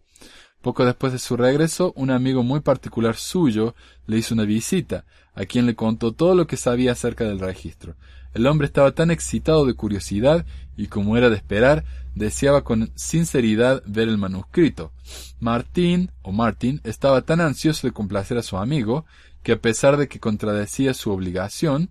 Poco 0.61 0.85
después 0.85 1.13
de 1.13 1.19
su 1.19 1.37
regreso, 1.37 1.93
un 1.97 2.11
amigo 2.11 2.43
muy 2.43 2.61
particular 2.61 3.17
suyo 3.17 3.75
le 4.07 4.19
hizo 4.19 4.35
una 4.35 4.45
visita, 4.45 5.05
a 5.35 5.45
quien 5.45 5.67
le 5.67 5.77
contó 5.77 6.13
todo 6.13 6.35
lo 6.35 6.47
que 6.47 6.57
sabía 6.57 6.93
acerca 6.93 7.25
del 7.25 7.39
registro. 7.39 7.95
El 8.35 8.47
hombre 8.47 8.67
estaba 8.67 8.93
tan 8.93 9.11
excitado 9.11 9.65
de 9.65 9.75
curiosidad 9.75 10.45
y 10.77 10.89
como 10.89 11.17
era 11.17 11.31
de 11.31 11.37
esperar, 11.37 11.85
deseaba 12.15 12.65
con 12.65 12.91
sinceridad 12.97 13.83
ver 13.87 14.09
el 14.09 14.19
manuscrito. 14.19 14.93
Martín, 15.41 16.11
o 16.23 16.33
Martin, 16.33 16.81
estaba 16.85 17.23
tan 17.23 17.41
ansioso 17.41 17.87
de 17.87 17.93
complacer 17.93 18.37
a 18.37 18.43
su 18.43 18.57
amigo, 18.57 19.07
que 19.43 19.53
a 19.53 19.61
pesar 19.61 19.97
de 19.97 20.09
que 20.09 20.21
contradecía 20.21 20.93
su 20.93 21.11
obligación, 21.11 21.91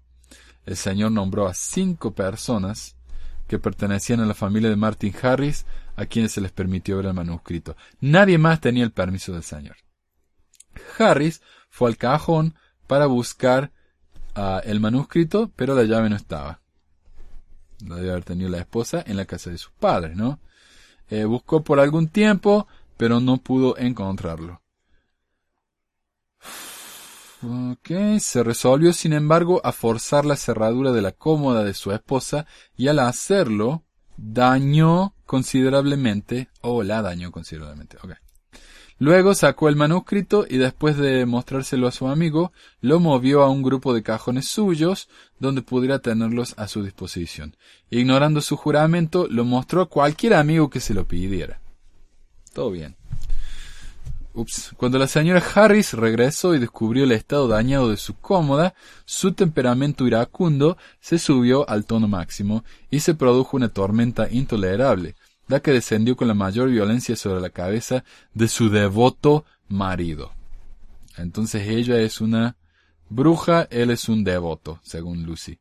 el 0.68 0.76
Señor 0.76 1.14
nombró 1.14 1.48
a 1.48 1.54
cinco 1.54 2.12
personas 2.12 2.98
que 3.48 3.58
pertenecían 3.58 4.20
a 4.20 4.26
la 4.26 4.34
familia 4.34 4.70
de 4.70 4.76
Martin 4.76 5.16
Harris 5.22 5.66
a 5.96 6.06
quienes 6.06 6.34
se 6.34 6.42
les 6.42 6.52
permitió 6.52 6.98
ver 6.98 7.06
el 7.06 7.14
manuscrito. 7.14 7.78
Nadie 8.02 8.38
más 8.38 8.60
tenía 8.60 8.84
el 8.84 8.92
permiso 8.92 9.32
del 9.32 9.44
Señor. 9.44 9.78
Harris 11.00 11.42
fue 11.70 11.90
al 11.90 11.96
cajón 11.96 12.54
para 12.86 13.06
buscar 13.06 13.72
uh, 14.36 14.60
el 14.66 14.82
manuscrito, 14.82 15.50
pero 15.56 15.74
la 15.74 15.84
llave 15.84 16.10
no 16.10 16.18
estaba. 16.18 16.60
La 17.86 17.96
debe 17.96 18.12
haber 18.12 18.26
tenido 18.26 18.50
la 18.50 18.58
esposa 18.58 19.02
en 19.08 19.16
la 19.16 19.26
casa 19.26 19.50
de 19.50 19.58
sus 19.58 19.72
padres, 19.72 20.18
¿no? 20.18 20.42
Eh, 21.10 21.24
buscó 21.24 21.64
por 21.64 21.80
algún 21.80 22.10
tiempo, 22.10 22.68
pero 22.98 23.22
no 23.22 23.38
pudo 23.38 23.78
encontrarlo. 23.78 24.62
Ok, 27.44 28.20
se 28.20 28.44
resolvió 28.44 28.94
sin 28.94 29.14
embargo 29.14 29.62
a 29.64 29.72
forzar 29.72 30.26
la 30.26 30.36
cerradura 30.36 30.92
de 30.92 31.04
la 31.04 31.12
cómoda 31.12 31.64
de 31.64 31.76
su 31.76 31.92
esposa 31.92 32.48
y 32.76 32.88
al 32.88 33.00
hacerlo 33.00 33.84
dañó 34.18 35.14
considerablemente, 35.26 36.50
o 36.62 36.82
la 36.82 37.04
dañó 37.04 37.32
considerablemente, 37.32 37.98
ok. 38.02 38.14
Luego 39.00 39.36
sacó 39.36 39.70
el 39.70 39.76
manuscrito 39.76 40.48
y 40.50 40.58
después 40.58 40.98
de 40.98 41.28
mostrárselo 41.28 41.88
a 41.88 41.92
su 41.92 42.08
amigo, 42.08 42.52
lo 42.82 43.00
movió 43.00 43.44
a 43.44 43.50
un 43.50 43.62
grupo 43.62 43.94
de 43.94 44.02
cajones 44.02 44.48
suyos 44.48 45.08
donde 45.40 45.62
pudiera 45.62 46.00
tenerlos 46.00 46.56
a 46.58 46.68
su 46.68 46.82
disposición. 46.82 47.56
Ignorando 47.92 48.42
su 48.42 48.58
juramento, 48.58 49.28
lo 49.30 49.46
mostró 49.46 49.82
a 49.82 49.90
cualquier 49.90 50.34
amigo 50.34 50.72
que 50.72 50.80
se 50.80 50.96
lo 50.96 51.08
pidiera. 51.08 51.60
Todo 52.54 52.72
bien. 52.72 52.96
Ups. 54.38 54.72
Cuando 54.78 55.00
la 55.00 55.08
señora 55.08 55.44
Harris 55.56 55.94
regresó 55.94 56.54
y 56.54 56.60
descubrió 56.60 57.06
el 57.06 57.12
estado 57.12 57.48
dañado 57.48 57.90
de 57.90 57.98
su 57.98 58.14
cómoda, 58.16 58.76
su 59.06 59.34
temperamento 59.34 60.06
iracundo 60.06 60.78
se 61.00 61.18
subió 61.18 61.68
al 61.68 61.86
tono 61.86 62.08
máximo 62.08 62.64
y 62.92 63.00
se 63.00 63.16
produjo 63.16 63.58
una 63.58 63.70
tormenta 63.70 64.28
intolerable, 64.30 65.16
la 65.48 65.60
que 65.60 65.72
descendió 65.72 66.16
con 66.16 66.28
la 66.28 66.36
mayor 66.36 66.70
violencia 66.70 67.16
sobre 67.16 67.42
la 67.42 67.50
cabeza 67.50 68.04
de 68.36 68.48
su 68.48 68.70
devoto 68.70 69.44
marido. 69.70 70.32
Entonces 71.18 71.68
ella 71.68 72.00
es 72.00 72.22
una 72.22 72.58
bruja, 73.10 73.68
él 73.72 73.90
es 73.90 74.08
un 74.08 74.24
devoto, 74.24 74.80
según 74.84 75.24
Lucy. 75.24 75.58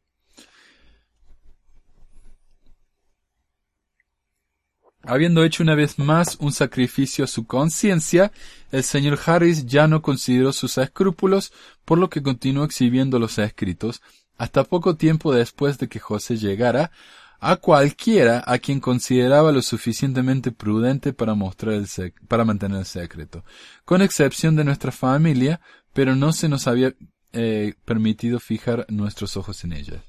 Habiendo 5.07 5.45
hecho 5.45 5.63
una 5.63 5.77
vez 5.77 6.01
más 6.01 6.37
un 6.41 6.53
sacrificio 6.53 7.25
a 7.25 7.29
su 7.29 7.47
conciencia, 7.47 8.33
el 8.73 8.83
señor 8.83 9.19
Harris 9.25 9.65
ya 9.65 9.87
no 9.87 10.03
consideró 10.03 10.53
sus 10.53 10.79
escrúpulos, 10.79 11.53
por 11.85 11.99
lo 11.99 12.11
que 12.11 12.23
continuó 12.23 12.65
exhibiendo 12.65 13.21
los 13.21 13.39
escritos, 13.39 14.03
hasta 14.37 14.65
poco 14.65 14.97
tiempo 14.97 15.33
después 15.33 15.79
de 15.79 15.89
que 15.89 16.01
José 16.01 16.37
llegara, 16.37 16.91
a 17.39 17.57
cualquiera 17.57 18.43
a 18.47 18.59
quien 18.59 18.81
consideraba 18.81 19.53
lo 19.53 19.63
suficientemente 19.63 20.51
prudente 20.51 21.13
para 21.13 21.35
mostrar 21.35 21.75
el 21.75 21.87
para 22.27 22.45
mantener 22.45 22.79
el 22.79 22.87
secreto, 22.87 23.45
con 23.85 24.03
excepción 24.03 24.57
de 24.57 24.65
nuestra 24.65 24.91
familia, 24.91 25.61
pero 25.93 26.17
no 26.17 26.33
se 26.33 26.49
nos 26.49 26.67
había 26.67 26.95
eh, 27.33 27.75
permitido 27.85 28.41
fijar 28.41 28.87
nuestros 28.89 29.37
ojos 29.37 29.63
en 29.65 29.73
ella. 29.73 30.03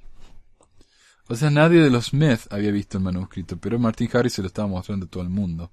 O 1.29 1.35
sea, 1.35 1.49
nadie 1.49 1.81
de 1.81 1.89
los 1.89 2.07
Smith 2.07 2.41
había 2.49 2.71
visto 2.71 2.97
el 2.97 3.03
manuscrito, 3.03 3.57
pero 3.57 3.79
Martin 3.79 4.09
Harris 4.13 4.33
se 4.33 4.41
lo 4.41 4.47
estaba 4.47 4.67
mostrando 4.67 5.05
a 5.05 5.09
todo 5.09 5.23
el 5.23 5.29
mundo. 5.29 5.71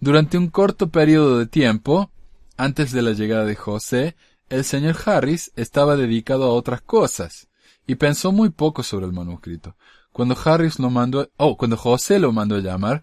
Durante 0.00 0.38
un 0.38 0.48
corto 0.48 0.88
periodo 0.88 1.38
de 1.38 1.46
tiempo, 1.46 2.10
antes 2.56 2.92
de 2.92 3.02
la 3.02 3.12
llegada 3.12 3.44
de 3.44 3.54
José, 3.54 4.16
el 4.48 4.64
señor 4.64 4.96
Harris 5.04 5.52
estaba 5.56 5.96
dedicado 5.96 6.44
a 6.44 6.52
otras 6.52 6.80
cosas, 6.80 7.48
y 7.86 7.94
pensó 7.94 8.32
muy 8.32 8.50
poco 8.50 8.82
sobre 8.82 9.06
el 9.06 9.12
manuscrito. 9.12 9.76
Cuando 10.12 10.36
Harris 10.42 10.78
lo 10.78 10.90
mandó, 10.90 11.30
oh, 11.36 11.56
cuando 11.56 11.76
José 11.76 12.18
lo 12.18 12.32
mandó 12.32 12.56
a 12.56 12.60
llamar, 12.60 13.02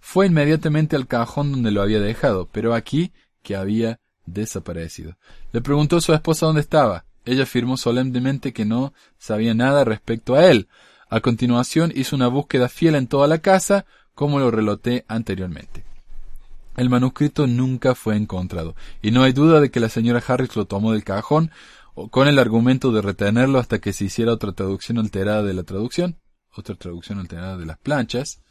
fue 0.00 0.26
inmediatamente 0.26 0.96
al 0.96 1.06
cajón 1.06 1.52
donde 1.52 1.70
lo 1.70 1.82
había 1.82 2.00
dejado, 2.00 2.48
pero 2.50 2.74
aquí 2.74 3.12
que 3.42 3.56
había 3.56 4.00
desaparecido. 4.26 5.16
Le 5.52 5.60
preguntó 5.60 5.96
a 5.96 6.00
su 6.00 6.12
esposa 6.12 6.46
dónde 6.46 6.60
estaba. 6.60 7.04
Ella 7.28 7.44
afirmó 7.44 7.76
solemnemente 7.76 8.52
que 8.52 8.64
no 8.64 8.92
sabía 9.18 9.54
nada 9.54 9.84
respecto 9.84 10.34
a 10.34 10.46
él. 10.46 10.68
A 11.08 11.20
continuación 11.20 11.92
hizo 11.94 12.16
una 12.16 12.28
búsqueda 12.28 12.68
fiel 12.68 12.94
en 12.94 13.06
toda 13.06 13.26
la 13.26 13.38
casa, 13.38 13.86
como 14.14 14.38
lo 14.38 14.50
relaté 14.50 15.04
anteriormente. 15.08 15.84
El 16.76 16.90
manuscrito 16.90 17.46
nunca 17.46 17.94
fue 17.94 18.16
encontrado, 18.16 18.76
y 19.02 19.10
no 19.10 19.22
hay 19.22 19.32
duda 19.32 19.60
de 19.60 19.70
que 19.70 19.80
la 19.80 19.88
señora 19.88 20.22
Harris 20.26 20.54
lo 20.56 20.64
tomó 20.64 20.92
del 20.92 21.04
cajón, 21.04 21.50
con 22.10 22.28
el 22.28 22.38
argumento 22.38 22.92
de 22.92 23.02
retenerlo 23.02 23.58
hasta 23.58 23.80
que 23.80 23.92
se 23.92 24.04
hiciera 24.04 24.32
otra 24.32 24.52
traducción 24.52 24.98
alterada 24.98 25.42
de 25.42 25.54
la 25.54 25.64
traducción 25.64 26.16
otra 26.58 26.74
traducción 26.74 27.18
alterada 27.18 27.56
de 27.56 27.66
las 27.66 27.78
planchas 27.78 28.42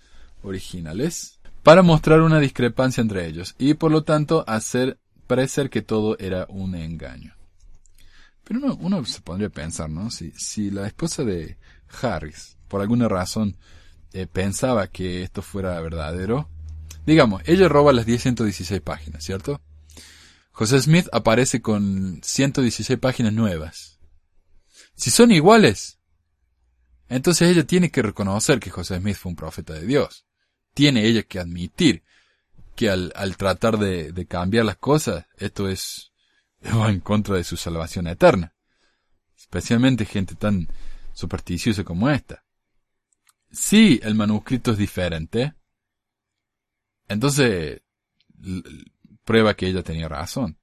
originales, 0.44 1.40
para 1.64 1.82
mostrar 1.82 2.22
una 2.22 2.40
discrepancia 2.40 3.02
entre 3.02 3.28
ellos 3.28 3.56
y 3.58 3.74
por 3.74 3.92
lo 3.92 4.04
tanto 4.04 4.46
hacer 4.48 5.00
parecer 5.28 5.70
que 5.70 5.82
todo 5.82 6.18
era 6.20 6.46
un 6.50 6.76
engaño. 6.76 7.37
Pero 8.48 8.76
uno, 8.76 9.04
se 9.06 9.22
podría 9.22 9.50
pensar, 9.50 9.90
¿no? 9.90 10.10
Si, 10.10 10.32
si 10.32 10.72
la 10.72 10.88
esposa 10.88 11.24
de 11.24 11.58
Harris, 12.02 12.58
por 12.68 12.82
alguna 12.82 13.08
razón, 13.10 13.58
eh, 14.14 14.26
pensaba 14.26 14.88
que 14.88 15.24
esto 15.24 15.42
fuera 15.42 15.80
verdadero, 15.82 16.50
digamos, 17.06 17.42
ella 17.46 17.68
roba 17.68 17.92
las 17.92 18.06
10 18.06 18.22
116 18.22 18.82
páginas, 18.82 19.24
¿cierto? 19.24 19.62
José 20.52 20.82
Smith 20.82 21.08
aparece 21.12 21.62
con 21.62 22.22
116 22.24 22.98
páginas 23.00 23.34
nuevas. 23.34 24.00
Si 24.96 25.12
son 25.12 25.32
iguales, 25.32 26.00
entonces 27.10 27.50
ella 27.50 27.66
tiene 27.66 27.92
que 27.92 28.02
reconocer 28.02 28.60
que 28.60 28.72
José 28.72 28.98
Smith 28.98 29.18
fue 29.18 29.32
un 29.32 29.36
profeta 29.36 29.74
de 29.74 29.86
Dios. 29.86 30.26
Tiene 30.74 31.06
ella 31.06 31.24
que 31.24 31.40
admitir 31.40 32.04
que 32.76 32.90
al, 32.90 33.38
tratar 33.38 33.78
de, 33.78 34.26
cambiar 34.28 34.66
las 34.66 34.78
cosas, 34.78 35.26
esto 35.38 35.70
es 35.70 36.12
va 36.66 36.90
en 36.90 37.00
contra 37.00 37.36
de 37.36 37.44
su 37.44 37.58
salvación 37.58 38.08
eterna. 38.08 38.54
Especialmente 39.36 40.06
gente 40.06 40.36
tan 40.36 40.68
supersticiosa 41.14 41.84
como 41.84 42.10
esta. 42.10 42.44
Si 43.52 44.00
el 44.04 44.16
manuscrito 44.16 44.72
es 44.72 44.78
diferente, 44.78 45.54
entonces 47.08 47.82
prueba 49.24 49.56
que 49.56 49.68
ella 49.68 49.84
tenía 49.84 50.08
razón. 50.08 50.58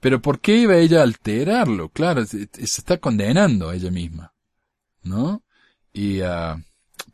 Pero 0.00 0.22
¿por 0.22 0.40
qué 0.40 0.56
iba 0.56 0.76
ella 0.76 1.00
a 1.00 1.04
alterarlo? 1.04 1.88
Claro, 1.90 2.24
se, 2.24 2.48
está 2.52 2.98
condenando 2.98 3.70
a 3.70 3.74
ella 3.74 3.90
misma. 3.90 4.32
¿No? 5.02 5.42
Y, 5.92 6.20
uh, 6.20 6.62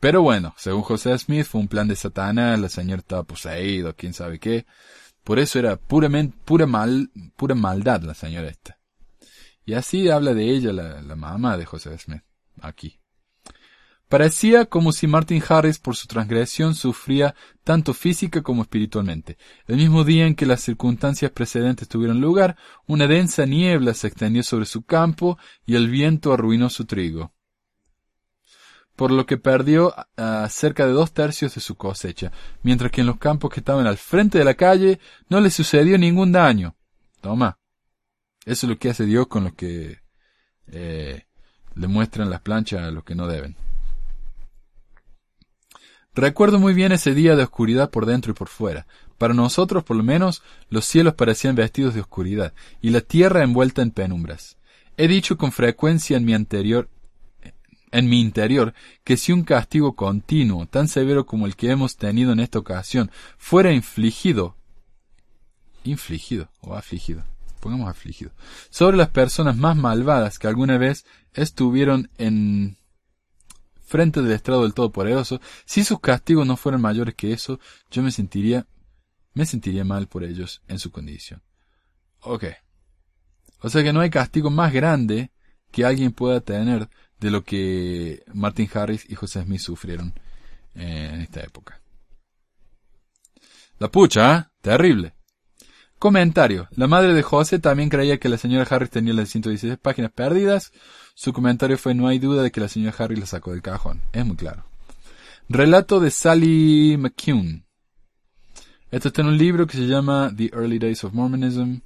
pero 0.01 0.23
bueno, 0.23 0.55
según 0.59 0.83
José 0.83 1.17
Smith 1.19 1.47
fue 1.47 1.61
un 1.61 1.69
plan 1.69 1.89
de 1.89 1.97
Satanás, 1.97 2.59
la 2.59 2.69
señora 2.69 3.01
estaba 3.01 3.23
poseído, 3.23 3.95
quién 3.97 4.13
sabe 4.13 4.39
qué. 4.39 4.67
Por 5.25 5.39
eso 5.39 5.59
era 5.59 5.77
puramente, 5.77 6.37
pura 6.45 6.67
mal, 6.67 7.11
pura 7.37 7.55
maldad 7.55 8.03
la 8.03 8.15
señora 8.15 8.49
esta. 8.49 8.79
Y 9.65 9.73
así 9.73 10.09
habla 10.11 10.35
de 10.35 10.51
ella 10.51 10.73
la, 10.73 11.01
la 11.01 11.17
mamá 11.17 11.57
de 11.57 11.65
José 11.65 11.97
Smith, 11.99 12.23
aquí. 12.61 13.01
Parecía 14.09 14.67
como 14.67 14.93
si 14.93 15.07
Martin 15.07 15.43
Harris 15.49 15.79
por 15.79 15.97
su 15.97 16.07
transgresión 16.07 16.75
sufría 16.75 17.35
tanto 17.65 17.95
física 17.95 18.43
como 18.43 18.63
espiritualmente. 18.63 19.39
El 19.67 19.79
mismo 19.79 20.05
día 20.05 20.27
en 20.27 20.35
que 20.35 20.45
las 20.45 20.61
circunstancias 20.61 21.31
precedentes 21.31 21.89
tuvieron 21.89 22.21
lugar, 22.21 22.57
una 22.87 23.07
densa 23.07 23.47
niebla 23.47 23.95
se 23.95 24.09
extendió 24.09 24.43
sobre 24.43 24.67
su 24.67 24.83
campo 24.83 25.39
y 25.65 25.75
el 25.75 25.89
viento 25.89 26.35
arruinó 26.35 26.69
su 26.69 26.85
trigo 26.85 27.33
por 28.97 29.11
lo 29.11 29.27
que 29.27 29.37
perdió 29.37 29.95
ah, 30.17 30.47
cerca 30.51 30.87
de 30.87 30.93
dos 30.93 31.13
tercios 31.13 31.55
de 31.55 31.61
su 31.61 31.75
cosecha, 31.77 32.33
mientras 32.63 32.91
que 32.91 33.01
en 33.01 33.07
los 33.07 33.19
campos 33.19 33.51
que 33.51 33.61
estaban 33.61 33.87
al 33.87 33.99
frente 33.99 34.39
de 34.39 34.45
la 34.45 34.55
calle 34.55 35.01
no 35.29 35.41
le 35.41 35.51
sucedió 35.51 35.99
ningún 35.99 36.33
daño. 36.33 36.77
Toma. 37.21 37.59
Eso 38.45 38.67
es 38.67 38.71
lo 38.71 38.79
que 38.79 38.91
hace 38.91 39.07
Dios 39.07 39.27
con 39.27 39.45
los 39.45 39.55
que 39.55 39.99
eh, 40.69 41.25
le 41.75 41.87
muestran 41.89 42.31
las 42.31 42.41
planchas 42.41 42.83
a 42.83 42.91
los 42.91 43.05
que 43.05 43.15
no 43.15 43.27
deben. 43.27 43.57
Recuerdo 46.15 46.61
muy 46.61 46.75
bien 46.75 46.93
ese 46.93 47.13
día 47.13 47.35
de 47.35 47.43
oscuridad 47.43 47.91
por 47.91 48.07
dentro 48.07 48.31
y 48.31 48.35
por 48.35 48.49
fuera. 48.49 48.87
Para 49.19 49.35
nosotros, 49.35 49.83
por 49.83 49.97
lo 49.97 50.05
menos, 50.05 50.43
los 50.69 50.85
cielos 50.85 51.15
parecían 51.15 51.57
vestidos 51.57 51.95
de 51.95 52.01
oscuridad 52.01 52.53
y 52.81 52.91
la 52.91 53.01
tierra 53.01 53.43
envuelta 53.43 53.83
en 53.83 53.91
penumbras. 53.91 54.57
He 54.97 55.09
dicho 55.09 55.37
con 55.37 55.51
frecuencia 55.51 56.17
en 56.17 56.25
mi 56.25 56.35
anterior 56.35 56.89
en 57.95 58.09
mi 58.09 58.21
interior 58.21 58.75
que 59.05 59.17
si 59.17 59.31
un 59.31 59.45
castigo 59.45 59.95
continuo, 59.95 60.67
tan 60.67 60.89
severo 60.89 61.27
como 61.27 61.47
el 61.47 61.55
que 61.55 61.71
hemos 61.71 61.97
tenido 61.97 62.33
en 62.33 62.41
esta 62.41 62.59
ocasión, 62.59 63.09
fuera 63.39 63.73
infligido, 63.73 64.57
infligido 65.85 66.49
o 66.61 66.75
afligido, 66.75 67.23
pongamos 67.61 67.89
afligido, 67.89 68.33
sobre 68.69 68.97
las 68.97 69.11
personas 69.11 69.57
más 69.57 69.77
malvadas 69.77 70.41
que 70.41 70.49
alguna 70.49 70.77
vez 70.77 71.07
estuvieron 71.35 72.11
en 72.19 72.77
frente 73.85 74.23
del 74.23 74.33
estrado 74.33 74.63
del 74.65 74.75
Todopoderoso, 74.75 75.41
si 75.65 75.85
sus 75.85 76.01
castigos 76.01 76.49
no 76.49 76.57
fueran 76.57 76.81
mayores 76.81 77.15
que 77.15 77.33
eso, 77.33 77.61
yo 77.93 78.03
me 78.03 78.11
sentiría, 78.11 78.67
me 79.35 79.47
sentiría 79.47 79.85
mal 79.85 80.09
por 80.09 80.25
ellos 80.25 80.63
en 80.67 80.81
su 80.81 80.91
condición. 80.91 81.43
Ok. 82.23 82.47
O 83.61 83.71
sea 83.71 83.85
que 83.85 83.93
no 83.93 84.01
hay 84.01 84.11
castigo 84.11 84.51
más 84.51 84.73
grande 84.73 85.31
que 85.71 85.85
alguien 85.85 86.11
pueda 86.11 86.41
tener 86.41 86.89
de 87.21 87.31
lo 87.31 87.45
que 87.45 88.23
Martin 88.33 88.69
Harris 88.73 89.05
y 89.09 89.15
José 89.15 89.43
Smith 89.43 89.61
sufrieron 89.61 90.13
eh, 90.75 91.11
en 91.13 91.21
esta 91.21 91.41
época. 91.41 91.81
La 93.79 93.91
pucha, 93.91 94.37
¿eh? 94.37 94.45
terrible. 94.61 95.15
Comentario. 95.99 96.69
La 96.77 96.87
madre 96.87 97.15
de 97.15 97.23
José 97.23 97.59
también 97.59 97.89
creía 97.89 98.19
que 98.19 98.29
la 98.29 98.37
señora 98.37 98.67
Harris 98.69 98.91
tenía 98.91 99.15
las 99.15 99.31
116 99.31 99.79
páginas 99.79 100.13
perdidas. 100.13 100.73
Su 101.15 101.33
comentario 101.33 101.79
fue 101.79 101.95
no 101.95 102.09
hay 102.09 102.19
duda 102.19 102.43
de 102.43 102.51
que 102.51 102.61
la 102.61 102.69
señora 102.69 102.95
Harris 102.99 103.19
la 103.19 103.27
sacó 103.27 103.53
del 103.53 103.63
cajón. 103.63 104.03
Es 104.13 104.25
muy 104.27 104.37
claro. 104.37 104.65
Relato 105.49 106.01
de 106.01 106.11
Sally 106.11 106.97
McCune. 106.99 107.65
Esto 108.91 109.09
está 109.09 109.23
en 109.23 109.29
un 109.29 109.39
libro 109.39 109.67
que 109.67 109.77
se 109.77 109.87
llama 109.87 110.33
The 110.37 110.51
Early 110.53 110.79
Days 110.79 111.05
of 111.05 111.15
Mormonism. 111.15 111.79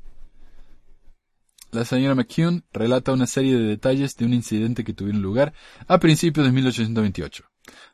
La 1.70 1.84
señora 1.84 2.14
McCune 2.14 2.62
relata 2.72 3.12
una 3.12 3.26
serie 3.26 3.56
de 3.56 3.64
detalles 3.64 4.16
de 4.16 4.24
un 4.24 4.34
incidente 4.34 4.84
que 4.84 4.94
tuvieron 4.94 5.22
lugar 5.22 5.52
a 5.86 5.98
principios 5.98 6.46
de 6.46 6.52
1828. 6.52 7.44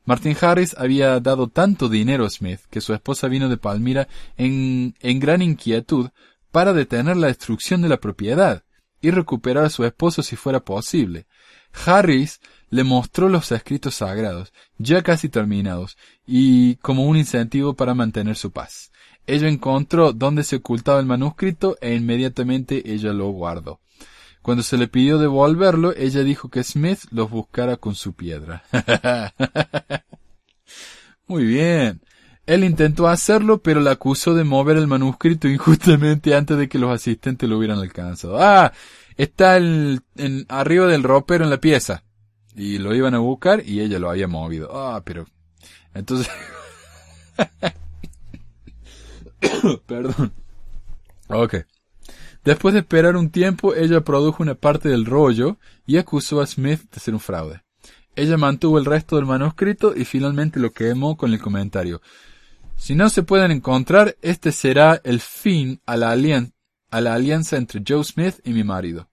Martin 0.05 0.37
Harris 0.41 0.75
había 0.79 1.19
dado 1.21 1.49
tanto 1.49 1.89
dinero 1.89 2.25
a 2.25 2.31
Smith 2.31 2.61
que 2.71 2.81
su 2.81 2.95
esposa 2.95 3.29
vino 3.29 3.49
de 3.49 3.57
Palmira 3.57 4.09
en, 4.37 4.95
en 5.01 5.21
gran 5.21 5.43
inquietud 5.43 6.11
para 6.53 6.73
detener 6.73 7.17
la 7.17 7.27
destrucción 7.29 7.83
de 7.83 7.89
la 7.89 7.99
propiedad 7.99 8.63
y 9.01 9.11
recuperar 9.11 9.65
a 9.65 9.71
su 9.71 9.85
esposo 9.85 10.23
si 10.23 10.37
fuera 10.37 10.61
posible. 10.61 11.27
Harris 11.85 12.41
le 12.71 12.85
mostró 12.85 13.29
los 13.29 13.51
escritos 13.53 13.97
sagrados, 13.97 14.53
ya 14.79 15.03
casi 15.03 15.29
terminados, 15.29 15.97
y 16.27 16.77
como 16.77 17.05
un 17.05 17.17
incentivo 17.17 17.75
para 17.75 17.95
mantener 17.95 18.37
su 18.37 18.51
paz. 18.51 18.93
Ella 19.27 19.49
encontró 19.49 20.13
dónde 20.13 20.45
se 20.45 20.57
ocultaba 20.57 21.01
el 21.01 21.07
manuscrito 21.07 21.77
e 21.81 21.95
inmediatamente 21.95 22.93
ella 22.93 23.13
lo 23.13 23.29
guardó. 23.31 23.81
Cuando 24.43 24.63
se 24.63 24.77
le 24.77 24.89
pidió 24.89 25.17
devolverlo, 25.19 25.95
ella 25.97 26.23
dijo 26.23 26.51
que 26.51 26.63
Smith 26.63 27.01
los 27.11 27.31
buscara 27.31 27.79
con 27.79 27.95
su 27.95 28.13
piedra. 28.13 28.63
Muy 31.27 31.47
bien. 31.47 32.03
Él 32.45 32.63
intentó 32.63 33.09
hacerlo, 33.09 33.63
pero 33.63 33.81
la 33.81 33.93
acusó 33.93 34.35
de 34.35 34.45
mover 34.45 34.77
el 34.77 34.87
manuscrito 34.87 35.49
injustamente 35.49 36.35
antes 36.35 36.59
de 36.59 36.69
que 36.69 36.79
los 36.79 36.91
asistentes 36.91 37.49
lo 37.49 37.57
hubieran 37.57 37.79
alcanzado. 37.79 38.39
Ah, 38.39 38.75
está 39.17 39.57
el, 39.57 40.03
en, 40.17 40.45
arriba 40.51 40.87
del 40.89 41.05
ropero 41.05 41.45
en 41.45 41.51
la 41.51 41.59
pieza. 41.59 42.05
Y 42.55 42.77
lo 42.77 42.95
iban 42.95 43.15
a 43.15 43.21
buscar 43.21 43.63
y 43.67 43.81
ella 43.81 43.99
lo 43.99 44.11
había 44.11 44.29
movido. 44.29 44.71
Ah, 44.77 45.01
pero... 45.03 45.25
Entonces... 45.95 46.31
Perdón. 49.87 50.33
Ok. 51.29 51.57
Después 52.45 52.75
de 52.75 52.81
esperar 52.81 53.17
un 53.17 53.31
tiempo, 53.31 53.75
ella 53.75 54.03
produjo 54.03 54.43
una 54.43 54.55
parte 54.55 54.89
del 54.89 55.07
rollo 55.07 55.59
y 55.87 55.97
acusó 55.97 56.41
a 56.41 56.47
Smith 56.47 56.83
de 56.93 57.01
ser 57.01 57.15
un 57.15 57.21
fraude. 57.21 57.63
Ella 58.17 58.37
mantuvo 58.37 58.79
el 58.79 58.85
resto 58.85 59.17
del 59.17 59.27
manuscrito 59.27 59.95
y 59.97 60.05
finalmente 60.05 60.61
lo 60.61 60.71
quemó 60.71 61.17
con 61.17 61.33
el 61.33 61.41
comentario. 61.41 62.01
Si 62.77 62.95
no 62.95 63.09
se 63.09 63.23
pueden 63.23 63.51
encontrar, 63.51 64.17
este 64.21 64.53
será 64.53 65.01
el 65.05 65.21
fin 65.21 65.81
a 65.87 65.97
la, 65.97 66.11
a 66.11 67.01
la 67.01 67.15
alianza 67.15 67.57
entre 67.57 67.83
Joe 67.87 68.05
Smith 68.05 68.37
y 68.45 68.53
mi 68.53 68.63
marido. 68.63 69.09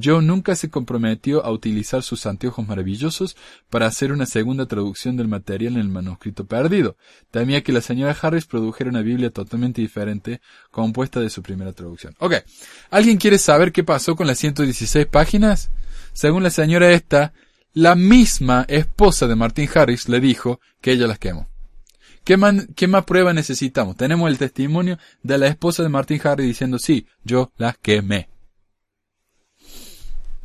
Joe 0.00 0.22
nunca 0.22 0.54
se 0.56 0.68
comprometió 0.68 1.44
a 1.44 1.50
utilizar 1.50 2.02
sus 2.02 2.26
anteojos 2.26 2.66
maravillosos 2.66 3.36
para 3.70 3.86
hacer 3.86 4.12
una 4.12 4.26
segunda 4.26 4.66
traducción 4.66 5.16
del 5.16 5.28
material 5.28 5.74
en 5.74 5.80
el 5.80 5.88
manuscrito 5.88 6.46
perdido. 6.46 6.96
Temía 7.30 7.62
que 7.62 7.72
la 7.72 7.80
señora 7.80 8.16
Harris 8.20 8.46
produjera 8.46 8.90
una 8.90 9.02
Biblia 9.02 9.30
totalmente 9.30 9.80
diferente, 9.80 10.40
compuesta 10.70 11.20
de 11.20 11.30
su 11.30 11.42
primera 11.42 11.72
traducción. 11.72 12.14
Ok. 12.18 12.34
¿Alguien 12.90 13.16
quiere 13.16 13.38
saber 13.38 13.72
qué 13.72 13.84
pasó 13.84 14.16
con 14.16 14.26
las 14.26 14.38
116 14.38 15.06
páginas? 15.06 15.70
Según 16.12 16.42
la 16.42 16.50
señora 16.50 16.90
esta, 16.90 17.32
la 17.72 17.94
misma 17.94 18.64
esposa 18.68 19.26
de 19.26 19.34
Martin 19.34 19.68
Harris 19.74 20.08
le 20.08 20.20
dijo 20.20 20.60
que 20.80 20.92
ella 20.92 21.06
las 21.06 21.18
quemó. 21.18 21.48
¿Qué, 22.24 22.36
¿Qué, 22.74 22.88
más 22.88 23.04
prueba 23.04 23.32
necesitamos? 23.32 23.96
Tenemos 23.96 24.28
el 24.30 24.36
testimonio 24.36 24.98
de 25.22 25.38
la 25.38 25.46
esposa 25.46 25.82
de 25.82 25.88
Martin 25.88 26.20
Harris 26.24 26.46
diciendo 26.46 26.78
sí, 26.78 27.06
yo 27.22 27.52
las 27.56 27.78
quemé. 27.78 28.28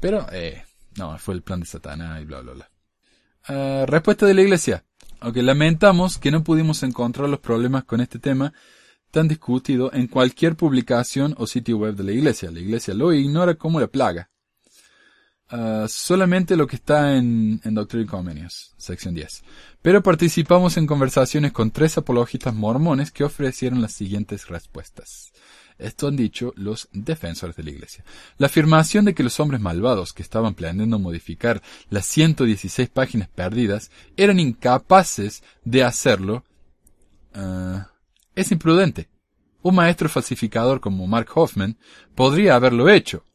Pero, 0.02 0.26
eh, 0.34 0.66
no, 0.98 1.18
fue 1.20 1.36
el 1.36 1.44
plan 1.44 1.62
de 1.62 1.68
Satanás 1.68 2.22
y 2.22 2.26
bla, 2.26 2.42
bla, 2.42 2.54
bla. 2.54 2.72
Uh, 3.48 3.86
respuesta 3.86 4.26
de 4.26 4.34
la 4.34 4.42
iglesia. 4.42 4.84
Aunque 5.20 5.44
lamentamos 5.44 6.18
que 6.18 6.32
no 6.32 6.44
pudimos 6.44 6.84
encontrar 6.84 7.30
los 7.30 7.40
problemas 7.40 7.84
con 7.84 8.02
este 8.02 8.20
tema 8.20 8.54
tan 9.12 9.28
discutido 9.28 9.94
en 9.94 10.08
cualquier 10.08 10.56
publicación 10.56 11.36
o 11.38 11.46
sitio 11.46 11.78
web 11.78 11.96
de 11.96 12.04
la 12.04 12.12
iglesia. 12.12 12.50
La 12.50 12.60
iglesia 12.60 12.94
lo 12.96 13.14
ignora 13.14 13.56
como 13.56 13.80
la 13.80 13.88
plaga. 13.88 14.30
Uh, 15.52 15.88
solamente 15.88 16.56
lo 16.56 16.66
que 16.66 16.78
está 16.78 17.16
en, 17.18 17.62
en 17.64 17.74
Doctrine 17.76 18.08
Convenios, 18.08 18.74
sección 18.78 19.14
10. 19.14 19.44
Pero 19.82 20.02
participamos 20.02 20.78
en 20.78 20.88
conversaciones 20.88 21.52
con 21.52 21.72
tres 21.72 21.98
apologistas 21.98 22.56
mormones 22.56 23.12
que 23.12 23.26
ofrecieron 23.26 23.82
las 23.82 23.92
siguientes 23.92 24.48
respuestas. 24.48 25.32
Esto 25.82 26.08
han 26.08 26.16
dicho 26.16 26.54
los 26.56 26.88
defensores 26.94 27.56
de 27.56 27.64
la 27.64 27.72
Iglesia. 27.72 28.04
La 28.38 28.48
afirmación 28.48 29.06
de 29.06 29.14
que 29.14 29.24
los 29.24 29.40
hombres 29.40 29.60
malvados 29.60 30.14
que 30.14 30.22
estaban 30.22 30.54
planeando 30.54 31.00
modificar 31.00 31.62
las 31.90 32.06
116 32.06 32.90
páginas 32.90 33.30
perdidas 33.30 33.90
eran 34.16 34.40
incapaces 34.40 35.44
de 35.66 35.84
hacerlo 35.84 36.44
uh, 37.36 37.80
es 38.36 38.52
imprudente. 38.52 39.10
Un 39.64 39.76
maestro 39.76 40.10
falsificador 40.10 40.80
como 40.80 41.08
Mark 41.08 41.30
Hoffman 41.36 41.78
podría 42.16 42.56
haberlo 42.56 42.90
hecho, 42.90 43.26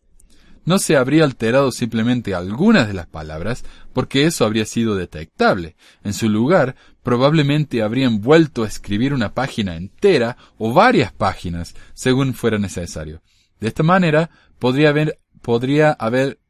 no 0.66 0.78
se 0.78 0.96
habría 0.96 1.24
alterado 1.24 1.72
simplemente 1.72 2.34
algunas 2.34 2.88
de 2.88 2.92
las 2.92 3.06
palabras 3.06 3.64
porque 3.94 4.26
eso 4.26 4.44
habría 4.44 4.66
sido 4.66 4.96
detectable. 4.96 5.76
En 6.04 6.12
su 6.12 6.28
lugar, 6.28 6.74
probablemente 7.02 7.82
habrían 7.82 8.20
vuelto 8.20 8.64
a 8.64 8.66
escribir 8.66 9.14
una 9.14 9.32
página 9.32 9.76
entera 9.76 10.36
o 10.58 10.74
varias 10.74 11.12
páginas, 11.12 11.74
según 11.94 12.34
fuera 12.34 12.58
necesario. 12.58 13.22
De 13.60 13.68
esta 13.68 13.84
manera, 13.84 14.28
podría 14.58 14.90
haber, 14.90 15.20
podría 15.40 15.92
haber 15.92 16.40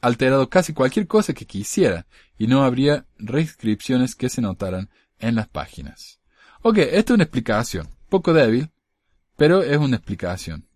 alterado 0.00 0.48
casi 0.48 0.72
cualquier 0.72 1.06
cosa 1.06 1.34
que 1.34 1.46
quisiera, 1.46 2.06
y 2.38 2.46
no 2.46 2.64
habría 2.64 3.04
reescripciones 3.18 4.14
que 4.14 4.30
se 4.30 4.40
notaran 4.40 4.88
en 5.18 5.34
las 5.34 5.48
páginas. 5.48 6.18
Ok, 6.62 6.78
esta 6.78 6.98
es 6.98 7.10
una 7.10 7.24
explicación, 7.24 7.88
poco 8.08 8.32
débil, 8.32 8.70
pero 9.36 9.62
es 9.62 9.76
una 9.76 9.96
explicación. 9.96 10.69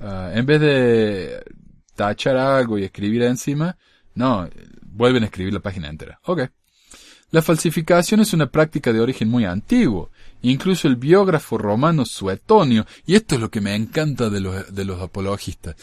Ah, 0.00 0.30
en 0.34 0.46
vez 0.46 0.60
de 0.60 1.44
tachar 1.94 2.36
algo 2.36 2.78
y 2.78 2.84
escribir 2.84 3.22
encima, 3.22 3.76
no, 4.14 4.48
vuelven 4.82 5.22
a 5.22 5.26
escribir 5.26 5.52
la 5.52 5.60
página 5.60 5.88
entera. 5.88 6.20
Ok. 6.24 6.42
La 7.30 7.42
falsificación 7.42 8.20
es 8.20 8.32
una 8.32 8.50
práctica 8.50 8.92
de 8.92 9.00
origen 9.00 9.28
muy 9.28 9.44
antiguo. 9.44 10.10
Incluso 10.42 10.86
el 10.86 10.96
biógrafo 10.96 11.58
romano 11.58 12.04
Suetonio, 12.04 12.86
y 13.04 13.16
esto 13.16 13.34
es 13.34 13.40
lo 13.40 13.50
que 13.50 13.60
me 13.60 13.74
encanta 13.74 14.30
de 14.30 14.40
los, 14.40 14.74
de 14.74 14.84
los 14.84 15.00
apologistas, 15.02 15.74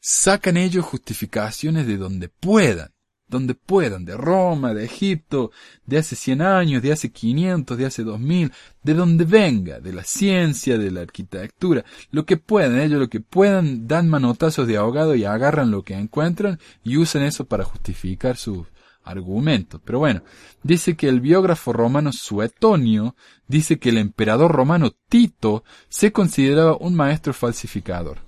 sacan 0.00 0.56
ellos 0.56 0.84
justificaciones 0.84 1.86
de 1.86 1.96
donde 1.96 2.28
puedan 2.28 2.90
donde 3.28 3.54
puedan, 3.54 4.04
de 4.04 4.16
Roma, 4.16 4.74
de 4.74 4.84
Egipto, 4.84 5.50
de 5.86 5.98
hace 5.98 6.16
100 6.16 6.42
años, 6.42 6.82
de 6.82 6.92
hace 6.92 7.10
500, 7.10 7.76
de 7.76 7.86
hace 7.86 8.04
2000, 8.04 8.52
de 8.82 8.94
donde 8.94 9.24
venga, 9.24 9.80
de 9.80 9.92
la 9.92 10.04
ciencia, 10.04 10.78
de 10.78 10.90
la 10.90 11.02
arquitectura, 11.02 11.84
lo 12.10 12.24
que 12.24 12.36
puedan, 12.36 12.78
ellos 12.78 12.98
lo 12.98 13.08
que 13.08 13.20
puedan, 13.20 13.86
dan 13.86 14.08
manotazos 14.08 14.66
de 14.66 14.76
ahogado 14.76 15.14
y 15.14 15.24
agarran 15.24 15.70
lo 15.70 15.82
que 15.82 15.94
encuentran 15.94 16.58
y 16.82 16.96
usan 16.96 17.22
eso 17.22 17.44
para 17.44 17.64
justificar 17.64 18.36
sus 18.36 18.66
argumentos. 19.08 19.80
Pero 19.84 19.98
bueno, 19.98 20.22
dice 20.62 20.96
que 20.96 21.08
el 21.08 21.20
biógrafo 21.20 21.72
romano 21.72 22.12
Suetonio 22.12 23.16
dice 23.46 23.78
que 23.78 23.88
el 23.88 23.98
emperador 23.98 24.52
romano 24.52 24.92
Tito 25.08 25.64
se 25.88 26.12
consideraba 26.12 26.76
un 26.76 26.94
maestro 26.94 27.32
falsificador. 27.32 28.20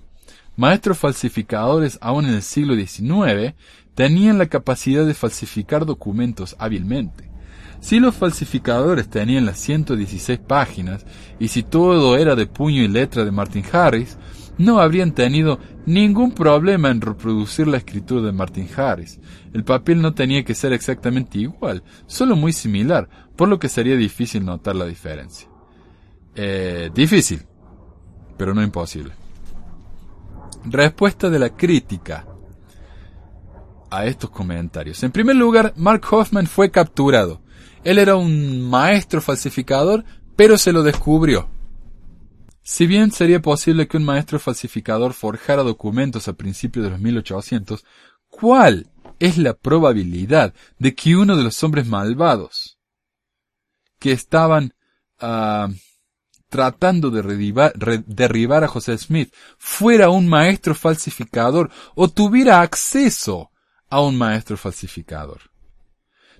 Maestros 0.57 0.99
falsificadores 0.99 1.99
aún 2.03 2.27
en 2.27 2.35
el 2.35 2.43
siglo 2.43 2.75
XIX 2.75 3.55
tenían 4.01 4.39
la 4.39 4.47
capacidad 4.47 5.05
de 5.05 5.13
falsificar 5.13 5.85
documentos 5.85 6.57
hábilmente. 6.59 7.31
Si 7.81 8.01
los 8.01 8.15
falsificadores 8.15 9.11
tenían 9.11 9.45
las 9.45 9.59
116 9.59 10.39
páginas 10.39 11.05
y 11.39 11.49
si 11.49 11.63
todo 11.63 12.17
era 12.17 12.35
de 12.35 12.47
puño 12.47 12.83
y 12.83 12.89
letra 12.89 13.27
de 13.27 13.31
Martin 13.31 13.63
Harris, 13.71 14.17
no 14.57 14.81
habrían 14.81 15.13
tenido 15.13 15.59
ningún 15.85 16.33
problema 16.33 16.89
en 16.89 17.03
reproducir 17.03 17.69
la 17.69 17.77
escritura 17.77 18.23
de 18.23 18.33
Martin 18.33 18.71
Harris. 18.75 19.21
El 19.53 19.65
papel 19.65 20.01
no 20.01 20.15
tenía 20.15 20.47
que 20.47 20.55
ser 20.55 20.73
exactamente 20.73 21.37
igual, 21.37 21.85
solo 22.07 22.37
muy 22.37 22.55
similar, 22.55 23.07
por 23.37 23.51
lo 23.51 23.59
que 23.59 23.69
sería 23.69 23.97
difícil 23.97 24.47
notar 24.47 24.77
la 24.77 24.87
diferencia. 24.87 25.47
Eh, 26.35 26.91
difícil, 26.95 27.43
pero 28.39 28.55
no 28.55 28.63
imposible. 28.63 29.13
Respuesta 30.65 31.29
de 31.29 31.39
la 31.39 31.51
crítica 31.51 32.30
a 33.91 34.07
estos 34.07 34.31
comentarios. 34.31 35.03
En 35.03 35.13
primer 35.13 35.37
lugar, 35.37 35.75
Mark 35.77 36.03
Hoffman 36.11 36.47
fue 36.47 36.71
capturado. 36.71 37.43
Él 37.85 37.99
era 37.99 38.17
un 38.17 38.63
maestro 38.63 39.21
falsificador, 39.21 40.05
pero 40.37 40.57
se 40.59 40.73
lo 40.73 40.83
descubrió. 40.83 41.49
Si 42.63 42.87
bien 42.87 43.11
sería 43.11 43.41
posible 43.41 43.89
que 43.89 43.97
un 43.97 44.05
maestro 44.05 44.39
falsificador 44.39 45.13
forjara 45.13 45.63
documentos 45.63 46.29
a 46.29 46.35
principios 46.35 46.85
de 46.85 46.91
los 46.91 47.01
1800, 47.01 47.85
¿cuál 48.29 48.91
es 49.19 49.39
la 49.39 49.55
probabilidad 49.55 50.55
de 50.79 50.95
que 50.95 51.17
uno 51.17 51.37
de 51.37 51.43
los 51.43 51.63
hombres 51.63 51.87
malvados 51.87 52.79
que 53.99 54.13
estaban 54.13 54.75
uh, 55.21 55.73
tratando 56.49 57.11
de 57.11 57.23
derribar 58.07 58.65
a 58.65 58.69
José 58.69 58.99
Smith 58.99 59.33
fuera 59.59 60.11
un 60.11 60.29
maestro 60.29 60.75
falsificador 60.75 61.71
o 61.95 62.09
tuviera 62.09 62.61
acceso 62.61 63.50
a 63.91 64.01
un 64.01 64.17
maestro 64.17 64.57
falsificador. 64.57 65.43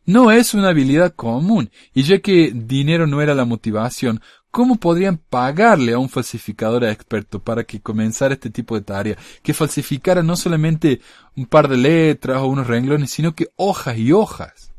No 0.07 0.31
es 0.31 0.55
una 0.55 0.71
habilidad 0.71 1.15
común, 1.15 1.71
y 1.93 2.05
ya 2.05 2.21
que 2.21 2.53
dinero 2.55 3.07
no 3.07 3.21
era 3.21 3.35
la 3.35 3.45
motivación, 3.45 4.23
¿Cómo 4.51 4.77
podrían 4.77 5.19
pagarle 5.19 5.93
a 5.93 5.99
un 5.99 6.09
falsificador 6.09 6.83
experto 6.83 7.41
para 7.41 7.63
que 7.63 7.81
comenzara 7.81 8.35
este 8.35 8.51
tipo 8.51 8.75
de 8.75 8.83
tarea? 8.83 9.17
Que 9.43 9.55
falsificara 9.55 10.25
no 10.25 10.35
solamente 10.35 11.01
un 11.37 11.47
par 11.47 11.69
de 11.69 11.77
letras 11.77 12.39
o 12.39 12.47
unos 12.47 12.67
renglones, 12.67 13.13
sino 13.13 13.35
que 13.35 13.49
hojas 13.55 13.97
y 13.97 14.11
hojas. 14.11 14.73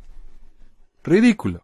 Ridículo. 1.03 1.63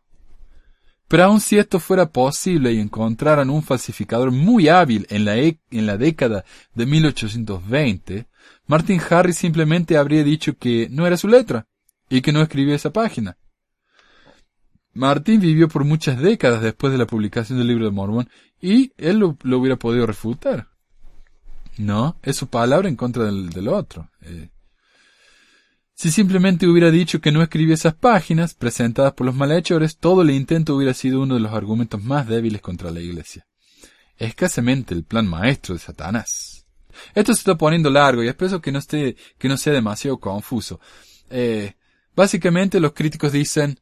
Pero 1.07 1.23
aun 1.23 1.39
si 1.39 1.57
esto 1.57 1.79
fuera 1.79 2.09
posible 2.11 2.73
y 2.73 2.79
encontraran 2.79 3.49
un 3.49 3.63
falsificador 3.63 4.31
muy 4.31 4.67
hábil 4.67 5.07
en 5.09 5.25
la, 5.25 5.37
e, 5.37 5.59
en 5.71 5.85
la 5.85 5.97
década 5.97 6.43
de 6.75 6.85
1820, 6.85 8.27
Martin 8.65 9.01
Harris 9.09 9.37
simplemente 9.37 9.97
habría 9.97 10.23
dicho 10.23 10.57
que 10.57 10.89
no 10.91 11.07
era 11.07 11.15
su 11.15 11.27
letra 11.27 11.65
y 12.09 12.21
que 12.21 12.33
no 12.33 12.41
escribió 12.41 12.75
esa 12.75 12.91
página. 12.91 13.37
Martin 14.93 15.39
vivió 15.39 15.69
por 15.69 15.85
muchas 15.85 16.19
décadas 16.19 16.61
después 16.61 16.91
de 16.91 16.97
la 16.97 17.05
publicación 17.05 17.59
del 17.59 17.67
libro 17.67 17.85
de 17.85 17.91
Mormon 17.91 18.29
y 18.59 18.91
él 18.97 19.19
lo, 19.19 19.37
hubiera 19.57 19.77
podido 19.77 20.05
refutar. 20.07 20.67
No, 21.77 22.17
es 22.23 22.35
su 22.35 22.47
palabra 22.47 22.89
en 22.89 22.95
contra 22.95 23.25
del, 23.25 23.67
otro. 23.67 24.09
Eh, 24.21 24.49
si 25.97 26.11
simplemente 26.11 26.67
hubiera 26.67 26.91
dicho 26.91 27.19
que 27.19 27.31
no 27.31 27.41
escribió 27.41 27.73
esas 27.73 27.95
páginas 27.95 28.53
presentadas 28.53 29.13
por 29.13 29.25
los 29.25 29.33
malhechores, 29.33 29.97
todo 29.97 30.21
el 30.21 30.29
intento 30.29 30.75
hubiera 30.75 30.93
sido 30.93 31.23
uno 31.23 31.33
de 31.33 31.39
los 31.39 31.51
argumentos 31.51 32.03
más 32.03 32.27
débiles 32.27 32.61
contra 32.61 32.91
la 32.91 32.99
Iglesia. 32.99 33.47
Escasamente 34.15 34.93
el 34.93 35.05
plan 35.05 35.25
maestro 35.25 35.73
de 35.73 35.79
Satanás. 35.79 36.67
Esto 37.15 37.33
se 37.33 37.39
está 37.39 37.57
poniendo 37.57 37.89
largo 37.89 38.23
y 38.23 38.27
espero 38.27 38.61
que 38.61 38.71
no 38.71 38.77
esté, 38.77 39.15
que 39.39 39.49
no 39.49 39.57
sea 39.57 39.73
demasiado 39.73 40.19
confuso. 40.19 40.79
Eh, 41.31 41.73
básicamente 42.15 42.79
los 42.79 42.93
críticos 42.93 43.31
dicen, 43.31 43.79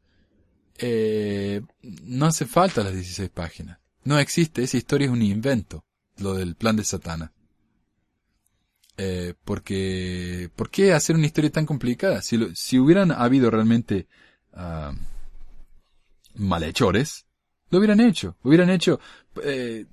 eh, 0.78 1.62
no 1.82 2.28
hace 2.28 2.46
falta 2.46 2.82
las 2.82 2.94
16 2.94 3.30
páginas. 3.30 3.80
No 4.06 4.18
existe, 4.20 4.64
esa 4.64 4.78
historia 4.78 5.08
es 5.08 5.12
un 5.12 5.22
invento, 5.22 5.84
lo 6.20 6.34
del 6.34 6.56
plan 6.56 6.78
de 6.78 6.86
Satanás. 6.86 7.32
Eh, 8.98 9.34
porque, 9.44 10.50
¿por 10.56 10.70
qué 10.70 10.94
hacer 10.94 11.16
una 11.16 11.26
historia 11.26 11.52
tan 11.52 11.66
complicada? 11.66 12.22
Si, 12.22 12.40
si 12.56 12.80
hubieran 12.80 13.12
habido 13.12 13.52
realmente 13.52 14.08
uh, 14.54 14.96
malhechores, 16.36 17.26
lo 17.70 17.80
hubieran 17.80 18.00
hecho. 18.00 18.38
Hubieran 18.44 18.70
hecho, 18.70 19.00
eh, 19.44 19.86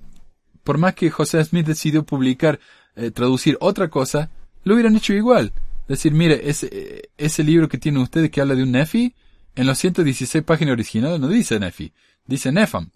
por 0.62 0.78
más 0.78 0.94
que 0.94 1.10
José 1.10 1.44
Smith 1.44 1.66
decidió 1.66 2.04
publicar, 2.04 2.60
eh, 2.94 3.10
traducir 3.10 3.56
otra 3.60 3.88
cosa, 3.88 4.30
lo 4.64 4.74
hubieran 4.74 4.96
hecho 4.96 5.14
igual. 5.14 5.52
Decir, 5.88 6.12
mire, 6.12 6.48
ese, 6.48 7.10
ese 7.16 7.42
libro 7.42 7.68
que 7.68 7.78
tienen 7.78 8.02
ustedes 8.02 8.30
que 8.30 8.40
habla 8.40 8.54
de 8.54 8.62
un 8.62 8.72
Nefi, 8.72 9.14
en 9.54 9.66
los 9.66 9.78
116 9.78 10.44
páginas 10.44 10.72
originales 10.72 11.20
no 11.20 11.28
dice 11.28 11.58
Nefi, 11.58 11.92
dice 12.24 12.52
Nefam. 12.52 12.90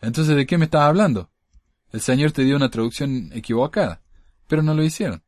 Entonces, 0.00 0.36
¿de 0.36 0.46
qué 0.46 0.58
me 0.58 0.66
estás 0.66 0.82
hablando? 0.82 1.30
El 1.92 2.00
Señor 2.00 2.32
te 2.32 2.44
dio 2.44 2.56
una 2.56 2.70
traducción 2.70 3.30
equivocada. 3.32 4.02
Pero 4.46 4.62
no 4.62 4.74
lo 4.74 4.82
hicieron. 4.82 5.22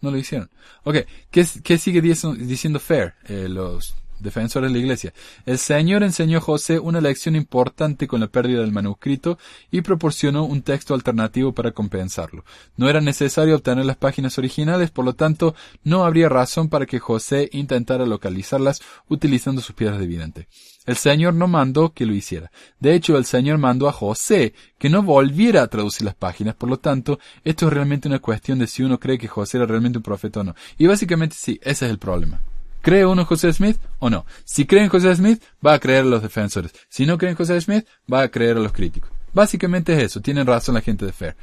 No 0.00 0.10
lo 0.10 0.16
hicieron. 0.16 0.50
Ok, 0.84 0.96
¿qué, 1.30 1.46
qué 1.62 1.78
sigue 1.78 2.00
diciendo 2.00 2.80
Fair, 2.80 3.14
eh, 3.24 3.48
los 3.48 3.94
defensores 4.22 4.70
de 4.70 4.74
la 4.74 4.82
iglesia? 4.82 5.12
El 5.46 5.58
Señor 5.58 6.02
enseñó 6.02 6.38
a 6.38 6.42
José 6.42 6.78
una 6.78 7.00
lección 7.00 7.36
importante 7.36 8.06
con 8.06 8.20
la 8.20 8.28
pérdida 8.28 8.60
del 8.60 8.72
manuscrito 8.72 9.38
y 9.70 9.80
proporcionó 9.82 10.44
un 10.44 10.62
texto 10.62 10.94
alternativo 10.94 11.52
para 11.52 11.72
compensarlo. 11.72 12.44
No 12.76 12.88
era 12.88 13.00
necesario 13.00 13.56
obtener 13.56 13.84
las 13.84 13.96
páginas 13.96 14.38
originales, 14.38 14.90
por 14.90 15.04
lo 15.04 15.14
tanto, 15.14 15.54
no 15.84 16.04
habría 16.04 16.28
razón 16.28 16.68
para 16.68 16.86
que 16.86 16.98
José 16.98 17.48
intentara 17.52 18.06
localizarlas 18.06 18.80
utilizando 19.08 19.60
sus 19.60 19.74
piedras 19.74 19.98
de 19.98 20.06
vidente. 20.06 20.48
El 20.86 20.96
Señor 20.96 21.34
no 21.34 21.46
mandó 21.46 21.92
que 21.92 22.06
lo 22.06 22.14
hiciera. 22.14 22.50
De 22.78 22.94
hecho, 22.94 23.16
el 23.16 23.24
Señor 23.24 23.58
mandó 23.58 23.88
a 23.88 23.92
José 23.92 24.54
que 24.78 24.88
no 24.88 25.02
volviera 25.02 25.62
a 25.62 25.68
traducir 25.68 26.04
las 26.04 26.14
páginas. 26.14 26.54
Por 26.54 26.68
lo 26.68 26.78
tanto, 26.78 27.18
esto 27.44 27.66
es 27.66 27.72
realmente 27.72 28.08
una 28.08 28.18
cuestión 28.18 28.58
de 28.58 28.66
si 28.66 28.82
uno 28.82 28.98
cree 28.98 29.18
que 29.18 29.28
José 29.28 29.58
era 29.58 29.66
realmente 29.66 29.98
un 29.98 30.02
profeta 30.02 30.40
o 30.40 30.44
no. 30.44 30.54
Y 30.78 30.86
básicamente 30.86 31.36
sí, 31.38 31.60
ese 31.62 31.84
es 31.84 31.90
el 31.90 31.98
problema. 31.98 32.40
¿Cree 32.82 33.04
uno 33.04 33.24
José 33.24 33.52
Smith 33.52 33.78
o 33.98 34.08
no? 34.08 34.24
Si 34.44 34.66
cree 34.66 34.82
en 34.84 34.88
José 34.88 35.14
Smith, 35.14 35.42
va 35.64 35.74
a 35.74 35.78
creer 35.78 36.02
a 36.02 36.08
los 36.08 36.22
defensores. 36.22 36.72
Si 36.88 37.06
no 37.06 37.18
cree 37.18 37.30
en 37.30 37.36
José 37.36 37.60
Smith, 37.60 37.86
va 38.12 38.22
a 38.22 38.28
creer 38.30 38.56
a 38.56 38.60
los 38.60 38.72
críticos. 38.72 39.10
Básicamente 39.32 39.92
es 39.92 40.02
eso. 40.04 40.20
Tienen 40.20 40.46
razón 40.46 40.74
la 40.74 40.80
gente 40.80 41.06
de 41.06 41.12
Fair. 41.12 41.36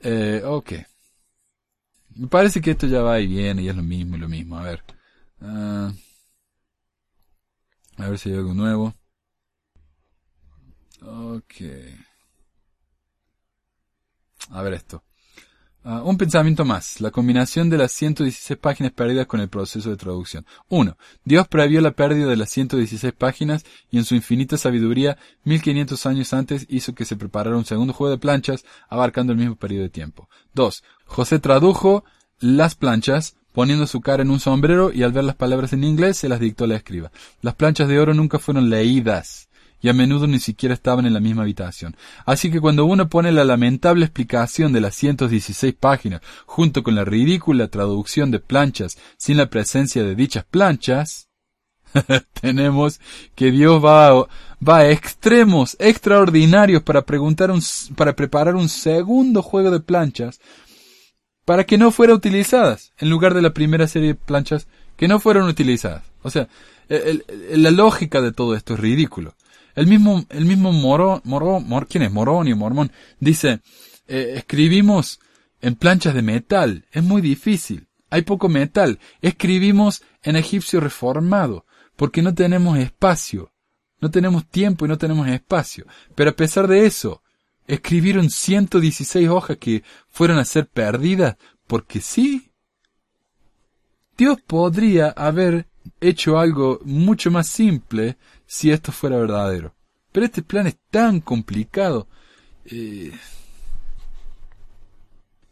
Eh, 0.00 0.42
ok. 0.44 0.72
Me 2.16 2.28
parece 2.28 2.60
que 2.60 2.72
esto 2.72 2.86
ya 2.86 3.02
va 3.02 3.20
y 3.20 3.26
viene 3.26 3.62
y 3.62 3.68
es 3.68 3.76
lo 3.76 3.82
mismo 3.82 4.16
y 4.16 4.20
lo 4.20 4.28
mismo. 4.28 4.58
A 4.58 4.62
ver. 4.62 4.82
Ah, 5.40 5.92
a 7.98 8.08
ver 8.08 8.18
si 8.18 8.30
hay 8.30 8.36
algo 8.36 8.54
nuevo. 8.54 8.94
Ok. 11.02 11.54
A 14.50 14.62
ver 14.62 14.74
esto. 14.74 15.02
Ah, 15.88 16.02
un 16.02 16.18
pensamiento 16.18 16.64
más. 16.64 17.00
La 17.00 17.12
combinación 17.12 17.70
de 17.70 17.78
las 17.78 17.92
116 17.92 18.58
páginas 18.58 18.90
perdidas 18.90 19.28
con 19.28 19.38
el 19.38 19.48
proceso 19.48 19.88
de 19.88 19.96
traducción. 19.96 20.44
1. 20.68 20.96
Dios 21.24 21.46
previó 21.46 21.80
la 21.80 21.92
pérdida 21.92 22.26
de 22.26 22.36
las 22.36 22.50
116 22.50 23.12
páginas 23.12 23.64
y 23.88 23.98
en 23.98 24.04
su 24.04 24.16
infinita 24.16 24.56
sabiduría, 24.56 25.16
1500 25.44 26.06
años 26.06 26.34
antes 26.34 26.66
hizo 26.68 26.92
que 26.92 27.04
se 27.04 27.14
preparara 27.14 27.56
un 27.56 27.64
segundo 27.64 27.92
juego 27.92 28.10
de 28.10 28.18
planchas 28.18 28.64
abarcando 28.88 29.32
el 29.32 29.38
mismo 29.38 29.54
periodo 29.54 29.84
de 29.84 29.90
tiempo. 29.90 30.28
2. 30.54 30.82
José 31.04 31.38
tradujo 31.38 32.02
las 32.40 32.74
planchas 32.74 33.36
poniendo 33.52 33.86
su 33.86 34.00
cara 34.00 34.24
en 34.24 34.32
un 34.32 34.40
sombrero 34.40 34.90
y 34.92 35.04
al 35.04 35.12
ver 35.12 35.22
las 35.22 35.36
palabras 35.36 35.72
en 35.72 35.84
inglés 35.84 36.16
se 36.16 36.28
las 36.28 36.40
dictó 36.40 36.66
la 36.66 36.74
escriba. 36.74 37.12
Las 37.42 37.54
planchas 37.54 37.86
de 37.86 38.00
oro 38.00 38.12
nunca 38.12 38.40
fueron 38.40 38.70
leídas 38.70 39.48
y 39.86 39.88
a 39.88 39.92
menudo 39.92 40.26
ni 40.26 40.40
siquiera 40.40 40.74
estaban 40.74 41.06
en 41.06 41.14
la 41.14 41.20
misma 41.20 41.42
habitación. 41.42 41.96
Así 42.24 42.50
que 42.50 42.60
cuando 42.60 42.86
uno 42.86 43.08
pone 43.08 43.30
la 43.30 43.44
lamentable 43.44 44.04
explicación 44.04 44.72
de 44.72 44.80
las 44.80 44.96
116 44.96 45.74
páginas 45.78 46.22
junto 46.44 46.82
con 46.82 46.96
la 46.96 47.04
ridícula 47.04 47.68
traducción 47.68 48.32
de 48.32 48.40
planchas 48.40 48.98
sin 49.16 49.36
la 49.36 49.48
presencia 49.48 50.02
de 50.02 50.16
dichas 50.16 50.44
planchas, 50.44 51.28
tenemos 52.40 52.98
que 53.36 53.52
Dios 53.52 53.80
va 53.84 54.26
a, 54.66 54.90
extremos 54.90 55.76
extraordinarios 55.78 56.82
para, 56.82 57.02
preguntar 57.02 57.52
un, 57.52 57.62
para 57.94 58.16
preparar 58.16 58.56
un 58.56 58.68
segundo 58.68 59.40
juego 59.40 59.70
de 59.70 59.78
planchas 59.78 60.40
para 61.44 61.62
que 61.62 61.78
no 61.78 61.92
fueran 61.92 62.16
utilizadas, 62.16 62.92
en 62.98 63.08
lugar 63.08 63.34
de 63.34 63.42
la 63.42 63.54
primera 63.54 63.86
serie 63.86 64.08
de 64.08 64.14
planchas 64.16 64.66
que 64.96 65.06
no 65.06 65.20
fueron 65.20 65.44
utilizadas. 65.44 66.02
O 66.22 66.30
sea, 66.30 66.48
la 66.88 67.70
lógica 67.70 68.20
de 68.20 68.32
todo 68.32 68.56
esto 68.56 68.74
es 68.74 68.80
ridículo. 68.80 69.36
El 69.76 69.86
mismo, 69.86 70.24
el 70.30 70.46
mismo 70.46 70.72
Moro, 70.72 71.20
Moro, 71.24 71.60
Mor, 71.60 71.86
¿quién 71.86 72.02
es? 72.02 72.10
Morón 72.10 72.48
y 72.48 72.54
Mormón, 72.54 72.90
dice, 73.20 73.60
eh, 74.08 74.32
escribimos 74.36 75.20
en 75.60 75.76
planchas 75.76 76.14
de 76.14 76.22
metal, 76.22 76.86
es 76.90 77.02
muy 77.02 77.20
difícil, 77.20 77.86
hay 78.10 78.22
poco 78.22 78.48
metal, 78.48 78.98
escribimos 79.20 80.02
en 80.22 80.36
egipcio 80.36 80.80
reformado, 80.80 81.66
porque 81.94 82.22
no 82.22 82.34
tenemos 82.34 82.78
espacio, 82.78 83.52
no 84.00 84.10
tenemos 84.10 84.48
tiempo 84.48 84.86
y 84.86 84.88
no 84.88 84.98
tenemos 84.98 85.28
espacio. 85.28 85.86
Pero 86.14 86.30
a 86.30 86.36
pesar 86.36 86.68
de 86.68 86.86
eso, 86.86 87.22
escribieron 87.66 88.30
116 88.30 89.28
hojas 89.28 89.56
que 89.58 89.82
fueron 90.08 90.38
a 90.38 90.44
ser 90.44 90.68
perdidas 90.68 91.36
porque 91.66 92.00
sí. 92.00 92.52
Dios 94.16 94.38
podría 94.46 95.08
haber 95.10 95.66
hecho 96.00 96.38
algo 96.38 96.80
mucho 96.84 97.30
más 97.30 97.48
simple 97.48 98.16
si 98.46 98.70
esto 98.70 98.92
fuera 98.92 99.16
verdadero. 99.16 99.74
Pero 100.12 100.26
este 100.26 100.42
plan 100.42 100.66
es 100.66 100.76
tan 100.90 101.20
complicado. 101.20 102.08
Eh, 102.64 103.12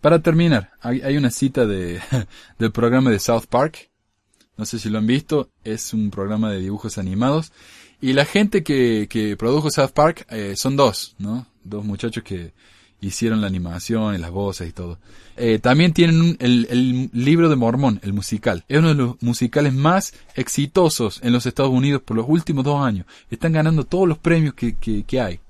para 0.01 0.21
terminar, 0.21 0.73
hay, 0.81 1.17
una 1.17 1.31
cita 1.31 1.67
de, 1.67 2.01
del 2.59 2.73
programa 2.73 3.11
de 3.11 3.19
South 3.19 3.47
Park. 3.49 3.91
No 4.57 4.65
sé 4.65 4.79
si 4.79 4.89
lo 4.89 4.99
han 4.99 5.07
visto. 5.07 5.51
Es 5.65 5.93
un 5.93 6.11
programa 6.11 6.51
de 6.51 6.61
dibujos 6.61 6.99
animados. 6.99 7.53
Y 8.01 8.13
la 8.13 8.25
gente 8.25 8.63
que, 8.63 9.07
que 9.09 9.37
produjo 9.37 9.71
South 9.71 9.93
Park 9.93 10.27
eh, 10.31 10.55
son 10.57 10.77
dos, 10.77 11.17
¿no? 11.19 11.47
dos 11.65 11.85
muchachos 11.85 12.23
que 12.23 12.53
hicieron 13.01 13.41
la 13.41 13.47
animación 13.47 14.15
y 14.15 14.19
las 14.19 14.31
voces 14.31 14.69
y 14.69 14.73
todo. 14.73 14.99
Eh, 15.37 15.59
también 15.59 15.93
tienen 15.93 16.37
el, 16.41 17.11
libro 17.13 17.49
de 17.49 17.57
Mormón, 17.57 18.01
el 18.03 18.13
musical. 18.13 18.65
Es 18.69 18.79
uno 18.79 18.89
de 18.89 18.95
los 18.95 19.23
musicales 19.23 19.75
más 19.75 20.15
exitosos 20.35 21.21
en 21.23 21.33
los 21.33 21.47
Estados 21.47 21.73
Unidos 21.73 22.03
por 22.03 22.17
los 22.17 22.27
últimos 22.29 22.65
dos 22.65 22.81
años. 22.81 23.07
Están 23.31 23.53
ganando 23.53 23.85
todos 23.85 24.09
los 24.09 24.19
premios 24.19 24.55
que, 24.55 24.75
que, 24.75 25.21
hay. 25.21 25.41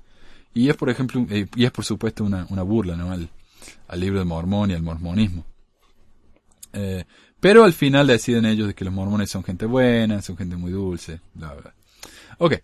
Y 0.53 0.69
es, 0.69 0.75
por 0.75 0.89
ejemplo, 0.89 1.25
eh, 1.29 1.47
y 1.55 1.65
es 1.65 1.71
por 1.71 1.85
supuesto 1.85 2.23
una, 2.23 2.47
una 2.49 2.63
burla, 2.63 2.95
¿no? 2.95 3.11
Al, 3.11 3.29
libro 3.99 4.19
de 4.19 4.25
Mormón 4.25 4.71
y 4.71 4.73
al 4.73 4.81
mormonismo. 4.81 5.45
Eh, 6.73 7.05
pero 7.39 7.63
al 7.63 7.73
final 7.73 8.07
deciden 8.07 8.45
ellos 8.45 8.67
de 8.67 8.73
que 8.73 8.83
los 8.83 8.93
mormones 8.93 9.29
son 9.29 9.43
gente 9.43 9.65
buena, 9.65 10.21
son 10.21 10.35
gente 10.35 10.55
muy 10.55 10.71
dulce, 10.71 11.21
bla, 11.33 11.53
bla. 11.53 11.73
Ok. 12.39 12.55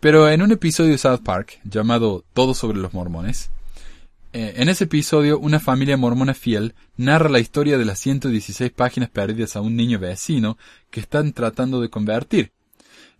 Pero 0.00 0.28
en 0.28 0.42
un 0.42 0.52
episodio 0.52 0.92
de 0.92 0.98
South 0.98 1.22
Park 1.24 1.60
llamado 1.64 2.24
Todo 2.32 2.54
sobre 2.54 2.78
los 2.78 2.94
mormones, 2.94 3.50
en 4.38 4.68
ese 4.68 4.84
episodio 4.84 5.36
una 5.38 5.58
familia 5.58 5.96
mormona 5.96 6.32
fiel 6.32 6.74
narra 6.96 7.28
la 7.28 7.40
historia 7.40 7.76
de 7.76 7.84
las 7.84 7.98
116 7.98 8.70
páginas 8.70 9.10
perdidas 9.10 9.56
a 9.56 9.60
un 9.60 9.74
niño 9.74 9.98
vecino 9.98 10.56
que 10.90 11.00
están 11.00 11.32
tratando 11.32 11.80
de 11.80 11.90
convertir. 11.90 12.52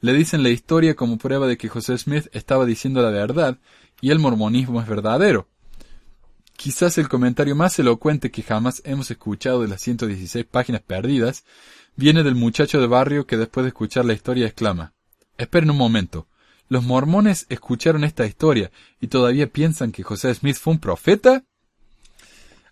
Le 0.01 0.13
dicen 0.13 0.45
la 0.45 0.51
historia 0.51 0.95
como 0.95 1.19
prueba 1.19 1.49
de 1.49 1.57
que 1.57 1.69
José 1.69 1.99
Smith 1.99 2.29
estaba 2.33 2.65
diciendo 2.67 3.03
la 3.03 3.11
verdad 3.11 3.59
y 4.01 4.11
el 4.11 4.21
mormonismo 4.21 4.81
es 4.81 4.87
verdadero. 4.87 5.49
Quizás 6.57 6.99
el 6.99 7.09
comentario 7.09 7.57
más 7.57 7.77
elocuente 7.81 8.31
que 8.31 8.45
jamás 8.45 8.81
hemos 8.85 9.11
escuchado 9.11 9.63
de 9.63 9.69
las 9.69 9.81
116 9.81 10.45
páginas 10.45 10.83
perdidas 10.83 11.45
viene 11.97 12.23
del 12.23 12.37
muchacho 12.37 12.81
de 12.81 12.87
barrio 12.87 13.27
que 13.27 13.37
después 13.37 13.65
de 13.65 13.69
escuchar 13.69 14.05
la 14.05 14.13
historia 14.13 14.47
exclama 14.47 14.93
Esperen 15.37 15.71
un 15.71 15.79
momento. 15.79 16.29
¿Los 16.69 16.85
mormones 16.85 17.47
escucharon 17.49 18.05
esta 18.05 18.27
historia 18.27 18.71
y 19.01 19.09
todavía 19.09 19.47
piensan 19.47 19.93
que 19.93 20.03
José 20.03 20.35
Smith 20.35 20.57
fue 20.57 20.75
un 20.75 20.81
profeta? 20.81 21.45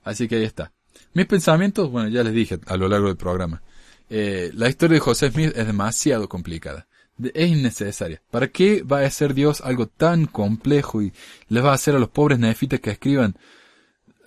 Así 0.02 0.28
que 0.28 0.36
ahí 0.36 0.44
está. 0.44 0.72
Mis 1.14 1.26
pensamientos, 1.26 1.90
bueno, 1.90 2.08
ya 2.08 2.22
les 2.22 2.34
dije 2.34 2.60
a 2.66 2.76
lo 2.76 2.88
largo 2.88 3.08
del 3.08 3.16
programa. 3.16 3.62
Eh, 4.10 4.50
la 4.54 4.68
historia 4.68 4.96
de 4.96 5.00
José 5.00 5.30
Smith 5.30 5.52
es 5.56 5.66
demasiado 5.66 6.28
complicada. 6.28 6.86
Es 7.32 7.50
innecesaria. 7.50 8.20
¿Para 8.30 8.48
qué 8.48 8.82
va 8.82 9.00
a 9.00 9.06
hacer 9.06 9.32
Dios 9.32 9.62
algo 9.62 9.86
tan 9.86 10.26
complejo 10.26 11.00
y 11.00 11.12
les 11.48 11.64
va 11.64 11.70
a 11.70 11.74
hacer 11.74 11.96
a 11.96 11.98
los 11.98 12.10
pobres 12.10 12.38
nefitas 12.38 12.80
que 12.80 12.90
escriban 12.90 13.36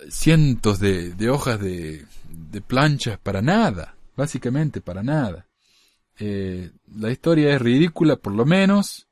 cientos 0.08 0.80
de, 0.80 1.30
hojas 1.30 1.60
de, 1.60 2.04
de 2.28 2.60
planchas 2.60 3.18
para 3.20 3.40
nada? 3.40 3.94
Básicamente 4.16 4.80
para 4.80 5.04
nada. 5.04 5.46
Eh, 6.18 6.72
la 6.94 7.10
historia 7.10 7.54
es 7.54 7.62
ridícula 7.62 8.16
por 8.16 8.34
lo 8.34 8.44
menos 8.44 9.06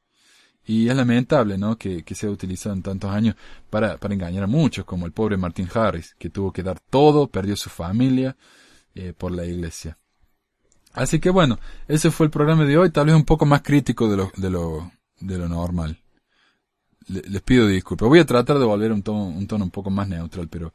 y 0.68 0.90
es 0.90 0.94
lamentable, 0.94 1.56
¿no? 1.56 1.78
Que, 1.78 2.02
que 2.02 2.14
sea 2.14 2.30
utilizado 2.30 2.74
en 2.74 2.82
tantos 2.82 3.10
años 3.10 3.34
para, 3.70 3.96
para 3.96 4.12
engañar 4.12 4.44
a 4.44 4.46
muchos, 4.46 4.84
como 4.84 5.06
el 5.06 5.12
pobre 5.12 5.38
Martin 5.38 5.66
Harris, 5.72 6.14
que 6.18 6.28
tuvo 6.28 6.52
que 6.52 6.62
dar 6.62 6.78
todo, 6.78 7.26
perdió 7.26 7.56
su 7.56 7.70
familia 7.70 8.36
eh, 8.94 9.14
por 9.16 9.32
la 9.32 9.46
iglesia. 9.46 9.96
Así 10.92 11.20
que 11.20 11.30
bueno, 11.30 11.58
ese 11.88 12.10
fue 12.10 12.26
el 12.26 12.30
programa 12.30 12.66
de 12.66 12.76
hoy, 12.76 12.90
tal 12.90 13.06
vez 13.06 13.14
un 13.14 13.24
poco 13.24 13.46
más 13.46 13.62
crítico 13.62 14.10
de 14.10 14.18
lo, 14.18 14.30
de 14.36 14.50
lo, 14.50 14.92
de 15.20 15.38
lo 15.38 15.48
normal. 15.48 15.98
les 17.06 17.40
pido 17.40 17.66
disculpas. 17.66 18.06
Voy 18.06 18.18
a 18.18 18.26
tratar 18.26 18.58
de 18.58 18.66
volver 18.66 18.90
a 18.90 18.94
un 18.94 19.02
tono, 19.02 19.24
un 19.24 19.46
tono 19.46 19.64
un 19.64 19.70
poco 19.70 19.88
más 19.88 20.06
neutral, 20.06 20.48
pero 20.48 20.74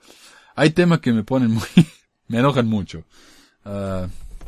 hay 0.55 0.71
temas 0.71 1.01
que 1.01 1.13
me 1.13 1.23
ponen 1.23 1.51
muy, 1.51 1.67
me 2.29 2.39
enojan 2.39 2.65
mucho. 2.65 3.03
Uh, 3.63 4.07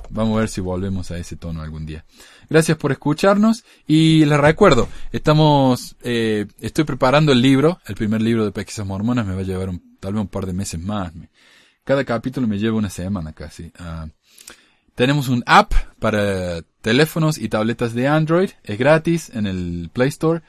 Vamos 0.09 0.37
a 0.37 0.39
ver 0.41 0.49
si 0.49 0.61
volvemos 0.61 1.11
a 1.11 1.17
ese 1.17 1.35
tono 1.35 1.61
algún 1.61 1.85
día. 1.85 2.05
Gracias 2.49 2.77
por 2.77 2.91
escucharnos 2.91 3.63
y 3.87 4.25
les 4.25 4.39
recuerdo, 4.39 4.87
estamos, 5.11 5.95
eh, 6.03 6.45
estoy 6.59 6.83
preparando 6.83 7.31
el 7.31 7.41
libro, 7.41 7.79
el 7.85 7.95
primer 7.95 8.21
libro 8.21 8.45
de 8.45 8.51
Pesquisas 8.51 8.85
Mormonas, 8.85 9.25
me 9.25 9.33
va 9.33 9.41
a 9.41 9.43
llevar 9.43 9.69
un, 9.69 9.97
tal 9.99 10.13
vez 10.13 10.21
un 10.21 10.27
par 10.27 10.45
de 10.45 10.53
meses 10.53 10.79
más. 10.79 11.11
Cada 11.83 12.03
capítulo 12.03 12.47
me 12.47 12.57
lleva 12.57 12.77
una 12.77 12.89
semana 12.89 13.33
casi. 13.33 13.71
Uh, 13.79 14.09
tenemos 14.95 15.27
un 15.27 15.43
app 15.45 15.73
para 15.99 16.61
teléfonos 16.81 17.37
y 17.37 17.49
tabletas 17.49 17.93
de 17.93 18.07
Android, 18.07 18.51
es 18.63 18.77
gratis 18.77 19.29
en 19.33 19.45
el 19.45 19.89
Play 19.91 20.09
Store. 20.09 20.41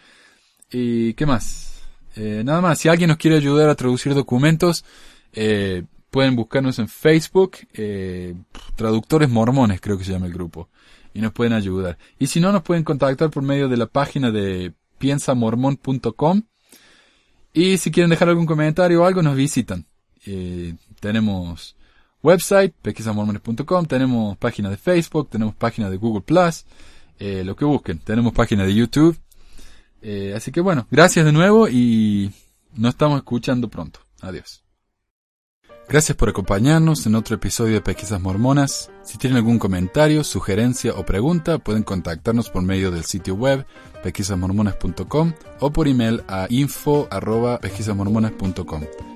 ¿Y 0.71 1.15
qué 1.15 1.27
más? 1.27 1.83
Eh, 2.15 2.43
nada 2.45 2.61
más, 2.61 2.79
si 2.79 2.89
alguien 2.89 3.09
nos 3.09 3.19
quiere 3.19 3.37
ayudar 3.37 3.69
a 3.69 3.75
traducir 3.75 4.15
documentos, 4.15 4.85
eh, 5.33 5.85
Pueden 6.17 6.35
buscarnos 6.35 6.79
en 6.79 6.89
Facebook, 6.89 7.59
eh, 7.75 8.35
Traductores 8.75 9.29
Mormones 9.29 9.83
creo 9.83 9.99
que 9.99 10.05
se 10.05 10.12
llama 10.12 10.25
el 10.25 10.33
grupo, 10.33 10.71
y 11.12 11.21
nos 11.21 11.31
pueden 11.33 11.53
ayudar. 11.53 11.99
Y 12.19 12.29
si 12.29 12.41
no, 12.41 12.53
nos 12.53 12.62
pueden 12.62 12.85
contactar 12.85 13.29
por 13.29 13.43
medio 13.43 13.69
de 13.69 13.77
la 13.77 13.85
página 13.85 14.31
de 14.31 14.73
piensamormon.com. 14.97 16.43
Y 17.53 17.77
si 17.77 17.91
quieren 17.91 18.09
dejar 18.09 18.31
algún 18.31 18.47
comentario 18.47 19.03
o 19.03 19.05
algo, 19.05 19.21
nos 19.21 19.37
visitan. 19.37 19.85
Eh, 20.25 20.77
tenemos 21.01 21.77
website, 22.23 22.73
pesquisamormones.com, 22.81 23.85
tenemos 23.85 24.39
página 24.39 24.71
de 24.71 24.79
Facebook, 24.79 25.29
tenemos 25.29 25.55
página 25.55 25.91
de 25.91 25.99
Google 25.99 26.23
Plus, 26.23 26.64
eh, 27.19 27.43
lo 27.45 27.57
que 27.57 27.67
busquen. 27.67 27.99
Tenemos 27.99 28.33
página 28.33 28.64
de 28.64 28.75
YouTube. 28.75 29.19
así 30.35 30.51
que 30.51 30.62
bueno, 30.62 30.87
gracias 30.91 31.27
de 31.27 31.33
nuevo 31.33 31.69
y 31.69 32.33
nos 32.73 32.95
estamos 32.95 33.19
escuchando 33.19 33.69
pronto. 33.69 34.01
Adiós. 34.23 34.66
Gracias 35.89 36.16
por 36.16 36.28
acompañarnos 36.28 37.07
en 37.07 37.14
otro 37.14 37.37
episodio 37.37 37.74
de 37.74 37.80
Pesquisas 37.80 38.20
Mormonas. 38.20 38.91
Si 39.05 39.18
tienen 39.18 39.37
algún 39.37 39.61
comentario, 39.61 40.24
sugerencia 40.24 40.95
o 40.95 41.07
pregunta, 41.07 41.59
pueden 41.59 41.84
contactarnos 41.84 42.51
por 42.51 42.62
medio 42.62 42.91
del 42.91 43.05
sitio 43.05 43.37
web 43.37 43.64
pesquisasmormonas.com 44.03 45.32
o 45.61 45.70
por 45.70 45.87
email 45.87 46.24
a 46.26 46.49
info@pesquisasmormonas.com. 46.51 49.16